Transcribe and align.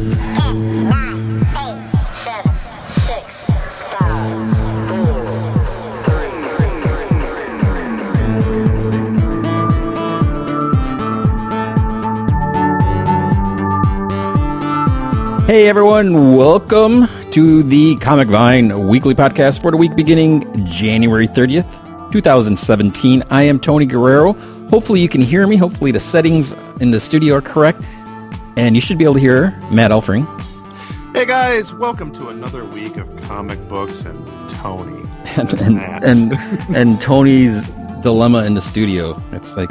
Hey 0.00 0.06
everyone, 15.68 16.34
welcome 16.34 17.06
to 17.32 17.62
the 17.62 17.96
Comic 17.96 18.28
Vine 18.28 18.86
weekly 18.86 19.14
podcast 19.14 19.60
for 19.60 19.70
the 19.70 19.76
week 19.76 19.94
beginning 19.94 20.64
January 20.64 21.28
30th, 21.28 22.10
2017. 22.10 23.22
I 23.28 23.42
am 23.42 23.60
Tony 23.60 23.84
Guerrero. 23.84 24.32
Hopefully 24.70 25.00
you 25.00 25.10
can 25.10 25.20
hear 25.20 25.46
me. 25.46 25.56
Hopefully 25.56 25.90
the 25.90 26.00
settings 26.00 26.52
in 26.80 26.90
the 26.90 27.00
studio 27.00 27.34
are 27.34 27.42
correct. 27.42 27.82
And 28.56 28.74
you 28.74 28.80
should 28.80 28.98
be 28.98 29.04
able 29.04 29.14
to 29.14 29.20
hear 29.20 29.50
Matt 29.70 29.90
Elfring. 29.90 30.26
Hey 31.14 31.24
guys, 31.24 31.72
welcome 31.74 32.12
to 32.12 32.28
another 32.28 32.64
week 32.64 32.96
of 32.96 33.14
comic 33.22 33.58
books 33.68 34.02
and 34.02 34.50
Tony. 34.50 34.96
And, 35.36 35.52
and, 35.60 35.74
Matt. 35.76 36.02
and, 36.02 36.32
and 36.76 37.00
Tony's 37.00 37.68
dilemma 38.02 38.44
in 38.44 38.54
the 38.54 38.60
studio. 38.60 39.22
It's 39.32 39.54
like, 39.56 39.70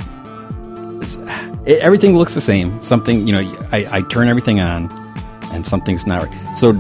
it's, 1.02 1.18
it, 1.66 1.80
everything 1.80 2.16
looks 2.16 2.34
the 2.36 2.40
same. 2.42 2.80
Something, 2.82 3.26
you 3.28 3.34
know, 3.34 3.68
I, 3.72 3.88
I 3.98 4.02
turn 4.04 4.28
everything 4.28 4.60
on 4.60 4.90
and 5.52 5.66
something's 5.66 6.06
not 6.06 6.24
right. 6.24 6.58
So 6.58 6.74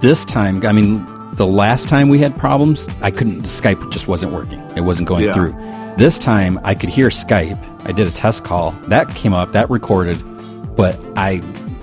this 0.00 0.24
time, 0.26 0.64
I 0.66 0.72
mean, 0.72 1.04
the 1.34 1.46
last 1.46 1.88
time 1.88 2.08
we 2.08 2.18
had 2.18 2.36
problems, 2.38 2.86
I 3.00 3.10
couldn't, 3.10 3.44
Skype 3.44 3.90
just 3.90 4.06
wasn't 4.06 4.32
working. 4.32 4.60
It 4.76 4.82
wasn't 4.82 5.08
going 5.08 5.24
Yeah. 5.24 5.32
through. 5.32 5.52
This 5.96 6.18
time 6.18 6.60
I 6.62 6.74
could 6.74 6.90
hear 6.90 7.08
Skype. 7.08 7.58
I 7.86 7.92
did 7.92 8.06
a 8.06 8.10
test 8.12 8.44
call. 8.44 8.72
That 8.88 9.08
came 9.16 9.32
up, 9.32 9.52
that 9.52 9.70
recorded, 9.70 10.18
but 10.76 10.98
I 11.16 11.40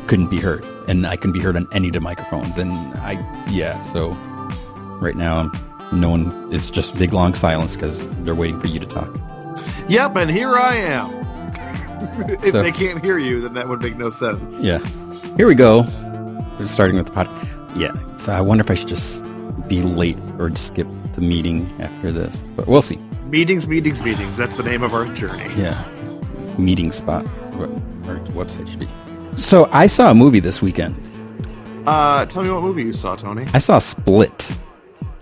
couldn't 0.07 0.29
be 0.29 0.39
heard. 0.39 0.65
And 0.87 1.05
I 1.07 1.15
couldn't 1.15 1.33
be 1.33 1.39
heard 1.39 1.55
on 1.55 1.67
any 1.71 1.87
of 1.87 1.93
the 1.93 2.01
microphones. 2.01 2.57
And 2.57 2.71
I, 2.99 3.13
yeah, 3.49 3.81
so 3.81 4.09
right 4.99 5.15
now 5.15 5.37
I'm, 5.37 5.99
no 5.99 6.09
one, 6.09 6.49
it's 6.53 6.69
just 6.69 6.97
big 6.97 7.13
long 7.13 7.33
silence 7.33 7.75
because 7.75 8.05
they're 8.23 8.35
waiting 8.35 8.59
for 8.59 8.67
you 8.67 8.79
to 8.79 8.85
talk. 8.85 9.09
Yep, 9.89 10.15
and 10.17 10.29
here 10.31 10.55
I 10.55 10.75
am. 10.75 11.09
if 12.29 12.43
So- 12.51 12.61
they 12.63 12.71
can't 12.71 13.03
hear 13.03 13.17
you, 13.17 13.41
then 13.41 13.53
that 13.53 13.67
would 13.69 13.81
make 13.81 13.95
no 13.97 14.09
sense. 14.09 14.61
Yeah. 14.61 14.79
Here 15.37 15.47
we 15.47 15.55
go. 15.55 15.81
We're 16.59 16.67
starting 16.67 16.97
with 16.97 17.07
the 17.07 17.13
pod. 17.13 17.29
Yeah. 17.75 17.93
So 18.17 18.33
I 18.33 18.41
wonder 18.41 18.63
if 18.63 18.69
I 18.71 18.73
should 18.73 18.87
just 18.89 19.23
be 19.67 19.81
late 19.81 20.17
or 20.37 20.53
skip 20.55 20.87
the 21.13 21.21
meeting 21.21 21.71
after 21.79 22.11
this. 22.11 22.45
But 22.55 22.67
we'll 22.67 22.81
see. 22.81 22.97
Meetings, 23.27 23.67
meetings, 23.67 24.01
meetings. 24.03 24.35
That's 24.35 24.55
the 24.57 24.63
name 24.63 24.83
of 24.83 24.93
our 24.93 25.05
journey. 25.13 25.49
Yeah. 25.55 25.81
Meeting 26.57 26.91
spot. 26.91 27.25
What 28.01 28.09
our 28.09 28.19
website 28.45 28.67
should 28.67 28.79
be. 28.79 28.87
So 29.37 29.69
I 29.71 29.87
saw 29.87 30.11
a 30.11 30.13
movie 30.15 30.39
this 30.39 30.61
weekend. 30.61 30.95
Uh, 31.87 32.25
tell 32.25 32.43
me 32.43 32.49
what 32.51 32.61
movie 32.61 32.83
you 32.83 32.93
saw, 32.93 33.15
Tony. 33.15 33.45
I 33.53 33.57
saw 33.57 33.79
Split. 33.79 34.57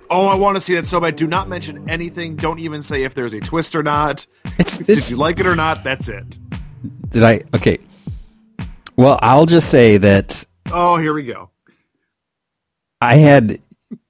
Oh, 0.09 0.25
I 0.27 0.35
want 0.35 0.55
to 0.55 0.61
see 0.61 0.73
that 0.75 0.87
so 0.87 0.99
bad. 0.99 1.15
Do 1.15 1.27
not 1.27 1.47
mention 1.47 1.87
anything. 1.89 2.35
Don't 2.35 2.59
even 2.59 2.81
say 2.81 3.03
if 3.03 3.13
there's 3.13 3.33
a 3.33 3.39
twist 3.39 3.75
or 3.75 3.83
not. 3.83 4.25
It's, 4.57 4.77
Did 4.79 5.09
you 5.09 5.17
like 5.17 5.39
it 5.39 5.45
or 5.45 5.55
not? 5.55 5.83
That's 5.83 6.09
it. 6.09 6.25
did 7.09 7.23
I 7.23 7.43
okay. 7.55 7.77
Well, 8.97 9.19
I'll 9.21 9.45
just 9.45 9.69
say 9.69 9.97
that 9.97 10.45
Oh, 10.71 10.97
here 10.97 11.13
we 11.13 11.23
go. 11.23 11.49
I 12.99 13.15
had 13.15 13.61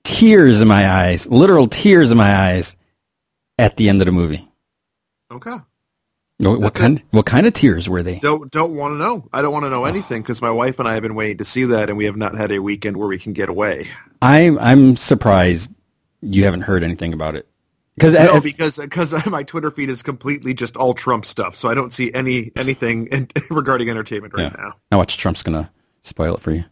tears 0.03 0.61
in 0.61 0.67
my 0.67 0.89
eyes, 0.89 1.27
literal 1.27 1.67
tears 1.67 2.11
in 2.11 2.17
my 2.17 2.35
eyes 2.49 2.75
at 3.59 3.77
the 3.77 3.89
end 3.89 4.01
of 4.01 4.07
the 4.07 4.11
movie. 4.11 4.47
Okay. 5.31 5.57
What, 6.39 6.61
what 6.61 6.73
That's 6.73 6.79
kind 6.79 7.03
what 7.11 7.25
kind 7.25 7.45
of 7.45 7.53
tears 7.53 7.89
were 7.89 8.01
they? 8.01 8.19
Don't 8.19 8.49
don't 8.49 8.73
want 8.73 8.93
to 8.93 8.97
know. 8.97 9.27
I 9.33 9.41
don't 9.41 9.51
want 9.51 9.65
to 9.65 9.69
know 9.69 9.83
anything 9.83 10.21
because 10.21 10.41
my 10.41 10.51
wife 10.51 10.79
and 10.79 10.87
I 10.87 10.93
have 10.93 11.03
been 11.03 11.15
waiting 11.15 11.39
to 11.39 11.45
see 11.45 11.65
that, 11.65 11.89
and 11.89 11.97
we 11.97 12.05
have 12.05 12.15
not 12.15 12.37
had 12.37 12.53
a 12.53 12.59
weekend 12.59 12.95
where 12.95 13.09
we 13.09 13.19
can 13.19 13.33
get 13.33 13.49
away. 13.49 13.89
I'm 14.21 14.57
I'm 14.57 14.95
surprised 14.95 15.69
you 16.21 16.45
haven't 16.45 16.61
heard 16.61 16.81
anything 16.81 17.11
about 17.11 17.35
it 17.35 17.45
because 17.95 18.13
No, 18.13 18.39
because 18.39 18.77
because 18.77 19.25
my 19.25 19.43
Twitter 19.43 19.69
feed 19.69 19.89
is 19.89 20.01
completely 20.01 20.53
just 20.53 20.77
all 20.77 20.93
Trump 20.93 21.25
stuff, 21.25 21.57
so 21.57 21.67
I 21.67 21.73
don't 21.73 21.91
see 21.91 22.13
any 22.13 22.53
anything 22.55 23.07
in, 23.07 23.27
regarding 23.49 23.89
entertainment 23.89 24.33
right 24.33 24.57
now. 24.57 24.75
now 24.91 24.97
watch 24.97 25.17
Trump's 25.17 25.43
gonna 25.43 25.69
spoil 26.03 26.35
it 26.35 26.41
for 26.41 26.51
you. 26.51 26.63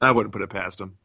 I 0.00 0.10
wouldn't 0.10 0.32
put 0.32 0.42
it 0.42 0.50
past 0.50 0.80
him. 0.80 0.96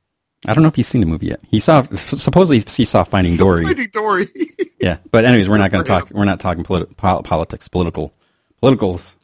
I 0.48 0.54
don't 0.54 0.64
know 0.64 0.70
if 0.70 0.76
he's 0.76 0.88
seen 0.88 1.02
the 1.02 1.08
movie 1.08 1.28
yet. 1.28 1.40
He 1.48 1.60
saw 1.60 1.82
supposedly 1.84 2.60
he 2.60 2.86
saw 2.86 3.04
Finding 3.04 3.36
Dory. 3.38 3.64
Finding 3.64 3.90
Dory. 3.92 4.30
Yeah, 4.82 4.98
but 5.12 5.26
anyways, 5.26 5.48
we're 5.48 5.60
not 5.60 5.70
going 5.70 5.84
to 5.84 5.88
talk. 5.88 6.10
We're 6.10 6.26
not 6.26 6.40
talking 6.40 6.64
politi- 6.64 6.98
pol- 6.98 7.22
politics, 7.22 7.68
political, 7.68 8.16
politicals. 8.64 9.16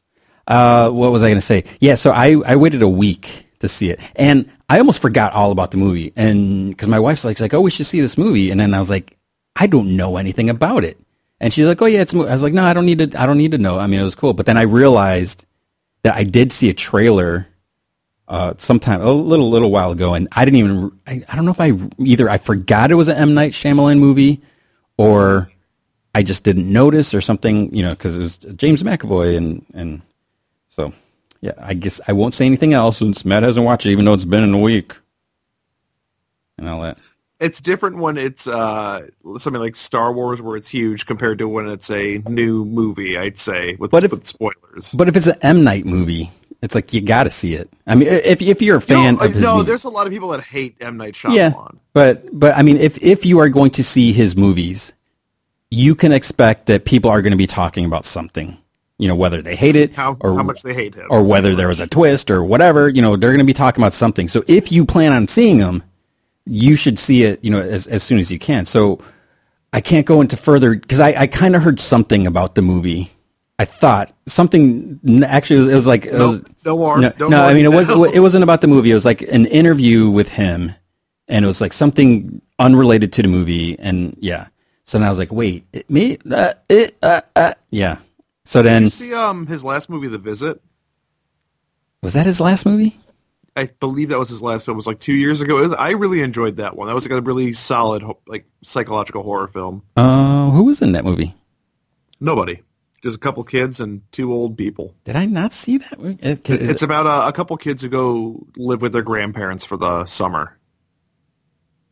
Uh, 0.45 0.91
what 0.91 1.11
was 1.11 1.23
I 1.23 1.29
going 1.29 1.39
to 1.39 1.41
say? 1.41 1.63
Yeah, 1.81 1.95
so 1.95 2.11
I 2.11 2.39
I 2.45 2.57
waited 2.57 2.83
a 2.83 2.87
week 2.87 3.47
to 3.61 3.67
see 3.67 3.89
it, 3.89 3.99
and 4.15 4.51
I 4.69 4.77
almost 4.77 5.01
forgot 5.01 5.33
all 5.33 5.51
about 5.51 5.71
the 5.71 5.77
movie, 5.77 6.13
and 6.15 6.69
because 6.69 6.87
my 6.87 6.99
wife's 6.99 7.25
like, 7.25 7.37
she's 7.37 7.41
like, 7.41 7.55
oh, 7.55 7.61
we 7.61 7.71
should 7.71 7.87
see 7.87 8.01
this 8.01 8.19
movie, 8.19 8.51
and 8.51 8.59
then 8.59 8.75
I 8.75 8.79
was 8.79 8.91
like, 8.91 9.17
I 9.55 9.65
don't 9.65 9.95
know 9.97 10.17
anything 10.17 10.47
about 10.51 10.83
it, 10.83 10.99
and 11.39 11.51
she's 11.51 11.65
like, 11.65 11.81
oh 11.81 11.87
yeah, 11.87 12.01
it's. 12.01 12.13
a 12.13 12.17
mo-" 12.17 12.27
I 12.27 12.33
was 12.33 12.43
like, 12.43 12.53
no, 12.53 12.63
I 12.63 12.73
don't 12.73 12.85
need 12.85 12.99
to. 12.99 13.19
I 13.19 13.25
don't 13.25 13.39
need 13.39 13.53
to 13.53 13.57
know. 13.57 13.79
I 13.79 13.87
mean, 13.87 13.99
it 13.99 14.03
was 14.03 14.13
cool, 14.13 14.33
but 14.35 14.45
then 14.45 14.57
I 14.57 14.61
realized 14.61 15.43
that 16.03 16.13
I 16.15 16.23
did 16.23 16.51
see 16.51 16.69
a 16.69 16.73
trailer 16.75 17.47
uh, 18.27 18.53
sometime 18.57 19.01
a 19.01 19.11
little 19.11 19.49
little 19.49 19.71
while 19.71 19.91
ago, 19.91 20.13
and 20.13 20.27
I 20.31 20.45
didn't 20.45 20.59
even. 20.59 20.91
I, 21.07 21.23
I 21.29 21.35
don't 21.35 21.45
know 21.45 21.51
if 21.51 21.61
I 21.61 21.73
either 21.99 22.29
I 22.29 22.37
forgot 22.37 22.91
it 22.91 22.95
was 22.95 23.07
an 23.07 23.17
M 23.17 23.33
Night 23.33 23.51
Shyamalan 23.53 23.99
movie, 23.99 24.41
or 24.97 25.51
I 26.13 26.23
just 26.23 26.43
didn't 26.43 26.71
notice, 26.71 27.13
or 27.13 27.21
something. 27.21 27.73
You 27.73 27.83
know, 27.83 27.91
because 27.91 28.15
it 28.15 28.19
was 28.21 28.37
James 28.37 28.83
McAvoy, 28.83 29.37
and 29.37 29.65
and 29.73 30.01
so 30.67 30.93
yeah. 31.41 31.53
I 31.57 31.73
guess 31.73 32.01
I 32.07 32.11
won't 32.13 32.33
say 32.33 32.45
anything 32.45 32.73
else 32.73 32.97
since 32.97 33.23
Matt 33.23 33.43
hasn't 33.43 33.65
watched 33.65 33.85
it, 33.85 33.91
even 33.91 34.05
though 34.05 34.13
it's 34.13 34.25
been 34.25 34.43
in 34.43 34.53
a 34.53 34.59
week, 34.59 34.93
and 36.57 36.67
all 36.67 36.81
that. 36.81 36.97
it's 37.39 37.61
different 37.61 37.97
when 37.97 38.17
it's 38.17 38.47
uh, 38.47 39.07
something 39.37 39.61
like 39.61 39.75
Star 39.75 40.11
Wars, 40.11 40.41
where 40.41 40.57
it's 40.57 40.67
huge, 40.67 41.05
compared 41.05 41.37
to 41.39 41.47
when 41.47 41.69
it's 41.69 41.89
a 41.91 42.17
new 42.27 42.65
movie. 42.65 43.17
I'd 43.17 43.37
say 43.37 43.75
with, 43.75 43.91
But 43.91 44.03
if- 44.03 44.11
with 44.11 44.25
spoilers. 44.25 44.91
But 44.93 45.07
if 45.07 45.15
it's 45.15 45.27
an 45.27 45.37
M 45.41 45.63
Night 45.63 45.85
movie, 45.85 46.31
it's 46.61 46.73
like 46.75 46.91
you 46.93 47.01
got 47.01 47.25
to 47.25 47.31
see 47.31 47.53
it. 47.53 47.69
I 47.85 47.95
mean, 47.95 48.07
if 48.07 48.41
if 48.41 48.61
you're 48.61 48.77
a 48.77 48.79
You 48.79 48.85
fan 48.85 49.15
know, 49.15 49.21
of 49.21 49.33
his 49.33 49.43
no, 49.43 49.63
there's 49.63 49.83
a 49.83 49.89
lot 49.89 50.07
of 50.07 50.13
people 50.13 50.29
that 50.29 50.41
hate 50.43 50.75
M 50.81 50.97
Night 50.97 51.13
Shyamalan. 51.13 51.35
Yeah, 51.35 51.53
but 51.93 52.27
but 52.37 52.57
I 52.57 52.63
mean, 52.63 52.77
if 52.77 53.01
if 53.01 53.25
you 53.25 53.39
are 53.39 53.49
going 53.49 53.71
to 53.71 53.83
see 53.83 54.11
his 54.13 54.35
movies, 54.35 54.93
you 55.69 55.95
can 55.95 56.11
expect 56.11 56.65
that 56.67 56.85
people 56.85 57.11
are 57.11 57.21
going 57.21 57.31
to 57.31 57.37
be 57.37 57.47
talking 57.47 57.85
about 57.85 58.05
something. 58.05 58.57
You 58.99 59.07
know, 59.07 59.15
whether 59.15 59.43
they 59.43 59.55
hate 59.55 59.75
it 59.75 59.93
How 59.93 60.17
or 60.21 60.35
how 60.35 60.41
much 60.43 60.63
they 60.63 60.73
hate 60.73 60.95
him. 60.95 61.05
or 61.11 61.21
whether 61.21 61.53
there 61.55 61.67
was 61.67 61.79
a 61.79 61.85
twist 61.85 62.31
or 62.31 62.43
whatever. 62.43 62.89
You 62.89 63.03
know, 63.03 63.15
they're 63.15 63.29
going 63.29 63.37
to 63.39 63.45
be 63.45 63.53
talking 63.53 63.83
about 63.83 63.93
something. 63.93 64.27
So 64.27 64.43
if 64.47 64.71
you 64.71 64.85
plan 64.85 65.11
on 65.11 65.27
seeing 65.27 65.59
them, 65.59 65.83
you 66.47 66.75
should 66.75 66.97
see 66.97 67.23
it. 67.23 67.43
You 67.43 67.51
know, 67.51 67.61
as 67.61 67.85
as 67.85 68.01
soon 68.01 68.17
as 68.17 68.31
you 68.31 68.39
can. 68.39 68.65
So 68.65 68.99
I 69.71 69.81
can't 69.81 70.07
go 70.07 70.21
into 70.21 70.35
further 70.35 70.73
because 70.73 70.99
I 70.99 71.09
I 71.13 71.27
kind 71.27 71.55
of 71.55 71.61
heard 71.61 71.79
something 71.79 72.25
about 72.25 72.55
the 72.55 72.63
movie. 72.63 73.11
I 73.59 73.65
thought 73.65 74.13
something 74.27 74.99
actually 75.25 75.57
it 75.57 75.59
was, 75.59 75.67
it 75.69 75.75
was 75.75 75.87
like 75.87 76.05
it 76.05 76.13
was, 76.13 76.41
no 76.63 76.77
more- 76.77 76.99
No, 76.99 77.11
no 77.19 77.27
no, 77.29 77.37
more 77.37 77.45
I 77.47 77.53
mean 77.53 77.65
it 77.65 77.71
was 77.73 77.89
it 77.89 78.19
wasn't 78.19 78.43
about 78.43 78.61
the 78.61 78.67
movie. 78.67 78.91
It 78.91 78.95
was 78.95 79.05
like 79.05 79.21
an 79.23 79.45
interview 79.47 80.09
with 80.09 80.29
him, 80.29 80.73
and 81.27 81.43
it 81.43 81.47
was 81.47 81.59
like 81.61 81.73
something 81.73 82.41
unrelated 82.59 83.13
to 83.13 83.21
the 83.23 83.27
movie. 83.27 83.77
And 83.79 84.15
yeah, 84.19 84.47
so 84.85 84.97
then 84.99 85.07
I 85.07 85.09
was 85.09 85.17
like, 85.19 85.31
wait, 85.31 85.65
it, 85.73 85.89
me, 85.89 86.17
uh, 86.29 86.53
it, 86.69 86.97
uh, 87.01 87.21
uh, 87.35 87.53
yeah. 87.71 87.97
So 88.45 88.61
Did 88.61 88.69
then 88.69 88.83
you 88.83 88.89
see 88.89 89.13
um 89.13 89.47
his 89.47 89.63
last 89.63 89.89
movie, 89.89 90.07
The 90.07 90.17
Visit? 90.19 90.61
was 92.03 92.13
that 92.13 92.25
his 92.25 92.39
last 92.39 92.65
movie? 92.65 92.99
I 93.55 93.65
believe 93.79 94.09
that 94.09 94.19
was 94.19 94.29
his 94.29 94.41
last 94.43 94.65
film. 94.65 94.75
It 94.75 94.77
was 94.77 94.87
like 94.87 94.99
two 94.99 95.15
years 95.15 95.41
ago. 95.41 95.55
Was- 95.55 95.73
I 95.73 95.91
really 95.91 96.21
enjoyed 96.21 96.57
that 96.57 96.77
one. 96.77 96.87
That 96.87 96.93
was 96.93 97.09
like 97.09 97.19
a 97.19 97.21
really 97.23 97.53
solid, 97.53 98.03
like 98.27 98.45
psychological 98.63 99.23
horror 99.23 99.47
film. 99.47 99.81
Uh, 99.95 100.51
who 100.51 100.63
was 100.65 100.79
in 100.81 100.91
that 100.91 101.03
movie? 101.03 101.33
Nobody, 102.19 102.61
just 103.03 103.17
a 103.17 103.19
couple 103.19 103.43
kids 103.43 103.79
and 103.79 104.01
two 104.11 104.33
old 104.33 104.57
people. 104.57 104.93
Did 105.03 105.15
I 105.15 105.25
not 105.25 105.53
see 105.53 105.77
that? 105.77 105.99
Uh, 105.99 106.05
is 106.23 106.39
It's 106.69 106.81
it- 106.81 106.85
about 106.85 107.05
a, 107.05 107.27
a 107.27 107.31
couple 107.31 107.55
kids 107.57 107.81
who 107.81 107.89
go 107.89 108.45
live 108.55 108.81
with 108.81 108.93
their 108.93 109.01
grandparents 109.03 109.63
for 109.65 109.77
the 109.77 110.05
summer. 110.05 110.57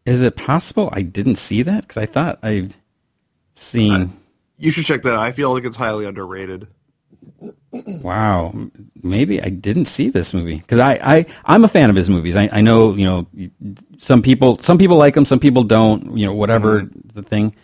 Is 0.06 0.22
it 0.22 0.36
possible 0.36 0.90
I 0.92 1.02
didn't 1.02 1.38
see 1.38 1.64
that? 1.64 1.82
Because 1.82 1.98
I 1.98 2.06
thought 2.06 2.40
I'd 2.44 2.76
seen. 3.54 4.14
You 4.58 4.72
should 4.72 4.86
check 4.86 5.04
that. 5.04 5.16
I 5.16 5.32
feel 5.32 5.52
like 5.54 5.66
it's 5.66 5.78
highly 5.78 6.06
underrated. 6.06 6.68
wow, 7.74 8.54
maybe 9.04 9.42
I 9.42 9.50
didn't 9.50 9.86
see 9.86 10.10
this 10.10 10.34
movie 10.34 10.58
because 10.58 10.80
I, 10.80 10.94
I 11.04 11.26
I'm 11.46 11.64
a 11.64 11.68
fan 11.68 11.90
of 11.90 11.96
his 11.96 12.10
movies. 12.10 12.36
I, 12.36 12.50
I 12.52 12.62
know 12.62 12.94
you 12.96 13.06
know 13.06 13.28
some 13.98 14.22
people 14.22 14.60
some 14.60 14.78
people 14.78 14.98
like 14.98 15.16
them, 15.16 15.26
some 15.26 15.40
people 15.40 15.64
don't. 15.64 16.16
You 16.18 16.28
know 16.28 16.34
whatever 16.34 16.90
the 17.14 17.24
thing. 17.24 17.56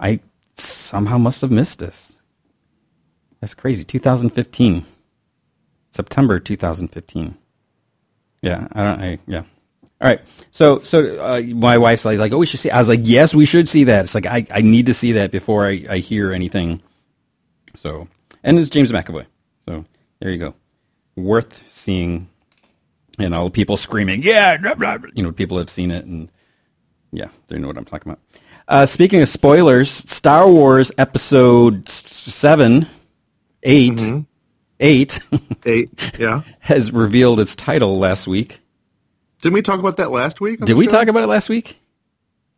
I 0.00 0.20
somehow 0.56 1.18
must 1.18 1.40
have 1.42 1.50
missed 1.50 1.78
this. 1.80 2.16
That's 3.40 3.54
crazy. 3.54 3.84
2015. 3.84 4.84
September 5.92 6.38
2015. 6.38 7.36
Yeah, 8.42 8.68
I 8.72 8.82
don't. 8.82 9.00
I, 9.00 9.18
yeah. 9.26 9.42
All 10.00 10.08
right. 10.08 10.20
So, 10.50 10.80
so 10.80 11.20
uh, 11.20 11.42
my 11.42 11.76
wife's 11.76 12.04
like, 12.04 12.32
"Oh, 12.32 12.38
we 12.38 12.46
should 12.46 12.60
see." 12.60 12.70
I 12.70 12.78
was 12.78 12.88
like, 12.88 13.00
"Yes, 13.02 13.34
we 13.34 13.44
should 13.44 13.68
see 13.68 13.84
that." 13.84 14.04
It's 14.04 14.14
like 14.14 14.26
I, 14.26 14.46
I 14.50 14.60
need 14.62 14.86
to 14.86 14.94
see 14.94 15.12
that 15.12 15.30
before 15.30 15.66
I, 15.66 15.84
I 15.90 15.98
hear 15.98 16.32
anything. 16.32 16.80
So, 17.76 18.08
and 18.42 18.58
it's 18.58 18.70
James 18.70 18.92
McAvoy. 18.92 19.26
So 19.68 19.84
there 20.20 20.30
you 20.30 20.38
go. 20.38 20.54
Worth 21.16 21.68
seeing. 21.68 22.28
And 23.18 23.34
all 23.34 23.44
the 23.44 23.50
people 23.50 23.76
screaming, 23.76 24.22
"Yeah!" 24.22 24.56
Blah, 24.56 24.74
blah. 24.74 24.96
You 25.14 25.22
know, 25.22 25.32
people 25.32 25.58
have 25.58 25.68
seen 25.68 25.90
it, 25.90 26.06
and 26.06 26.30
yeah, 27.12 27.28
they 27.48 27.58
know 27.58 27.66
what 27.66 27.76
I'm 27.76 27.84
talking 27.84 28.12
about. 28.12 28.22
Uh, 28.66 28.86
speaking 28.86 29.20
of 29.20 29.28
spoilers, 29.28 29.90
Star 29.90 30.48
Wars 30.48 30.90
Episode 30.96 31.86
Seven 31.90 32.86
8 33.62 33.92
mm-hmm. 33.92 34.20
eight, 34.80 35.20
eight, 35.64 36.12
yeah, 36.18 36.42
has 36.60 36.92
revealed 36.92 37.38
its 37.40 37.54
title 37.54 37.98
last 37.98 38.26
week. 38.26 38.60
Didn't 39.42 39.54
we 39.54 39.62
talk 39.62 39.78
about 39.78 39.96
that 39.98 40.10
last 40.10 40.40
week? 40.40 40.60
Did 40.60 40.76
we 40.76 40.86
talk 40.86 41.08
about 41.08 41.22
it 41.22 41.28
last 41.28 41.48
week? 41.48 41.78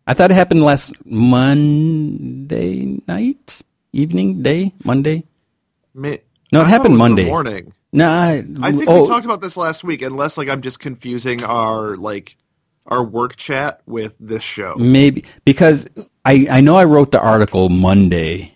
I 0.06 0.14
thought 0.14 0.30
it 0.30 0.34
happened 0.34 0.64
last 0.64 0.92
Monday 1.04 3.00
night, 3.06 3.62
evening, 3.92 4.42
day, 4.42 4.72
Monday. 4.84 5.24
No, 5.94 6.10
it 6.10 6.24
I 6.54 6.64
happened 6.64 6.94
it 6.94 6.98
Monday 6.98 7.26
morning. 7.26 7.72
No, 7.92 8.08
I, 8.08 8.44
I 8.62 8.72
think 8.72 8.88
oh. 8.88 9.02
we 9.02 9.08
talked 9.08 9.26
about 9.26 9.40
this 9.42 9.56
last 9.56 9.84
week. 9.84 10.02
Unless, 10.02 10.38
like, 10.38 10.48
I'm 10.48 10.62
just 10.62 10.80
confusing 10.80 11.44
our 11.44 11.96
like 11.96 12.36
our 12.86 13.04
work 13.04 13.36
chat 13.36 13.82
with 13.86 14.16
this 14.18 14.42
show. 14.42 14.74
Maybe 14.76 15.24
because 15.44 15.86
I 16.24 16.46
I 16.50 16.60
know 16.62 16.76
I 16.76 16.84
wrote 16.84 17.12
the 17.12 17.20
article 17.20 17.68
Monday 17.68 18.51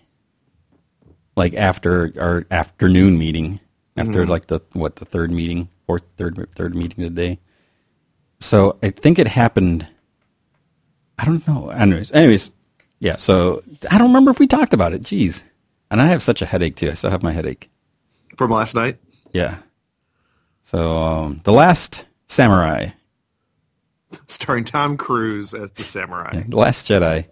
like 1.37 1.53
after 1.53 2.11
our 2.19 2.45
afternoon 2.51 3.17
meeting, 3.17 3.61
after 3.95 4.23
Mm-hmm. 4.23 4.31
like 4.31 4.47
the 4.47 4.59
what 4.73 4.97
the 4.97 5.05
third 5.05 5.31
meeting, 5.31 5.69
fourth 5.85 6.03
third 6.17 6.49
third 6.55 6.75
meeting 6.75 7.05
of 7.05 7.15
the 7.15 7.21
day. 7.27 7.39
So 8.41 8.77
I 8.83 8.89
think 8.89 9.17
it 9.19 9.27
happened. 9.27 9.87
I 11.17 11.25
don't 11.25 11.47
know. 11.47 11.69
Anyways, 11.69 12.11
anyways, 12.11 12.51
yeah. 12.99 13.15
So 13.15 13.63
I 13.89 13.97
don't 13.97 14.07
remember 14.09 14.31
if 14.31 14.39
we 14.39 14.47
talked 14.47 14.73
about 14.73 14.93
it. 14.93 15.01
Jeez, 15.03 15.43
and 15.89 16.01
I 16.01 16.07
have 16.07 16.21
such 16.21 16.41
a 16.41 16.45
headache 16.45 16.75
too. 16.75 16.91
I 16.91 16.93
still 16.95 17.09
have 17.11 17.23
my 17.23 17.31
headache. 17.31 17.69
From 18.35 18.51
last 18.51 18.75
night. 18.75 18.97
Yeah. 19.31 19.57
So 20.63 20.97
um, 20.97 21.41
the 21.43 21.53
last 21.53 22.05
samurai, 22.27 22.89
starring 24.27 24.63
Tom 24.65 24.97
Cruise 24.97 25.53
as 25.53 25.71
the 25.71 25.83
samurai. 25.83 26.43
the 26.47 26.57
last 26.57 26.87
Jedi. 26.87 27.25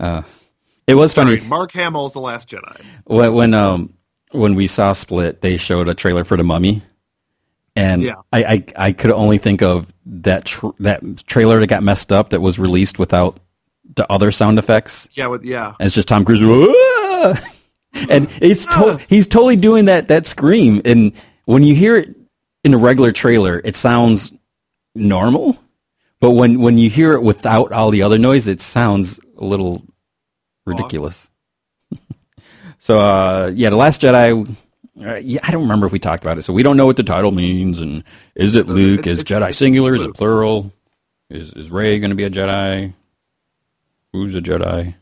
Uh, 0.00 0.22
it 0.88 0.94
was 0.94 1.14
funny. 1.14 1.36
Sorry, 1.36 1.48
Mark 1.48 1.70
Hamill's 1.72 2.12
the 2.14 2.20
Last 2.20 2.48
Jedi. 2.48 2.80
when 3.04 3.32
when 3.34 3.54
um 3.54 3.92
when 4.32 4.54
we 4.56 4.66
saw 4.66 4.92
Split, 4.92 5.40
they 5.40 5.56
showed 5.56 5.88
a 5.88 5.94
trailer 5.94 6.24
for 6.24 6.36
the 6.36 6.42
Mummy, 6.44 6.82
and 7.76 8.02
Yeah. 8.02 8.16
I, 8.32 8.44
I 8.44 8.64
I 8.88 8.92
could 8.92 9.10
only 9.12 9.38
think 9.38 9.62
of 9.62 9.92
that 10.06 10.44
tr- 10.46 10.76
that 10.80 11.02
trailer 11.26 11.60
that 11.60 11.66
got 11.68 11.82
messed 11.82 12.10
up 12.12 12.30
that 12.30 12.40
was 12.40 12.58
released 12.58 12.98
without 12.98 13.38
the 13.94 14.10
other 14.12 14.32
sound 14.32 14.58
effects. 14.58 15.08
Yeah, 15.12 15.28
with 15.28 15.44
yeah. 15.44 15.74
And 15.78 15.86
it's 15.86 15.94
just 15.94 16.08
Tom 16.08 16.24
Cruise, 16.24 16.40
and 18.10 18.28
he's 18.30 18.66
to- 18.66 18.98
he's 19.08 19.26
totally 19.26 19.56
doing 19.56 19.86
that 19.86 20.08
that 20.08 20.26
scream. 20.26 20.82
And 20.84 21.12
when 21.46 21.62
you 21.62 21.74
hear 21.74 21.96
it 21.96 22.14
in 22.64 22.74
a 22.74 22.78
regular 22.78 23.12
trailer, 23.12 23.60
it 23.64 23.76
sounds 23.76 24.32
normal, 24.94 25.56
but 26.20 26.32
when 26.32 26.60
when 26.60 26.76
you 26.78 26.90
hear 26.90 27.12
it 27.14 27.22
without 27.22 27.72
all 27.72 27.90
the 27.90 28.02
other 28.02 28.18
noise, 28.18 28.48
it 28.48 28.60
sounds 28.60 29.18
a 29.38 29.44
little 29.44 29.82
ridiculous. 30.68 31.30
so 32.78 32.98
uh, 32.98 33.50
yeah, 33.54 33.70
the 33.70 33.76
Last 33.76 34.00
Jedi. 34.02 34.48
Uh, 35.00 35.14
yeah, 35.16 35.40
I 35.44 35.52
don't 35.52 35.62
remember 35.62 35.86
if 35.86 35.92
we 35.92 36.00
talked 36.00 36.24
about 36.24 36.38
it, 36.38 36.42
so 36.42 36.52
we 36.52 36.64
don't 36.64 36.76
know 36.76 36.86
what 36.86 36.96
the 36.96 37.04
title 37.04 37.30
means. 37.30 37.78
And 37.80 38.02
is 38.34 38.54
it 38.56 38.66
Luke? 38.66 39.00
it's- 39.00 39.12
Is 39.14 39.20
it's- 39.20 39.40
Jedi 39.40 39.54
singular? 39.54 39.94
Is 39.94 40.02
it 40.02 40.14
plural? 40.14 40.72
Is 41.30 41.52
is 41.52 41.70
Rey 41.70 41.98
going 42.00 42.10
to 42.10 42.16
be 42.16 42.24
a 42.24 42.30
Jedi? 42.30 42.92
Who's 44.12 44.34
a 44.34 44.40
Jedi? 44.40 44.94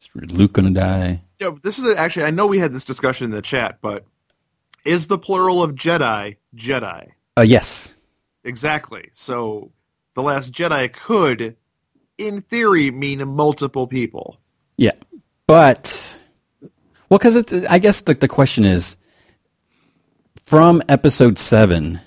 Is 0.00 0.30
Luke 0.30 0.52
going 0.52 0.72
to 0.72 0.80
die? 0.80 1.22
Yeah, 1.40 1.50
this 1.62 1.78
is 1.78 1.86
a- 1.86 1.98
actually 1.98 2.26
I 2.26 2.30
know 2.30 2.46
we 2.46 2.58
had 2.58 2.72
this 2.72 2.84
discussion 2.84 3.24
in 3.24 3.30
the 3.30 3.42
chat, 3.42 3.78
but 3.80 4.04
is 4.84 5.06
the 5.06 5.18
plural 5.18 5.62
of 5.62 5.72
Jedi 5.74 6.36
Jedi? 6.54 7.08
Uh, 7.36 7.42
yes. 7.42 7.94
Exactly. 8.44 9.08
So 9.14 9.72
the 10.14 10.22
Last 10.22 10.52
Jedi 10.52 10.92
could, 10.92 11.56
in 12.18 12.42
theory, 12.42 12.90
mean 12.90 13.26
multiple 13.28 13.86
people. 13.86 14.38
Yeah, 14.82 14.94
but 15.46 16.20
well, 17.08 17.18
because 17.18 17.44
I 17.66 17.78
guess 17.78 18.00
the 18.00 18.14
the 18.14 18.26
question 18.26 18.64
is 18.64 18.96
from 20.42 20.82
episode 20.88 21.38
seven, 21.38 22.00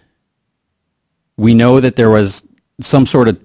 we 1.37 1.53
know 1.53 1.79
that 1.79 1.95
there 1.95 2.09
was 2.09 2.45
some 2.81 3.05
sort 3.05 3.29
of 3.29 3.41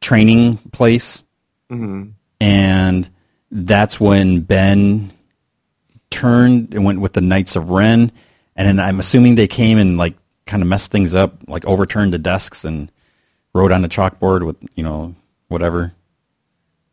training 0.00 0.58
place, 0.70 1.24
mm-hmm. 1.72 2.10
and 2.40 3.10
that's 3.50 3.98
when 3.98 4.42
Ben 4.42 5.10
turned 6.10 6.72
and 6.72 6.84
went 6.84 7.00
with 7.00 7.14
the 7.14 7.20
Knights 7.20 7.56
of 7.56 7.70
Ren, 7.70 8.12
and 8.54 8.68
then 8.68 8.78
I'm 8.78 9.00
assuming 9.00 9.34
they 9.34 9.48
came 9.48 9.76
and 9.76 9.98
like 9.98 10.14
kind 10.46 10.62
of 10.62 10.68
messed 10.68 10.92
things 10.92 11.16
up, 11.16 11.34
like 11.48 11.66
overturned 11.66 12.12
the 12.12 12.18
desks 12.18 12.64
and 12.64 12.92
wrote 13.54 13.72
on 13.72 13.82
the 13.82 13.88
chalkboard 13.88 14.46
with 14.46 14.56
you 14.76 14.84
know 14.84 15.16
whatever. 15.48 15.94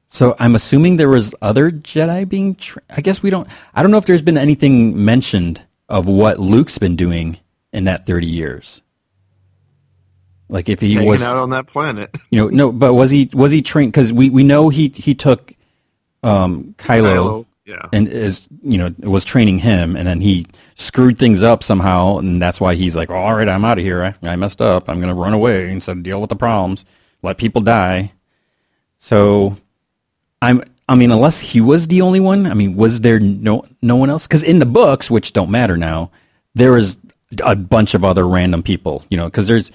So 0.08 0.36
I'm 0.40 0.56
assuming 0.56 0.98
there 0.98 1.10
was 1.10 1.36
other 1.42 1.70
Jedi 1.70 2.28
being. 2.28 2.56
Tra- 2.56 2.82
I 2.90 3.02
guess 3.02 3.22
we 3.22 3.30
don't. 3.30 3.48
I 3.76 3.82
don't 3.82 3.92
know 3.92 3.98
if 3.98 4.06
there's 4.06 4.22
been 4.22 4.38
anything 4.38 5.04
mentioned 5.04 5.64
of 5.90 6.08
what 6.08 6.40
Luke's 6.40 6.78
been 6.78 6.96
doing 6.96 7.38
in 7.72 7.84
that 7.86 8.06
30 8.06 8.28
years. 8.28 8.82
Like 10.50 10.70
if 10.70 10.80
he 10.80 10.94
Hanging 10.94 11.10
was, 11.10 11.22
out 11.22 11.38
on 11.38 11.50
that 11.50 11.68
planet. 11.68 12.16
you 12.30 12.40
know, 12.40 12.48
no, 12.48 12.72
but 12.72 12.94
was 12.94 13.12
he 13.12 13.30
was 13.34 13.52
he 13.52 13.62
trained? 13.62 13.92
Because 13.92 14.14
we 14.14 14.30
we 14.30 14.44
know 14.44 14.70
he 14.70 14.88
he 14.90 15.14
took 15.14 15.54
um, 16.24 16.74
Kylo, 16.78 17.16
Kylo, 17.16 17.46
yeah. 17.66 17.90
and 17.92 18.08
is 18.08 18.48
you 18.64 18.78
know 18.78 18.94
was 19.00 19.26
training 19.26 19.60
him, 19.60 19.98
and 19.98 20.08
then 20.08 20.22
he 20.22 20.48
screwed 20.76 21.20
things 21.20 21.44
up 21.44 21.64
somehow, 21.64 22.18
and 22.18 22.42
that's 22.42 22.62
why 22.62 22.76
he's 22.76 22.96
like, 22.96 23.10
all 23.10 23.36
right, 23.36 23.50
I'm 23.50 23.66
out 23.66 23.78
of 23.78 23.84
here. 23.84 24.16
I, 24.24 24.28
I 24.28 24.36
messed 24.38 24.62
up. 24.62 24.90
I'm 24.90 25.02
gonna 25.02 25.14
run 25.14 25.34
away 25.34 25.70
instead 25.70 25.98
of 25.98 26.04
deal 26.04 26.22
with 26.22 26.30
the 26.30 26.38
problems, 26.38 26.86
let 27.22 27.38
people 27.38 27.62
die. 27.62 28.14
So 29.00 29.58
I'm. 30.42 30.64
I 30.90 30.96
mean, 30.96 31.12
unless 31.12 31.40
he 31.40 31.60
was 31.60 31.88
the 31.88 32.02
only 32.02 32.20
one. 32.20 32.46
I 32.46 32.54
mean, 32.54 32.76
was 32.76 33.02
there 33.02 33.20
no 33.20 33.66
no 33.82 33.96
one 33.96 34.10
else? 34.10 34.28
Because 34.28 34.44
in 34.44 34.60
the 34.60 34.66
books, 34.66 35.12
which 35.12 35.34
don't 35.34 35.52
matter 35.52 35.78
now, 35.78 36.12
there 36.56 36.78
is 36.78 36.98
a 37.44 37.56
bunch 37.56 37.94
of 37.94 38.04
other 38.06 38.28
random 38.28 38.64
people. 38.64 39.04
You 39.10 39.18
know, 39.18 39.26
because 39.26 39.48
there's. 39.48 39.72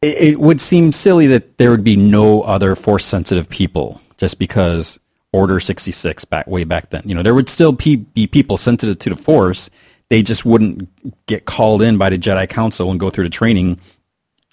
It, 0.00 0.16
it 0.16 0.40
would 0.40 0.60
seem 0.60 0.92
silly 0.92 1.26
that 1.28 1.58
there 1.58 1.70
would 1.70 1.84
be 1.84 1.96
no 1.96 2.42
other 2.42 2.76
force 2.76 3.04
sensitive 3.04 3.48
people 3.48 4.00
just 4.16 4.38
because 4.38 5.00
Order 5.30 5.60
sixty 5.60 5.92
six 5.92 6.24
back 6.24 6.46
way 6.46 6.64
back 6.64 6.88
then. 6.88 7.02
You 7.04 7.14
know, 7.14 7.22
there 7.22 7.34
would 7.34 7.50
still 7.50 7.72
be, 7.72 7.96
be 7.96 8.26
people 8.26 8.56
sensitive 8.56 8.98
to 9.00 9.10
the 9.10 9.16
force. 9.16 9.68
They 10.08 10.22
just 10.22 10.46
wouldn't 10.46 10.88
get 11.26 11.44
called 11.44 11.82
in 11.82 11.98
by 11.98 12.08
the 12.08 12.16
Jedi 12.16 12.48
Council 12.48 12.90
and 12.90 12.98
go 12.98 13.10
through 13.10 13.24
the 13.24 13.30
training 13.30 13.78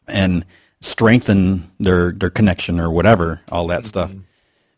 and 0.06 0.46
strengthen 0.82 1.72
their 1.80 2.12
their 2.12 2.30
connection 2.30 2.82
or 2.82 2.92
whatever, 2.92 3.39
all 3.50 3.68
that 3.68 3.86
stuff. 3.86 4.12
Mm-hmm. 4.12 4.20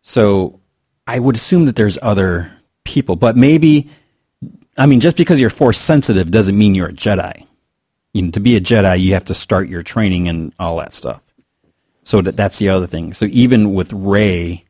So 0.07 0.61
I 1.05 1.19
would 1.19 1.35
assume 1.35 1.65
that 1.65 1.75
there's 1.75 1.97
other 2.01 2.49
people, 2.85 3.17
but 3.17 3.35
maybe 3.35 3.89
I 4.77 4.85
mean 4.85 5.01
just 5.01 5.17
because 5.17 5.37
you're 5.41 5.49
force 5.49 5.77
sensitive 5.77 6.31
doesn't 6.31 6.57
mean 6.57 6.75
you're 6.75 6.87
a 6.87 6.93
Jedi. 6.93 7.45
You 8.13 8.21
know, 8.21 8.31
to 8.31 8.39
be 8.39 8.55
a 8.55 8.61
Jedi, 8.61 9.01
you 9.01 9.13
have 9.15 9.25
to 9.25 9.33
start 9.33 9.67
your 9.67 9.83
training 9.83 10.29
and 10.29 10.53
all 10.59 10.77
that 10.77 10.93
stuff. 10.93 11.21
So 12.05 12.21
that 12.21 12.37
that's 12.37 12.57
the 12.57 12.69
other 12.69 12.87
thing. 12.87 13.13
So 13.13 13.25
even 13.25 13.73
with 13.73 13.91
Rey, 13.91 14.63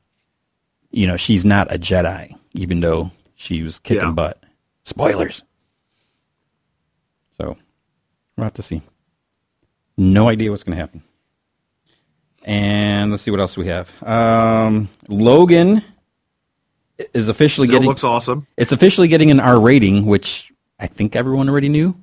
you 0.89 1.06
know, 1.06 1.17
she's 1.17 1.46
not 1.46 1.72
a 1.72 1.77
Jedi, 1.77 2.36
even 2.53 2.79
though 2.79 3.12
she 3.36 3.62
was 3.62 3.77
kicking 3.77 4.06
Yeah. 4.08 4.12
butt. 4.13 4.44
Spoilers. 4.86 5.44
So 7.39 7.58
we'll 8.36 8.46
have 8.46 8.56
to 8.56 8.63
see. 8.63 8.82
No 9.98 10.29
idea 10.29 10.50
what's 10.50 10.63
going 10.63 10.75
to 10.75 10.82
happen. 10.82 11.03
And 12.48 13.12
let's 13.12 13.24
see 13.24 13.32
what 13.32 13.42
else 13.42 13.58
we 13.58 13.68
have. 13.68 13.92
Um, 14.04 14.88
Logan 15.10 15.84
is 17.13 17.27
officially 17.27 17.68
Still 17.68 17.75
getting 17.80 17.89
looks 17.89 18.06
awesome. 18.06 18.48
it's 18.56 18.72
officially 18.72 19.10
getting 19.10 19.30
an 19.32 19.39
R 19.42 19.60
rating, 19.60 20.06
which 20.06 20.51
I 20.80 20.88
think 20.88 21.16
everyone 21.16 21.50
already 21.50 21.68
knew 21.70 21.94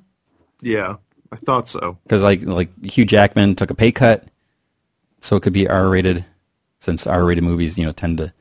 Yeah, 0.61 0.97
I 1.31 1.35
thought 1.37 1.67
so. 1.67 1.97
because 2.03 2.21
like 2.21 2.43
like 2.43 2.69
Hugh 2.85 3.05
Jackman 3.05 3.55
took 3.55 3.71
a 3.71 3.75
pay 3.75 3.91
cut, 3.91 4.25
so 5.19 5.35
it 5.35 5.41
could 5.41 5.51
be 5.53 5.67
R 5.67 5.89
rated. 5.89 6.23
Since 6.79 7.07
R 7.07 7.25
rated 7.25 7.43
movies, 7.43 7.79
you 7.79 7.85
know, 7.85 7.91
tend 7.91 8.19
to 8.19 8.31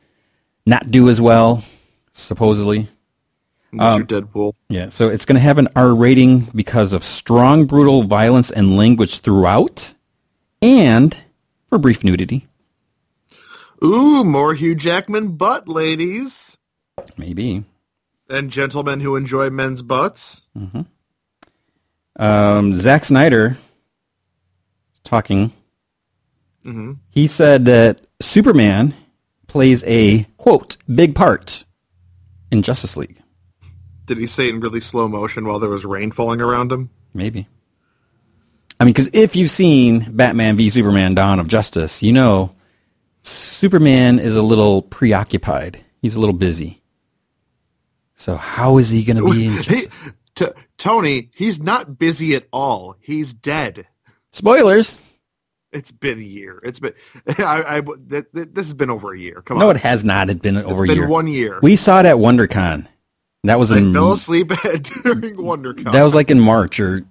not 0.66 0.90
do 0.90 1.08
as 1.08 1.18
well, 1.23 1.64
supposedly. 2.12 2.88
Unless 3.73 3.94
Um, 3.96 4.06
Deadpool. 4.06 4.52
Yeah, 4.68 4.90
so 4.90 5.08
it's 5.08 5.25
going 5.25 5.37
to 5.37 5.40
have 5.40 5.56
an 5.56 5.68
R 5.75 5.94
rating 5.94 6.40
because 6.54 6.92
of 6.92 7.02
strong, 7.02 7.64
brutal 7.64 8.02
violence 8.02 8.50
and 8.50 8.76
language 8.76 9.20
throughout, 9.20 9.94
and 10.61 11.16
for 11.74 11.78
brief 11.78 12.04
nudity, 12.04 12.46
Ooh, 13.82 14.22
more 14.22 14.54
Hugh 14.54 14.76
Jackman 14.76 15.36
butt, 15.36 15.66
ladies 15.68 16.56
maybe. 17.16 17.64
and 18.30 18.48
gentlemen 18.48 19.00
who 19.00 19.16
enjoy 19.16 19.50
men's 19.50 19.82
butts. 19.82 20.40
Hmm. 20.56 20.82
Um, 22.14 22.74
Zack 22.74 23.04
Snyder 23.06 23.58
talking. 25.02 25.52
hmm 26.62 26.92
He 27.10 27.26
said 27.26 27.64
that 27.64 28.02
Superman 28.22 28.94
plays 29.48 29.82
a 29.84 30.22
quote 30.36 30.76
big 30.94 31.16
part 31.16 31.64
in 32.52 32.62
Justice 32.62 32.96
League. 32.96 33.18
Did 34.06 34.18
he 34.18 34.28
say 34.28 34.46
it 34.46 34.54
in 34.54 34.60
really 34.60 34.78
slow 34.80 35.08
motion 35.08 35.44
while 35.44 35.58
there 35.58 35.70
was 35.70 35.84
rain 35.84 36.12
falling 36.12 36.40
around 36.40 36.70
him? 36.70 36.90
Maybe. 37.12 37.48
I 38.80 38.84
mean, 38.84 38.92
because 38.92 39.10
if 39.12 39.36
you've 39.36 39.50
seen 39.50 40.10
Batman 40.16 40.56
v 40.56 40.68
Superman: 40.70 41.14
Dawn 41.14 41.38
of 41.40 41.48
Justice, 41.48 42.02
you 42.02 42.12
know 42.12 42.54
Superman 43.22 44.18
is 44.18 44.36
a 44.36 44.42
little 44.42 44.82
preoccupied. 44.82 45.82
He's 46.02 46.16
a 46.16 46.20
little 46.20 46.34
busy. 46.34 46.82
So 48.16 48.36
how 48.36 48.78
is 48.78 48.90
he 48.90 49.04
going 49.04 49.16
to 49.16 49.30
be 49.30 49.46
in 49.46 49.52
He, 49.62 49.86
t- 50.34 50.46
Tony, 50.78 51.30
he's 51.34 51.60
not 51.60 51.98
busy 51.98 52.34
at 52.34 52.46
all. 52.52 52.96
He's 53.00 53.32
dead. 53.34 53.86
Spoilers. 54.32 54.98
It's 55.72 55.90
been 55.90 56.18
a 56.18 56.22
year. 56.22 56.60
It's 56.62 56.78
been 56.78 56.92
I, 57.38 57.78
I 57.78 57.80
th- 57.80 58.26
th- 58.34 58.48
this 58.52 58.66
has 58.66 58.74
been 58.74 58.90
over 58.90 59.12
a 59.14 59.18
year. 59.18 59.42
Come 59.44 59.58
No, 59.58 59.64
on. 59.64 59.66
No, 59.68 59.76
it 59.76 59.82
has 59.82 60.04
not. 60.04 60.30
It's 60.30 60.40
been 60.40 60.56
over 60.56 60.84
it's 60.84 60.92
a 60.92 60.94
been 60.94 60.96
year. 61.02 61.08
one 61.08 61.26
year. 61.26 61.58
We 61.62 61.76
saw 61.76 62.00
it 62.00 62.06
at 62.06 62.16
WonderCon. 62.16 62.86
That 63.44 63.58
was 63.58 63.72
I 63.72 63.78
in 63.78 63.92
fell 63.92 64.12
asleep 64.12 64.48
during 65.02 65.36
WonderCon. 65.36 65.92
that 65.92 66.02
was 66.02 66.14
like 66.14 66.30
in 66.30 66.40
March 66.40 66.78
or 66.80 67.04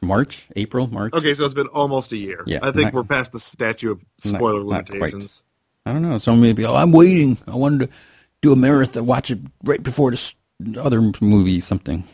March, 0.00 0.48
April, 0.56 0.86
March. 0.86 1.12
okay, 1.12 1.34
so 1.34 1.44
it's 1.44 1.54
been 1.54 1.66
almost 1.68 2.12
a 2.12 2.16
year. 2.16 2.42
Yeah, 2.46 2.60
I 2.62 2.70
think 2.70 2.86
not- 2.86 2.94
we're 2.94 3.04
past 3.04 3.32
the 3.32 3.40
statute 3.40 3.90
of 3.90 4.04
Not- 4.24 4.34
spoiler 4.36 4.64
not 4.64 4.88
limitations. 4.90 5.42
I 5.86 5.92
don't 5.92 6.02
know. 6.02 6.18
So 6.18 6.36
maybe 6.36 6.64
oh, 6.66 6.74
I'm 6.74 6.92
waiting. 6.92 7.38
I 7.46 7.54
wanted 7.54 7.88
to 7.88 7.94
do 8.42 8.52
a 8.52 8.56
marathon, 8.56 9.06
watch 9.06 9.30
it 9.30 9.38
right 9.64 9.82
before 9.82 10.10
this 10.10 10.34
other 10.76 11.12
movie, 11.20 11.60
something. 11.60 12.04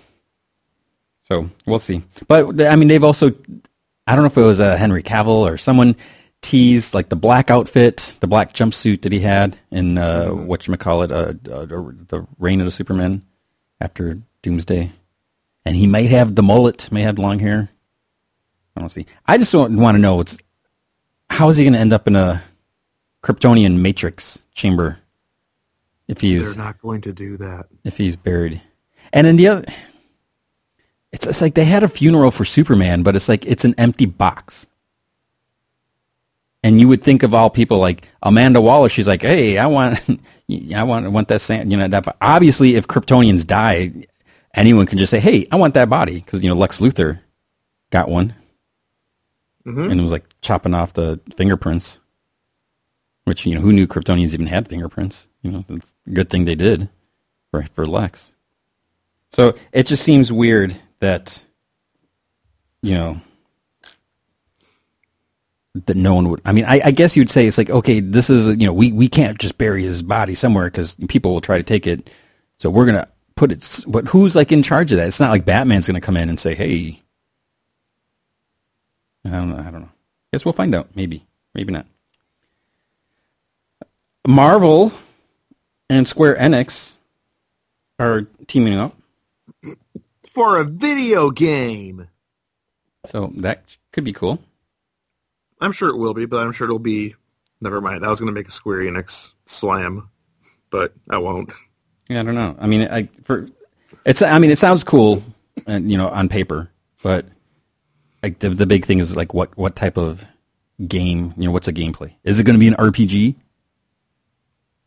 So 1.29 1.51
we'll 1.67 1.79
see. 1.79 2.03
But 2.29 2.61
I 2.61 2.77
mean, 2.77 2.89
they've 2.89 3.03
also. 3.05 3.33
I 4.07 4.15
don't 4.15 4.23
know 4.23 4.27
if 4.27 4.37
it 4.37 4.43
was 4.43 4.61
uh, 4.61 4.77
Henry 4.77 5.03
Cavill 5.03 5.51
or 5.51 5.57
someone 5.57 5.97
teased 6.43 6.93
like 6.93 7.09
the 7.09 7.17
black 7.17 7.51
outfit, 7.51 8.19
the 8.21 8.27
black 8.27 8.53
jumpsuit 8.53 9.01
that 9.03 9.13
he 9.13 9.21
had 9.21 9.59
in 9.71 9.97
uh, 9.97 10.29
what 10.29 10.67
you 10.67 10.77
call 10.77 11.03
it, 11.03 11.11
uh, 11.11 11.33
uh, 11.51 11.65
the 11.65 12.27
Reign 12.39 12.61
of 12.61 12.67
the 12.67 12.71
Superman 12.71 13.23
after 13.81 14.19
Doomsday, 14.43 14.93
and 15.65 15.75
he 15.75 15.87
might 15.87 16.11
have 16.11 16.35
the 16.35 16.43
mullet, 16.43 16.93
may 16.93 17.01
have 17.03 17.19
long 17.19 17.39
hair. 17.39 17.71
I 18.77 18.81
don't 18.81 18.89
see. 18.89 19.07
I 19.27 19.39
just 19.39 19.55
want, 19.55 19.77
want 19.79 19.95
to 19.97 20.01
know 20.01 20.17
what's 20.17 20.39
how 21.31 21.49
is 21.49 21.57
he 21.57 21.65
going 21.65 21.73
to 21.75 21.79
end 21.79 21.93
up 21.93 22.07
in 22.07 22.17
a 22.17 22.43
Kryptonian 23.23 23.79
matrix 23.81 24.43
chamber 24.55 24.99
if 26.07 26.19
They're 26.19 26.31
he's 26.31 26.57
not 26.57 26.81
going 26.83 27.01
to 27.03 27.13
do 27.13 27.37
that. 27.39 27.67
if 27.85 27.97
he's 27.97 28.17
buried. 28.17 28.61
And 29.13 29.27
then 29.27 29.37
the 29.37 29.49
other, 29.49 29.65
it's 31.13 31.27
it's 31.27 31.41
like 31.41 31.55
they 31.55 31.65
had 31.65 31.83
a 31.83 31.89
funeral 31.89 32.31
for 32.31 32.45
Superman, 32.45 33.03
but 33.03 33.17
it's 33.17 33.29
like 33.29 33.47
it's 33.47 33.65
an 33.65 33.75
empty 33.79 34.07
box. 34.07 34.67
And 36.63 36.81
you 36.81 36.89
would 36.89 37.03
think 37.03 37.23
of 37.23 37.35
all 37.35 37.51
people 37.51 37.79
like 37.79 38.09
Amanda 38.23 38.61
Waller. 38.61 38.89
She's 38.89 39.07
like, 39.07 39.23
"Hey, 39.23 39.59
I 39.59 39.67
want, 39.67 39.99
I 40.75 40.83
want, 40.83 41.05
I 41.05 41.09
want 41.09 41.29
that 41.29 41.41
sand." 41.41 41.71
You 41.71 41.79
know 41.79 41.89
that. 41.89 42.05
But 42.05 42.17
obviously, 42.21 42.75
if 42.75 42.87
Kryptonians 42.89 43.47
die, 43.47 43.93
anyone 44.55 44.87
can 44.87 44.97
just 44.99 45.11
say, 45.11 45.21
"Hey, 45.21 45.47
I 45.53 45.57
want 45.57 45.75
that 45.75 45.91
body," 45.91 46.17
because 46.21 46.43
you 46.43 46.49
know 46.49 46.57
Lex 46.57 46.81
Luthor 46.81 47.21
got 47.91 48.09
one, 48.09 48.35
Mm-hmm. 49.67 49.91
and 49.91 49.99
it 49.99 50.03
was 50.03 50.13
like 50.13 50.27
chopping 50.43 50.75
off 50.75 50.93
the 50.93 51.21
fingerprints. 51.35 52.01
Which 53.25 53.47
you 53.47 53.55
know, 53.55 53.63
who 53.63 53.73
knew 53.73 53.87
Kryptonians 53.87 54.35
even 54.35 54.47
had 54.47 54.69
fingerprints? 54.69 55.29
You 55.41 55.51
know, 55.51 55.65
it's 55.71 55.95
a 56.07 56.11
good 56.11 56.29
thing 56.29 56.45
they 56.45 56.55
did 56.55 56.91
for 57.51 57.63
for 57.73 57.87
Lex. 57.87 58.33
So 59.33 59.55
it 59.73 59.87
just 59.87 60.03
seems 60.03 60.31
weird 60.31 60.77
that 61.01 61.43
you 62.83 62.95
know 62.95 63.21
that 65.87 65.97
no 65.97 66.15
one 66.15 66.29
would. 66.29 66.43
I 66.45 66.53
mean, 66.53 66.67
I, 66.67 66.83
I 66.85 66.91
guess 66.91 67.17
you'd 67.17 67.31
say 67.31 67.47
it's 67.47 67.57
like 67.57 67.71
okay, 67.71 68.01
this 68.01 68.29
is 68.29 68.47
you 68.47 68.67
know 68.67 68.75
we 68.75 68.93
we 68.93 69.09
can't 69.09 69.39
just 69.39 69.57
bury 69.57 69.83
his 69.83 70.03
body 70.03 70.35
somewhere 70.35 70.67
because 70.67 70.95
people 71.09 71.33
will 71.33 71.41
try 71.41 71.57
to 71.57 71.65
take 71.65 71.87
it. 71.87 72.11
So 72.59 72.69
we're 72.69 72.87
gonna 72.87 73.09
put 73.37 73.51
it. 73.51 73.85
But 73.87 74.09
who's 74.09 74.37
like 74.37 74.53
in 74.53 74.63
charge 74.63 74.93
of 74.93 74.99
that? 74.99 75.09
It's 75.09 75.21
not 75.21 75.31
like 75.31 75.47
Batman's 75.47 75.87
gonna 75.87 76.03
come 76.03 76.19
in 76.19 76.29
and 76.29 76.39
say, 76.39 76.55
hey. 76.55 77.01
I 79.25 79.31
don't 79.31 79.51
know. 79.51 79.59
I 79.59 79.71
don't 79.71 79.83
know. 79.83 79.91
Guess 80.33 80.45
we'll 80.45 80.53
find 80.53 80.75
out. 80.75 80.89
Maybe. 80.95 81.27
Maybe 81.55 81.73
not. 81.73 81.87
Marvel 84.27 84.93
and 85.91 86.09
Square 86.09 86.37
Enix 86.37 86.97
are 87.99 88.23
teaming 88.47 88.79
up. 88.79 88.97
For 90.33 90.59
a 90.59 90.65
video 90.65 91.31
game. 91.31 92.09
So 93.07 93.31
that 93.37 93.77
could 93.93 94.05
be 94.05 94.13
cool. 94.13 94.41
I'm 95.61 95.73
sure 95.73 95.91
it 95.91 95.97
will 95.97 96.15
be, 96.15 96.27
but 96.27 96.39
I'm 96.39 96.53
sure 96.53 96.67
it'll 96.67 96.79
be. 96.79 97.15
Never 97.61 97.81
mind. 97.81 98.05
I 98.05 98.11
was 98.11 98.19
going 98.19 98.27
to 98.27 98.33
make 98.33 98.49
a 98.49 98.53
Square 98.53 98.81
Enix 98.81 99.33
slam, 99.47 100.09
but 100.71 100.93
I 101.09 101.19
won't. 101.19 101.51
Yeah, 102.09 102.21
I 102.21 102.23
don't 102.25 102.35
know. 102.35 102.57
I 102.59 102.67
mean, 102.67 102.89
I 102.91 103.09
for 103.23 103.47
it's. 104.05 104.21
I 104.21 104.39
mean, 104.39 104.51
it 104.51 104.59
sounds 104.59 104.85
cool, 104.85 105.23
and 105.67 105.91
you 105.91 105.97
know, 105.97 106.09
on 106.09 106.29
paper, 106.29 106.71
but 107.03 107.27
like 108.25 108.39
the 108.41 108.51
the 108.51 108.67
big 108.67 108.85
thing 108.87 108.99
is 109.01 109.15
like 109.17 109.35
what 109.35 109.57
what 109.57 109.77
type 109.77 109.97
of 109.99 110.25
game? 110.87 111.35
You 111.37 111.45
know, 111.47 111.53
what's 111.53 111.69
a 111.69 111.73
gameplay? 111.73 112.15
Is 112.25 112.41
it 112.41 112.45
going 112.45 112.55
to 112.55 112.61
be 112.61 112.69
an 112.69 112.75
RPG? 112.75 113.35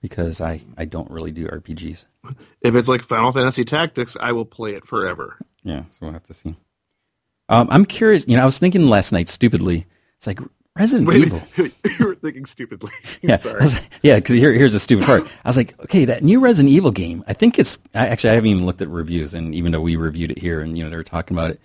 Because 0.02 0.42
I 0.42 0.62
I 0.78 0.86
don't 0.86 1.10
really 1.10 1.32
do 1.32 1.48
RPGs. 1.48 2.06
If 2.62 2.76
it's 2.76 2.88
like 2.88 3.02
Final 3.04 3.32
Fantasy 3.32 3.66
Tactics, 3.66 4.16
I 4.20 4.32
will 4.32 4.46
play 4.46 4.74
it 4.74 4.86
forever. 4.86 5.38
Yeah, 5.64 5.84
so 5.90 6.00
we'll 6.06 6.14
have 6.14 6.24
to 6.24 6.34
see. 6.34 6.56
Um, 7.50 7.68
I'm 7.72 7.86
curious. 7.86 8.26
You 8.28 8.38
know, 8.38 8.44
I 8.44 8.46
was 8.46 8.58
thinking 8.60 8.88
last 8.88 9.12
night 9.12 9.28
stupidly. 9.30 9.86
It's 10.18 10.28
like 10.28 10.40
Resident 10.78 11.08
Wait, 11.08 11.22
Evil. 11.28 11.42
you 11.58 11.72
were 12.06 12.16
thinking 12.16 12.46
stupidly. 12.46 12.92
Yeah, 13.22 13.38
Sorry. 13.38 13.60
was 13.62 13.74
like- 13.74 13.90
yeah. 14.04 14.16
Because 14.18 14.36
here, 14.36 14.54
here's 14.54 14.74
the 14.74 14.80
stupid 14.80 15.06
part. 15.06 15.24
I 15.44 15.50
was 15.50 15.58
like, 15.58 15.78
okay, 15.82 16.06
that 16.06 16.24
new 16.24 16.40
Resident 16.40 16.74
Evil 16.74 16.92
game. 16.92 17.24
I 17.28 17.34
think 17.34 17.58
it's. 17.58 17.80
I, 17.96 18.08
actually, 18.08 18.32
I 18.32 18.34
haven't 18.34 18.50
even 18.52 18.66
looked 18.66 18.82
at 18.82 18.88
reviews, 18.90 19.34
and 19.34 19.54
even 19.56 19.72
though 19.72 19.82
we 19.82 19.96
reviewed 19.96 20.32
it 20.32 20.38
here, 20.40 20.62
and 20.62 20.78
you 20.78 20.84
know, 20.84 20.90
they 20.90 20.96
were 20.98 21.04
talking 21.04 21.36
about 21.36 21.52
it. 21.52 21.60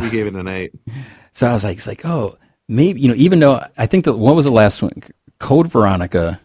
We 0.00 0.10
gave 0.10 0.26
it 0.26 0.34
an 0.34 0.48
eight. 0.48 0.72
So 1.32 1.48
I 1.48 1.52
was 1.52 1.64
like, 1.64 1.78
it's 1.78 1.88
like, 1.88 2.04
oh, 2.04 2.38
maybe 2.68 3.00
you 3.00 3.08
know, 3.08 3.14
even 3.16 3.40
though 3.40 3.60
I 3.76 3.86
think 3.86 4.04
that 4.04 4.14
what 4.14 4.36
was 4.36 4.44
the 4.44 4.52
last 4.52 4.80
one? 4.82 4.92
Code 5.40 5.66
Veronica. 5.66 6.40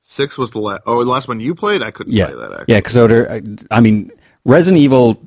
Six 0.00 0.38
was 0.38 0.50
the 0.52 0.60
last. 0.60 0.80
Oh, 0.86 1.04
the 1.04 1.10
last 1.10 1.28
one 1.28 1.40
you 1.40 1.54
played? 1.54 1.82
I 1.82 1.90
couldn't 1.90 2.14
Yeah, 2.14 2.28
play 2.28 2.36
that. 2.36 2.52
Actually. 2.52 2.64
yeah. 2.74 2.78
Because 2.80 3.66
I, 3.70 3.76
I 3.76 3.80
mean, 3.80 4.10
Resident 4.46 4.80
Evil 4.80 5.20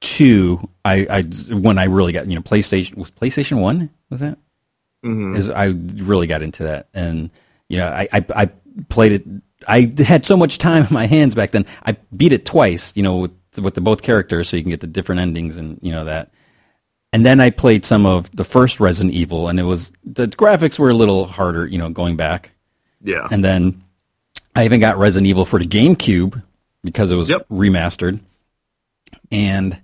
two. 0.00 0.60
I, 0.84 1.06
I 1.10 1.22
when 1.54 1.76
I 1.78 1.84
really 1.84 2.12
got 2.12 2.26
you 2.28 2.36
know 2.36 2.40
PlayStation 2.40 2.94
was 2.96 3.10
PlayStation 3.10 3.60
one 3.60 3.90
was 4.10 4.20
that 4.20 4.38
Mhm. 5.04 5.36
is 5.36 5.50
I 5.50 5.66
really 6.04 6.28
got 6.28 6.42
into 6.42 6.62
that, 6.62 6.88
and 6.94 7.30
you 7.68 7.78
know, 7.78 7.88
I, 7.88 8.08
I 8.12 8.24
I 8.36 8.50
played 8.90 9.10
it. 9.12 9.24
I 9.66 9.92
had 9.98 10.24
so 10.24 10.36
much 10.36 10.58
time 10.58 10.84
in 10.88 10.94
my 10.94 11.06
hands 11.06 11.34
back 11.34 11.50
then. 11.50 11.66
I 11.84 11.96
beat 12.16 12.32
it 12.32 12.46
twice, 12.46 12.92
you 12.94 13.02
know, 13.02 13.16
with 13.16 13.32
with 13.58 13.74
the 13.74 13.80
both 13.80 14.02
characters, 14.02 14.48
so 14.48 14.56
you 14.56 14.62
can 14.62 14.70
get 14.70 14.80
the 14.80 14.86
different 14.86 15.20
endings 15.20 15.56
and 15.56 15.78
you 15.82 15.90
know 15.90 16.04
that. 16.04 16.30
And 17.12 17.26
then 17.26 17.40
I 17.40 17.50
played 17.50 17.84
some 17.84 18.06
of 18.06 18.30
the 18.34 18.44
first 18.44 18.78
Resident 18.78 19.14
Evil, 19.14 19.48
and 19.48 19.58
it 19.58 19.64
was 19.64 19.90
the 20.04 20.28
graphics 20.28 20.78
were 20.78 20.90
a 20.90 20.94
little 20.94 21.26
harder, 21.26 21.66
you 21.66 21.76
know, 21.78 21.90
going 21.90 22.16
back. 22.16 22.52
Yeah. 23.02 23.26
And 23.30 23.44
then 23.44 23.82
I 24.54 24.64
even 24.64 24.78
got 24.80 24.96
Resident 24.98 25.26
Evil 25.26 25.44
for 25.44 25.58
the 25.58 25.66
GameCube 25.66 26.40
because 26.84 27.10
it 27.10 27.16
was 27.16 27.28
Yep. 27.28 27.48
remastered. 27.48 28.20
And 29.32 29.80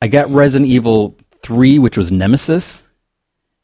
I 0.00 0.08
got 0.08 0.30
Resident 0.30 0.70
Evil 0.70 1.16
3, 1.42 1.78
which 1.78 1.96
was 1.96 2.12
Nemesis. 2.12 2.84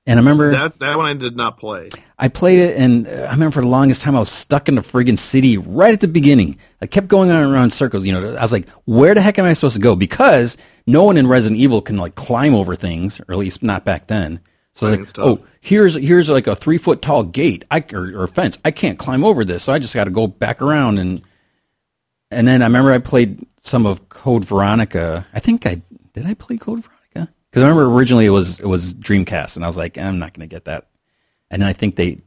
And 0.08 0.18
I 0.18 0.22
remember 0.22 0.52
that 0.52 0.78
that 0.78 0.96
one 0.96 1.04
I 1.04 1.12
did 1.12 1.36
not 1.36 1.58
play. 1.58 1.90
I 2.18 2.28
played 2.28 2.60
it, 2.60 2.78
and 2.78 3.06
uh, 3.06 3.10
I 3.10 3.32
remember 3.32 3.52
for 3.52 3.60
the 3.60 3.68
longest 3.68 4.00
time 4.00 4.16
I 4.16 4.20
was 4.20 4.30
stuck 4.30 4.66
in 4.66 4.76
the 4.76 4.80
friggin' 4.80 5.18
city 5.18 5.58
right 5.58 5.92
at 5.92 6.00
the 6.00 6.08
beginning. 6.08 6.56
I 6.80 6.86
kept 6.86 7.08
going 7.08 7.30
on 7.30 7.52
around 7.52 7.74
circles. 7.74 8.06
You 8.06 8.12
know, 8.12 8.34
I 8.34 8.40
was 8.40 8.50
like, 8.50 8.66
"Where 8.86 9.14
the 9.14 9.20
heck 9.20 9.38
am 9.38 9.44
I 9.44 9.52
supposed 9.52 9.76
to 9.76 9.82
go?" 9.82 9.94
Because 9.94 10.56
no 10.86 11.04
one 11.04 11.18
in 11.18 11.26
Resident 11.26 11.60
Evil 11.60 11.82
can 11.82 11.98
like 11.98 12.14
climb 12.14 12.54
over 12.54 12.74
things, 12.74 13.20
or 13.20 13.32
at 13.32 13.38
least 13.38 13.62
not 13.62 13.84
back 13.84 14.06
then. 14.06 14.40
So 14.76 14.86
I 14.86 14.96
was 14.96 14.98
like, 15.00 15.18
"Oh, 15.18 15.44
here's 15.60 15.94
here's 15.96 16.30
like 16.30 16.46
a 16.46 16.56
three 16.56 16.78
foot 16.78 17.02
tall 17.02 17.22
gate, 17.22 17.66
I 17.70 17.84
or, 17.92 18.22
or 18.22 18.26
fence. 18.28 18.56
I 18.64 18.70
can't 18.70 18.98
climb 18.98 19.24
over 19.24 19.44
this, 19.44 19.64
so 19.64 19.74
I 19.74 19.78
just 19.78 19.92
got 19.92 20.04
to 20.04 20.10
go 20.10 20.26
back 20.26 20.62
around." 20.62 20.96
And 20.96 21.20
and 22.30 22.48
then 22.48 22.62
I 22.62 22.64
remember 22.64 22.92
I 22.92 22.98
played 22.98 23.46
some 23.60 23.84
of 23.84 24.08
Code 24.08 24.46
Veronica. 24.46 25.26
I 25.34 25.40
think 25.40 25.66
I 25.66 25.82
did. 26.14 26.24
I 26.24 26.32
play 26.32 26.56
Code 26.56 26.82
Veronica 26.82 26.97
because 27.58 27.66
I 27.66 27.70
remember 27.70 27.92
originally 27.92 28.24
it 28.24 28.30
was 28.30 28.60
it 28.60 28.66
was 28.66 28.94
Dreamcast, 28.94 29.56
and 29.56 29.64
I 29.64 29.68
was 29.68 29.76
like, 29.76 29.98
I'm 29.98 30.20
not 30.20 30.32
going 30.32 30.48
to 30.48 30.54
get 30.54 30.66
that. 30.66 30.86
And 31.50 31.60
then 31.60 31.68
I 31.68 31.72
think 31.72 31.96
they 31.96 32.20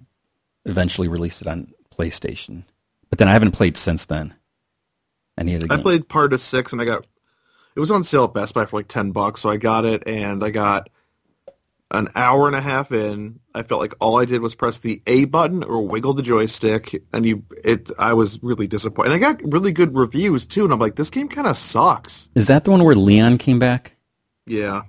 eventually 0.65 1.07
released 1.07 1.41
it 1.41 1.47
on 1.47 1.71
PlayStation, 1.89 2.65
but 3.09 3.17
then 3.17 3.29
I 3.29 3.31
haven't 3.31 3.51
played 3.51 3.77
since 3.77 4.05
then. 4.05 4.33
I 5.37 5.75
game. 5.77 5.83
played 5.83 6.09
part 6.09 6.33
of 6.33 6.41
six, 6.41 6.73
and 6.73 6.81
I 6.81 6.85
got 6.85 7.07
it 7.75 7.79
was 7.79 7.91
on 7.91 8.03
sale 8.03 8.25
at 8.25 8.33
Best 8.33 8.53
Buy 8.53 8.65
for 8.65 8.75
like 8.75 8.89
ten 8.89 9.11
bucks, 9.11 9.39
so 9.41 9.49
I 9.49 9.55
got 9.55 9.85
it, 9.85 10.03
and 10.05 10.43
I 10.43 10.49
got 10.49 10.89
an 11.91 12.09
hour 12.13 12.47
and 12.47 12.55
a 12.55 12.61
half 12.61 12.91
in. 12.91 13.39
I 13.55 13.63
felt 13.63 13.79
like 13.79 13.93
all 14.01 14.19
I 14.19 14.25
did 14.25 14.41
was 14.41 14.53
press 14.53 14.79
the 14.79 15.01
A 15.07 15.23
button 15.25 15.63
or 15.63 15.87
wiggle 15.87 16.13
the 16.13 16.23
joystick, 16.23 17.01
and 17.13 17.25
you 17.25 17.45
it. 17.63 17.89
I 17.97 18.13
was 18.15 18.37
really 18.43 18.67
disappointed. 18.67 19.13
And 19.13 19.25
I 19.25 19.31
got 19.31 19.53
really 19.53 19.71
good 19.71 19.95
reviews 19.95 20.45
too, 20.45 20.65
and 20.65 20.73
I'm 20.73 20.79
like, 20.79 20.97
this 20.97 21.09
game 21.09 21.29
kind 21.29 21.47
of 21.47 21.57
sucks. 21.57 22.29
Is 22.35 22.47
that 22.47 22.65
the 22.65 22.71
one 22.71 22.83
where 22.83 22.95
Leon 22.95 23.37
came 23.37 23.59
back? 23.59 23.95
Yeah, 24.45 24.81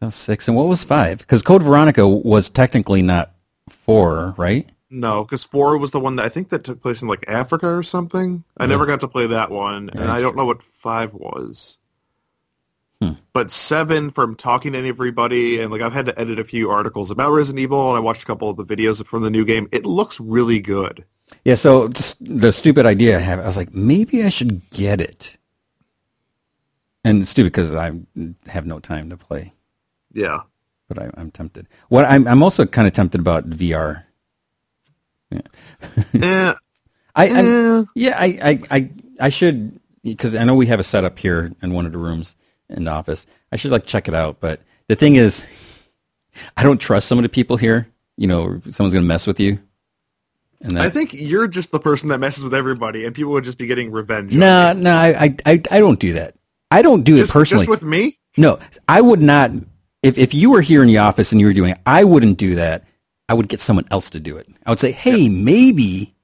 Was 0.00 0.14
six, 0.14 0.48
and 0.48 0.56
what 0.56 0.68
was 0.68 0.84
five? 0.84 1.18
Because 1.18 1.42
Code 1.42 1.62
Veronica 1.62 2.06
was 2.06 2.50
technically 2.50 3.00
not 3.00 3.32
four, 3.68 4.34
right? 4.36 4.68
no, 4.94 5.24
because 5.24 5.44
four 5.44 5.76
was 5.76 5.90
the 5.90 6.00
one 6.00 6.16
that 6.16 6.26
I 6.26 6.28
think 6.28 6.50
that 6.50 6.64
took 6.64 6.80
place 6.80 7.02
in 7.02 7.08
like 7.08 7.24
Africa 7.28 7.68
or 7.68 7.82
something. 7.82 8.44
I 8.56 8.66
never 8.66 8.84
hmm. 8.84 8.90
got 8.90 9.00
to 9.00 9.08
play 9.08 9.26
that 9.26 9.50
one, 9.50 9.90
and 9.90 10.10
I 10.10 10.20
don't 10.20 10.36
know 10.36 10.44
what 10.44 10.62
five 10.62 11.12
was. 11.12 11.78
Hmm. 13.02 13.12
But 13.32 13.50
seven, 13.50 14.10
from 14.10 14.36
talking 14.36 14.72
to 14.72 14.86
everybody, 14.86 15.60
and 15.60 15.70
like 15.70 15.82
I've 15.82 15.92
had 15.92 16.06
to 16.06 16.18
edit 16.18 16.38
a 16.38 16.44
few 16.44 16.70
articles 16.70 17.10
about 17.10 17.32
Resident 17.32 17.60
Evil, 17.60 17.88
and 17.88 17.96
I 17.96 18.00
watched 18.00 18.22
a 18.22 18.26
couple 18.26 18.48
of 18.48 18.56
the 18.56 18.64
videos 18.64 19.04
from 19.04 19.22
the 19.22 19.30
new 19.30 19.44
game. 19.44 19.68
It 19.72 19.84
looks 19.84 20.20
really 20.20 20.60
good. 20.60 21.04
Yeah, 21.44 21.56
so 21.56 21.88
just 21.88 22.16
the 22.20 22.52
stupid 22.52 22.86
idea 22.86 23.16
I 23.16 23.20
have, 23.20 23.40
I 23.40 23.46
was 23.46 23.56
like, 23.56 23.74
maybe 23.74 24.22
I 24.22 24.28
should 24.28 24.68
get 24.70 25.00
it. 25.00 25.36
And 27.02 27.22
it's 27.22 27.30
stupid 27.30 27.52
because 27.52 27.74
I 27.74 27.92
have 28.46 28.66
no 28.66 28.78
time 28.78 29.10
to 29.10 29.16
play, 29.16 29.52
Yeah. 30.14 30.40
but 30.88 30.98
I, 30.98 31.10
I'm 31.16 31.30
tempted. 31.30 31.66
What 31.88 32.04
I'm, 32.04 32.26
I'm 32.26 32.42
also 32.42 32.64
kind 32.64 32.86
of 32.86 32.94
tempted 32.94 33.20
about 33.20 33.50
VR. 33.50 34.04
eh, 35.32 35.40
I, 36.14 36.54
I 37.16 37.26
eh. 37.26 37.84
yeah, 37.94 38.16
I, 38.18 38.26
I, 38.26 38.60
I, 38.70 38.90
I 39.20 39.28
should 39.28 39.80
because 40.02 40.34
I 40.34 40.44
know 40.44 40.54
we 40.54 40.66
have 40.66 40.80
a 40.80 40.84
setup 40.84 41.18
here 41.18 41.52
in 41.62 41.72
one 41.72 41.86
of 41.86 41.92
the 41.92 41.98
rooms 41.98 42.36
in 42.68 42.84
the 42.84 42.90
office. 42.90 43.26
I 43.52 43.56
should 43.56 43.70
like 43.70 43.86
check 43.86 44.08
it 44.08 44.14
out, 44.14 44.38
but 44.40 44.60
the 44.88 44.96
thing 44.96 45.16
is, 45.16 45.46
I 46.56 46.62
don't 46.62 46.78
trust 46.78 47.08
some 47.08 47.18
of 47.18 47.22
the 47.22 47.28
people 47.28 47.56
here. 47.56 47.88
You 48.16 48.26
know, 48.26 48.60
someone's 48.70 48.94
gonna 48.94 49.06
mess 49.06 49.26
with 49.26 49.40
you. 49.40 49.58
And 50.60 50.78
I 50.78 50.88
think 50.88 51.12
you're 51.12 51.46
just 51.46 51.72
the 51.72 51.80
person 51.80 52.08
that 52.08 52.18
messes 52.18 52.42
with 52.42 52.54
everybody, 52.54 53.04
and 53.04 53.14
people 53.14 53.32
would 53.32 53.44
just 53.44 53.58
be 53.58 53.66
getting 53.66 53.92
revenge. 53.92 54.32
on 54.32 54.38
no, 54.38 54.70
you. 54.70 54.80
no, 54.80 54.96
I, 54.96 55.08
I, 55.08 55.36
I, 55.44 55.62
I 55.70 55.78
don't 55.78 56.00
do 56.00 56.14
that. 56.14 56.36
I 56.70 56.80
don't 56.80 57.02
do 57.02 57.18
just, 57.18 57.30
it 57.30 57.32
personally. 57.32 57.66
just 57.66 57.82
with 57.82 57.84
me. 57.84 58.18
No, 58.36 58.58
I 58.88 59.00
would 59.00 59.20
not. 59.20 59.50
If 60.04 60.18
if 60.18 60.34
you 60.34 60.50
were 60.50 60.60
here 60.60 60.82
in 60.82 60.88
the 60.88 60.98
office 60.98 61.32
and 61.32 61.40
you 61.40 61.46
were 61.46 61.52
doing 61.52 61.72
it, 61.72 61.78
I 61.86 62.04
wouldn't 62.04 62.36
do 62.38 62.56
that. 62.56 62.84
I 63.28 63.34
would 63.34 63.48
get 63.48 63.60
someone 63.60 63.86
else 63.90 64.10
to 64.10 64.20
do 64.20 64.36
it. 64.36 64.46
I 64.66 64.70
would 64.70 64.78
say, 64.78 64.92
hey, 64.92 65.28
maybe. 65.30 66.14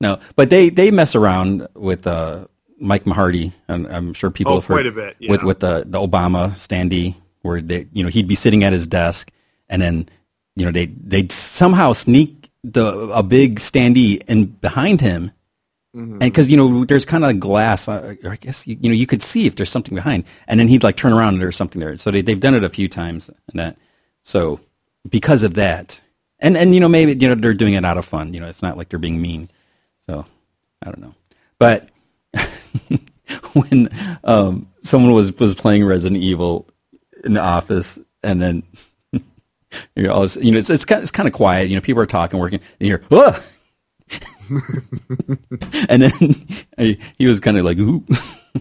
No, 0.00 0.18
but 0.34 0.50
they 0.50 0.68
they 0.70 0.90
mess 0.90 1.14
around 1.14 1.68
with 1.74 2.06
uh, 2.06 2.46
Mike 2.80 3.04
Mahardy, 3.04 3.52
and 3.68 3.86
I'm 3.86 4.12
sure 4.12 4.30
people 4.30 4.52
Oh, 4.52 4.56
have 4.56 4.66
heard 4.66 4.74
quite 4.74 4.86
a 4.86 4.92
bit, 4.92 5.16
yeah. 5.20 5.30
with 5.30 5.42
with 5.44 5.60
the 5.60 5.84
the 5.86 5.98
Obama 5.98 6.50
standee, 6.50 7.14
where 7.42 7.60
they 7.60 7.86
you 7.92 8.02
know 8.02 8.10
he'd 8.10 8.28
be 8.28 8.34
sitting 8.34 8.64
at 8.64 8.72
his 8.72 8.86
desk, 8.88 9.30
and 9.68 9.80
then 9.80 10.08
you 10.56 10.66
know 10.66 10.72
they 10.72 10.86
they'd 10.86 11.30
somehow 11.32 11.92
sneak 11.92 12.50
the 12.64 12.84
a 13.14 13.22
big 13.22 13.60
standee 13.60 14.20
in 14.26 14.46
behind 14.46 15.00
him 15.00 15.30
Mm-hmm. 15.96 16.12
and 16.12 16.20
because 16.20 16.50
you 16.50 16.58
know 16.58 16.84
there's 16.84 17.06
kind 17.06 17.24
of 17.24 17.40
glass 17.40 17.88
uh, 17.88 18.14
i 18.28 18.36
guess 18.36 18.66
you, 18.66 18.76
you 18.82 18.90
know 18.90 18.94
you 18.94 19.06
could 19.06 19.22
see 19.22 19.46
if 19.46 19.56
there's 19.56 19.70
something 19.70 19.94
behind. 19.94 20.24
And 20.46 20.60
then 20.60 20.68
he'd 20.68 20.82
like 20.82 20.98
turn 20.98 21.14
around 21.14 21.34
and 21.34 21.42
there's 21.42 21.56
something 21.56 21.80
there. 21.80 21.96
So 21.96 22.10
they, 22.10 22.20
they've 22.20 22.38
done 22.38 22.54
it 22.54 22.62
a 22.62 22.68
few 22.68 22.86
times 22.86 23.30
and 23.48 23.58
that. 23.58 23.78
So 24.22 24.60
because 25.08 25.42
of 25.42 25.54
that 25.54 26.02
and 26.38 26.54
and 26.54 26.74
you 26.74 26.80
know 26.80 26.88
maybe 26.88 27.14
you 27.14 27.28
know 27.28 27.34
they're 27.34 27.54
doing 27.54 27.72
it 27.72 27.84
out 27.84 27.96
of 27.96 28.04
fun 28.04 28.34
you 28.34 28.40
know 28.40 28.46
it's 28.46 28.60
not 28.60 28.76
like 28.76 28.90
they're 28.90 28.98
being 28.98 29.22
mean. 29.22 29.48
So 30.06 30.26
i 30.82 30.90
don't 30.90 31.00
know. 31.00 31.14
But 31.58 31.88
when 33.54 33.88
um, 34.22 34.68
someone 34.82 35.14
was 35.14 35.32
was 35.38 35.54
playing 35.54 35.86
resident 35.86 36.20
evil 36.22 36.68
in 37.24 37.32
the 37.32 37.40
office 37.40 37.98
and 38.22 38.42
then 38.42 38.62
you 39.12 39.22
know, 39.96 40.26
you 40.42 40.52
know 40.52 40.58
it's 40.58 40.68
it's 40.68 40.84
kind, 40.84 41.00
it's 41.00 41.10
kind 41.10 41.26
of 41.26 41.32
quiet 41.32 41.70
you 41.70 41.74
know 41.74 41.80
people 41.80 42.02
are 42.02 42.06
talking 42.06 42.38
working 42.38 42.60
and 42.80 42.86
you're! 42.86 43.02
and 45.88 46.02
then 46.02 46.12
I, 46.78 46.98
he 47.18 47.26
was 47.26 47.40
kind 47.40 47.56
of 47.58 47.64
like, 47.64 47.78
ooh. 47.78 48.04